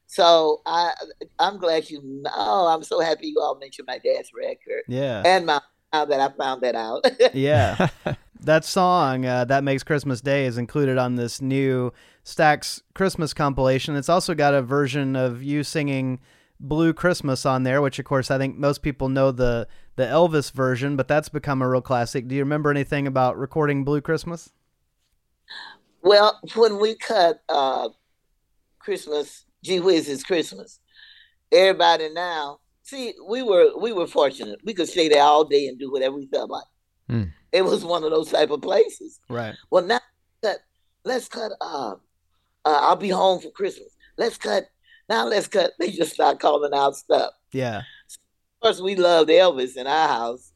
so 0.07 0.61
I, 0.67 0.93
I'm 1.39 1.59
glad 1.59 1.89
you 1.91 2.01
know. 2.03 2.67
I'm 2.69 2.83
so 2.83 3.01
happy 3.01 3.29
you 3.29 3.41
all 3.41 3.59
mentioned 3.59 3.87
my 3.87 3.99
dad's 3.99 4.31
record 4.35 4.83
Yeah. 4.89 5.23
and 5.25 5.47
my 5.47 5.61
now 5.93 6.05
that 6.07 6.21
I 6.21 6.29
found 6.37 6.63
that 6.63 6.75
out. 6.75 7.05
yeah. 7.35 7.89
That 8.41 8.65
song, 8.65 9.25
uh, 9.25 9.45
That 9.45 9.63
Makes 9.63 9.85
Christmas 9.85 10.21
Day, 10.21 10.47
is 10.47 10.59
included 10.59 10.99
on 10.99 11.15
this 11.17 11.41
new 11.41 11.93
Stax 12.25 12.83
Christmas 12.95 13.33
compilation. 13.35 13.95
It's 13.95 14.09
also 14.09 14.35
got 14.35 14.55
a 14.55 14.63
version 14.63 15.15
of 15.15 15.43
you 15.43 15.63
singing 15.63 16.19
Blue 16.59 16.93
Christmas 16.93 17.45
on 17.47 17.63
there, 17.63 17.81
which, 17.83 17.99
of 17.99 18.05
course, 18.05 18.31
I 18.31 18.39
think 18.39 18.57
most 18.57 18.83
people 18.83 19.09
know 19.09 19.33
the, 19.33 19.69
the 19.97 20.05
Elvis 20.05 20.51
version, 20.51 20.97
but 20.97 21.09
that's 21.09 21.29
become 21.29 21.61
a 21.63 21.69
real 21.69 21.83
classic. 21.83 22.27
Do 22.27 22.35
you 22.35 22.43
remember 22.43 22.71
anything 22.71 23.07
about 23.07 23.39
recording 23.39 23.85
Blue 23.85 24.01
Christmas? 24.01 24.51
Well, 26.03 26.39
when 26.55 26.79
we 26.79 26.97
cut 26.97 27.43
uh, 27.49 27.89
Christmas, 28.79 29.45
gee 29.65 29.81
whiz, 29.81 30.09
it's 30.09 30.25
Christmas. 30.25 30.81
Everybody 31.51 32.11
now, 32.11 32.61
see, 32.83 33.15
we 33.29 33.43
were 33.43 33.77
we 33.79 33.93
were 33.93 34.07
fortunate. 34.07 34.59
We 34.65 34.75
could 34.75 34.89
stay 34.89 35.09
there 35.09 35.23
all 35.23 35.45
day 35.45 35.67
and 35.69 35.79
do 35.79 35.91
whatever 35.91 36.17
we 36.17 36.27
felt 36.27 36.51
like. 36.51 36.65
Hmm. 37.09 37.25
It 37.53 37.63
was 37.63 37.85
one 37.85 38.05
of 38.05 38.11
those 38.11 38.31
type 38.31 38.51
of 38.51 38.63
places. 38.63 39.21
Right. 39.29 39.55
Well, 39.71 39.85
now 39.85 40.01
cut, 40.43 40.59
let's 41.05 41.29
cut. 41.29 41.53
Uh, 41.61 41.95
uh, 42.65 42.79
I'll 42.81 42.97
be 42.97 43.11
home 43.11 43.41
for 43.41 43.51
Christmas. 43.51 43.95
Let's 44.17 44.39
cut. 44.39 44.69
Now 45.09 45.27
let's 45.27 45.49
cut. 45.49 45.73
They 45.79 45.91
just 45.91 46.13
start 46.13 46.41
calling 46.41 46.73
out 46.73 46.97
stuff. 46.97 47.33
Yeah. 47.53 47.79
Of 47.79 48.61
course, 48.63 48.81
we 48.81 48.95
loved 48.95 49.29
Elvis 49.29 49.77
in 49.77 49.87
our 49.87 50.09
house, 50.09 50.53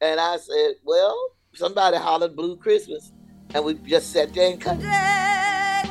and 0.00 0.18
I 0.18 0.38
said, 0.38 0.72
"Well, 0.82 1.16
somebody 1.54 1.98
hollered 1.98 2.34
Blue 2.34 2.56
Christmas," 2.56 3.12
and 3.54 3.64
we 3.64 3.74
just 3.74 4.10
sat 4.12 4.32
there 4.34 4.50
and 4.50 4.60
cut. 4.60 4.78
Decorations, 4.80 5.88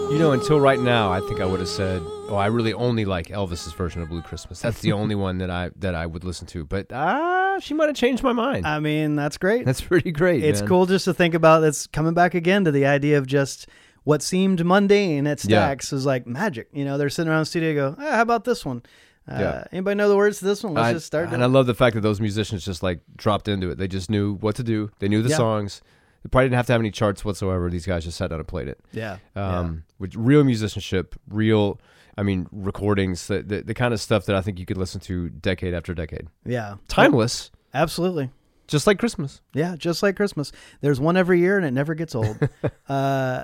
You 0.10 0.24
know, 0.24 0.32
until 0.32 0.60
right 0.60 0.80
now, 0.80 1.12
I 1.12 1.20
think 1.20 1.42
I 1.42 1.46
would 1.46 1.60
have 1.60 1.70
said, 1.70 2.02
"Oh, 2.30 2.36
I 2.36 2.48
really 2.48 2.74
only 2.74 3.06
like 3.06 3.28
Elvis's 3.28 3.74
version 3.74 4.02
of 4.02 4.10
Blue 4.10 4.22
Christmas. 4.22 4.60
That's 4.60 4.82
the 4.82 4.92
only 4.94 5.16
one 5.28 5.38
that 5.40 5.50
I 5.50 5.72
that 5.78 5.96
I 5.96 6.06
would 6.06 6.24
listen 6.24 6.48
to." 6.48 6.66
But 6.66 6.88
ah, 6.94 7.58
she 7.60 7.74
might 7.74 7.88
have 7.88 7.96
changed 7.96 8.24
my 8.24 8.34
mind. 8.34 8.66
I 8.68 8.80
mean, 8.80 9.16
that's 9.16 9.38
great. 9.38 9.66
That's 9.66 9.82
pretty 9.82 10.12
great. 10.12 10.44
it's 10.44 10.62
man. 10.62 10.68
cool 10.70 10.86
just 10.86 11.06
to 11.06 11.14
think 11.14 11.34
about 11.34 11.64
it's 11.64 11.88
coming 11.88 12.14
back 12.14 12.34
again 12.36 12.64
to 12.66 12.72
the 12.72 12.86
idea 12.86 13.18
of 13.18 13.28
just 13.28 13.68
what 14.04 14.22
seemed 14.22 14.64
mundane 14.66 15.28
at 15.28 15.44
Yeah. 15.46 15.74
Is 15.74 16.06
like 16.06 16.26
magic. 16.28 16.70
You 16.72 16.86
know, 16.86 16.98
they're 16.98 17.10
sitting 17.10 17.30
around 17.32 17.42
the 17.42 17.46
studio 17.48 17.74
go, 17.74 17.96
ah, 18.00 18.12
how 18.16 18.22
about 18.22 18.46
this 18.46 18.64
one? 18.66 18.84
Uh, 19.30 19.36
Yeah. 19.40 19.64
Anybody 19.74 19.96
know 19.96 20.08
the 20.08 20.16
words 20.16 20.40
to 20.40 20.46
this 20.46 20.64
one? 20.64 20.74
Let's 20.76 20.86
I- 20.88 20.94
just 20.94 21.08
start. 21.08 21.24
and 21.26 21.32
doing 21.32 21.44
I 21.44 21.48
love 21.48 21.66
the 21.68 21.74
fact 21.74 21.94
that 21.96 22.02
those 22.02 22.22
musicians 22.22 22.64
just 22.64 22.82
like 22.82 23.02
dropped 23.18 23.50
into 23.50 23.70
it. 23.70 23.78
They 23.78 23.88
just 23.90 24.10
knew 24.10 24.36
what 24.36 24.56
to 24.56 24.64
do. 24.64 24.90
They 25.00 25.10
knew 25.10 25.22
the 25.22 25.30
Yeah. 25.30 25.36
songs. 25.38 25.82
They 26.24 26.30
probably 26.30 26.46
didn't 26.46 26.56
have 26.56 26.68
to 26.68 26.72
have 26.72 26.82
any 26.82 26.92
charts 26.92 27.26
whatsoever. 27.26 27.70
These 27.70 27.86
guys 27.86 28.06
just 28.06 28.18
sat 28.18 28.30
down 28.30 28.40
and 28.40 28.48
played 28.48 28.70
it. 28.70 28.80
Yeah. 28.94 29.18
Um, 29.36 29.84
with 30.00 30.16
real 30.16 30.44
musicianship, 30.46 31.16
real, 31.30 31.80
I 32.18 32.24
mean, 32.24 32.48
recordings, 32.52 33.28
the, 33.28 33.44
the 33.44 33.62
the 33.62 33.74
kind 33.74 33.94
of 33.94 34.02
stuff 34.02 34.26
that 34.26 34.36
I 34.36 34.42
think 34.42 34.60
you 34.60 34.66
could 34.66 34.78
listen 34.78 35.00
to 35.02 35.30
decade 35.30 35.74
after 35.74 35.94
decade. 35.94 36.28
yeah. 36.46 36.76
Timeless, 36.88 37.52
Absolutely. 37.74 38.32
just 38.68 38.88
like 38.88 38.98
Christmas. 39.00 39.42
Yeah, 39.54 39.76
just 39.78 40.02
like 40.02 40.16
Christmas. 40.16 40.52
There's 40.82 41.00
one 41.00 41.16
every 41.18 41.40
year 41.40 41.58
and 41.58 41.66
it 41.66 41.72
never 41.72 41.94
gets 41.94 42.16
old. 42.16 42.38
uh, 42.90 43.44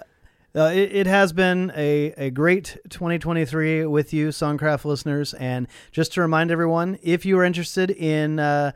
uh, 0.56 0.72
it, 0.74 0.95
it 0.95 1.08
has 1.08 1.34
been 1.34 1.72
a, 1.76 2.14
a 2.18 2.30
great 2.30 2.78
2023 2.90 3.86
with 3.88 4.14
you, 4.14 4.30
Songcraft 4.30 4.86
listeners. 4.86 5.34
And 5.34 5.68
just 5.91 6.14
to 6.14 6.22
remind 6.22 6.52
everyone, 6.52 7.00
if 7.02 7.26
you 7.26 7.38
are 7.40 7.44
interested 7.44 7.90
in 7.90 8.40
uh, 8.40 8.72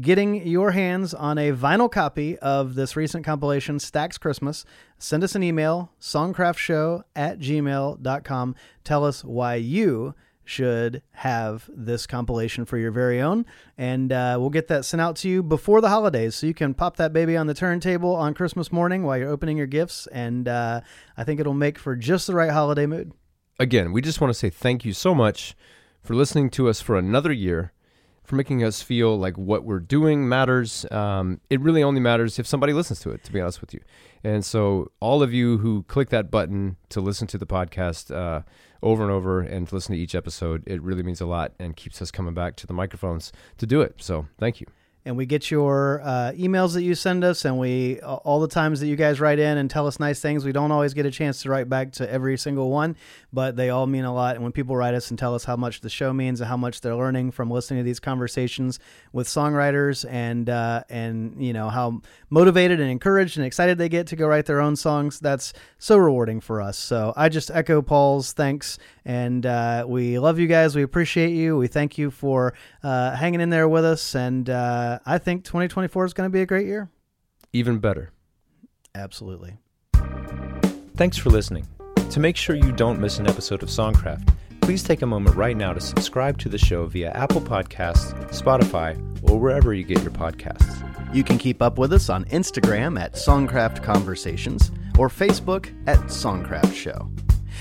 getting 0.00 0.46
your 0.46 0.70
hands 0.70 1.12
on 1.12 1.38
a 1.38 1.52
vinyl 1.52 1.90
copy 1.90 2.38
of 2.38 2.74
this 2.74 2.96
recent 2.96 3.24
compilation, 3.24 3.78
Stax 3.78 4.18
Christmas, 4.18 4.64
send 4.98 5.22
us 5.22 5.34
an 5.34 5.42
email, 5.42 5.90
songcraftshow 6.00 7.02
at 7.14 7.38
gmail.com. 7.38 8.54
Tell 8.84 9.04
us 9.04 9.24
why 9.24 9.56
you 9.56 10.14
should 10.44 11.02
have 11.12 11.70
this 11.72 12.06
compilation 12.06 12.64
for 12.64 12.76
your 12.76 12.90
very 12.90 13.20
own. 13.20 13.46
And 13.78 14.12
uh, 14.12 14.36
we'll 14.40 14.50
get 14.50 14.68
that 14.68 14.84
sent 14.84 15.00
out 15.00 15.16
to 15.16 15.28
you 15.28 15.42
before 15.42 15.80
the 15.80 15.88
holidays 15.88 16.34
so 16.34 16.46
you 16.46 16.54
can 16.54 16.74
pop 16.74 16.96
that 16.96 17.12
baby 17.12 17.36
on 17.36 17.46
the 17.46 17.54
turntable 17.54 18.14
on 18.14 18.34
Christmas 18.34 18.72
morning 18.72 19.04
while 19.04 19.16
you're 19.16 19.30
opening 19.30 19.56
your 19.56 19.66
gifts. 19.66 20.06
And 20.08 20.48
uh, 20.48 20.80
I 21.16 21.24
think 21.24 21.40
it'll 21.40 21.54
make 21.54 21.78
for 21.78 21.94
just 21.94 22.26
the 22.26 22.34
right 22.34 22.50
holiday 22.50 22.86
mood. 22.86 23.12
Again, 23.58 23.92
we 23.92 24.00
just 24.00 24.20
want 24.20 24.32
to 24.32 24.38
say 24.38 24.50
thank 24.50 24.84
you 24.84 24.92
so 24.92 25.14
much 25.14 25.54
for 26.02 26.14
listening 26.14 26.50
to 26.50 26.68
us 26.68 26.80
for 26.80 26.96
another 26.96 27.32
year, 27.32 27.72
for 28.24 28.36
making 28.36 28.62
us 28.62 28.82
feel 28.82 29.18
like 29.18 29.36
what 29.36 29.64
we're 29.64 29.80
doing 29.80 30.28
matters. 30.28 30.86
Um, 30.90 31.40
it 31.50 31.60
really 31.60 31.82
only 31.82 32.00
matters 32.00 32.38
if 32.38 32.46
somebody 32.46 32.72
listens 32.72 33.00
to 33.00 33.10
it, 33.10 33.24
to 33.24 33.32
be 33.32 33.40
honest 33.40 33.60
with 33.60 33.74
you. 33.74 33.80
And 34.24 34.44
so, 34.44 34.90
all 35.00 35.22
of 35.22 35.32
you 35.32 35.58
who 35.58 35.82
click 35.84 36.10
that 36.10 36.30
button 36.30 36.76
to 36.90 37.00
listen 37.00 37.26
to 37.28 37.38
the 37.38 37.46
podcast 37.46 38.14
uh, 38.14 38.42
over 38.82 39.02
and 39.02 39.10
over 39.10 39.40
and 39.40 39.66
to 39.68 39.74
listen 39.74 39.94
to 39.94 40.00
each 40.00 40.14
episode, 40.14 40.62
it 40.66 40.80
really 40.80 41.02
means 41.02 41.20
a 41.20 41.26
lot 41.26 41.52
and 41.58 41.76
keeps 41.76 42.00
us 42.00 42.10
coming 42.10 42.34
back 42.34 42.54
to 42.56 42.66
the 42.66 42.72
microphones 42.72 43.32
to 43.58 43.66
do 43.66 43.80
it. 43.80 43.96
So, 43.98 44.28
thank 44.38 44.60
you. 44.60 44.66
And 45.04 45.16
we 45.16 45.26
get 45.26 45.50
your 45.50 46.00
uh, 46.02 46.32
emails 46.32 46.74
that 46.74 46.82
you 46.82 46.94
send 46.94 47.24
us 47.24 47.44
and 47.44 47.58
we 47.58 48.00
all 48.00 48.40
the 48.40 48.48
times 48.48 48.80
that 48.80 48.86
you 48.86 48.96
guys 48.96 49.20
write 49.20 49.38
in 49.38 49.58
and 49.58 49.70
tell 49.70 49.86
us 49.86 49.98
nice 49.98 50.20
things 50.20 50.44
we 50.44 50.52
don't 50.52 50.70
always 50.70 50.94
get 50.94 51.06
a 51.06 51.10
chance 51.10 51.42
to 51.42 51.50
write 51.50 51.68
back 51.68 51.92
to 51.92 52.10
every 52.10 52.36
single 52.36 52.70
one 52.70 52.96
but 53.32 53.56
they 53.56 53.70
all 53.70 53.86
mean 53.86 54.04
a 54.04 54.12
lot. 54.12 54.34
And 54.34 54.42
when 54.42 54.52
people 54.52 54.76
write 54.76 54.94
us 54.94 55.10
and 55.10 55.18
tell 55.18 55.34
us 55.34 55.44
how 55.44 55.56
much 55.56 55.80
the 55.80 55.88
show 55.88 56.12
means 56.12 56.40
and 56.40 56.48
how 56.48 56.56
much 56.56 56.80
they're 56.80 56.94
learning 56.94 57.30
from 57.30 57.50
listening 57.50 57.80
to 57.80 57.84
these 57.84 58.00
conversations 58.00 58.78
with 59.12 59.26
songwriters 59.26 60.08
and 60.08 60.50
uh, 60.50 60.84
and 60.90 61.42
you 61.42 61.52
know 61.52 61.68
how 61.70 62.02
motivated 62.30 62.80
and 62.80 62.90
encouraged 62.90 63.36
and 63.36 63.46
excited 63.46 63.78
they 63.78 63.88
get 63.88 64.06
to 64.08 64.16
go 64.16 64.26
write 64.26 64.46
their 64.46 64.60
own 64.60 64.76
songs 64.76 65.18
that's 65.20 65.52
so 65.78 65.96
rewarding 65.96 66.40
for 66.40 66.60
us. 66.60 66.76
So 66.76 67.12
i 67.16 67.28
just 67.28 67.50
echo 67.50 67.80
paul's 67.80 68.32
thanks 68.32 68.78
and 69.04 69.46
uh, 69.46 69.84
we 69.86 70.18
love 70.18 70.38
you 70.38 70.46
guys. 70.46 70.76
We 70.76 70.82
appreciate 70.82 71.30
you. 71.30 71.56
We 71.56 71.66
thank 71.66 71.98
you 71.98 72.10
for 72.10 72.54
uh, 72.82 73.16
hanging 73.16 73.40
in 73.40 73.50
there 73.50 73.68
with 73.68 73.84
us 73.84 74.14
and 74.14 74.48
uh, 74.92 74.98
i 75.06 75.18
think 75.18 75.44
2024 75.44 76.04
is 76.04 76.14
going 76.14 76.28
to 76.28 76.32
be 76.32 76.40
a 76.42 76.46
great 76.46 76.66
year 76.66 76.90
Even 77.52 77.78
better. 77.78 78.10
absolutely 78.94 79.58
Thanks 80.94 81.16
for 81.16 81.30
listening. 81.30 81.66
To 82.10 82.20
make 82.20 82.36
sure 82.36 82.54
you 82.54 82.70
don't 82.70 83.00
miss 83.00 83.18
an 83.18 83.26
episode 83.26 83.62
of 83.62 83.70
Songcraft, 83.70 84.34
please 84.60 84.82
take 84.82 85.00
a 85.02 85.06
moment 85.06 85.36
right 85.36 85.56
now 85.56 85.72
to 85.72 85.80
subscribe 85.80 86.38
to 86.38 86.50
the 86.50 86.58
show 86.58 86.86
via 86.86 87.10
Apple 87.12 87.40
Podcasts, 87.40 88.12
Spotify, 88.30 88.94
or 89.28 89.38
wherever 89.40 89.72
you 89.72 89.84
get 89.84 90.02
your 90.02 90.10
podcasts. 90.12 90.78
You 91.14 91.24
can 91.24 91.38
keep 91.38 91.62
up 91.62 91.78
with 91.78 91.94
us 91.94 92.10
on 92.10 92.26
Instagram 92.26 93.00
at 93.00 93.14
Songcraft 93.14 93.82
Conversations 93.82 94.70
or 94.98 95.08
Facebook 95.08 95.72
at 95.86 95.98
Songcraft 96.00 96.74
Show. 96.74 97.10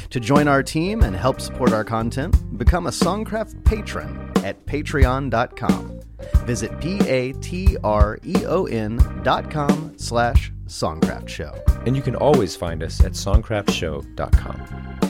To 0.09 0.19
join 0.19 0.49
our 0.49 0.61
team 0.61 1.01
and 1.03 1.15
help 1.15 1.39
support 1.39 1.71
our 1.71 1.85
content, 1.85 2.35
become 2.57 2.87
a 2.87 2.91
Songcraft 2.91 3.63
patron 3.63 4.29
at 4.43 4.65
patreon.com. 4.65 6.00
Visit 6.45 6.79
p-a-t-r-e-o-n 6.79 7.21
dot 9.23 9.51
com 9.51 9.93
slash 9.97 10.51
Songcraft 10.67 11.27
Show. 11.27 11.53
And 11.85 11.95
you 11.95 12.01
can 12.01 12.15
always 12.15 12.55
find 12.55 12.81
us 12.83 13.01
at 13.03 13.11
songcraftshow.com. 13.13 15.00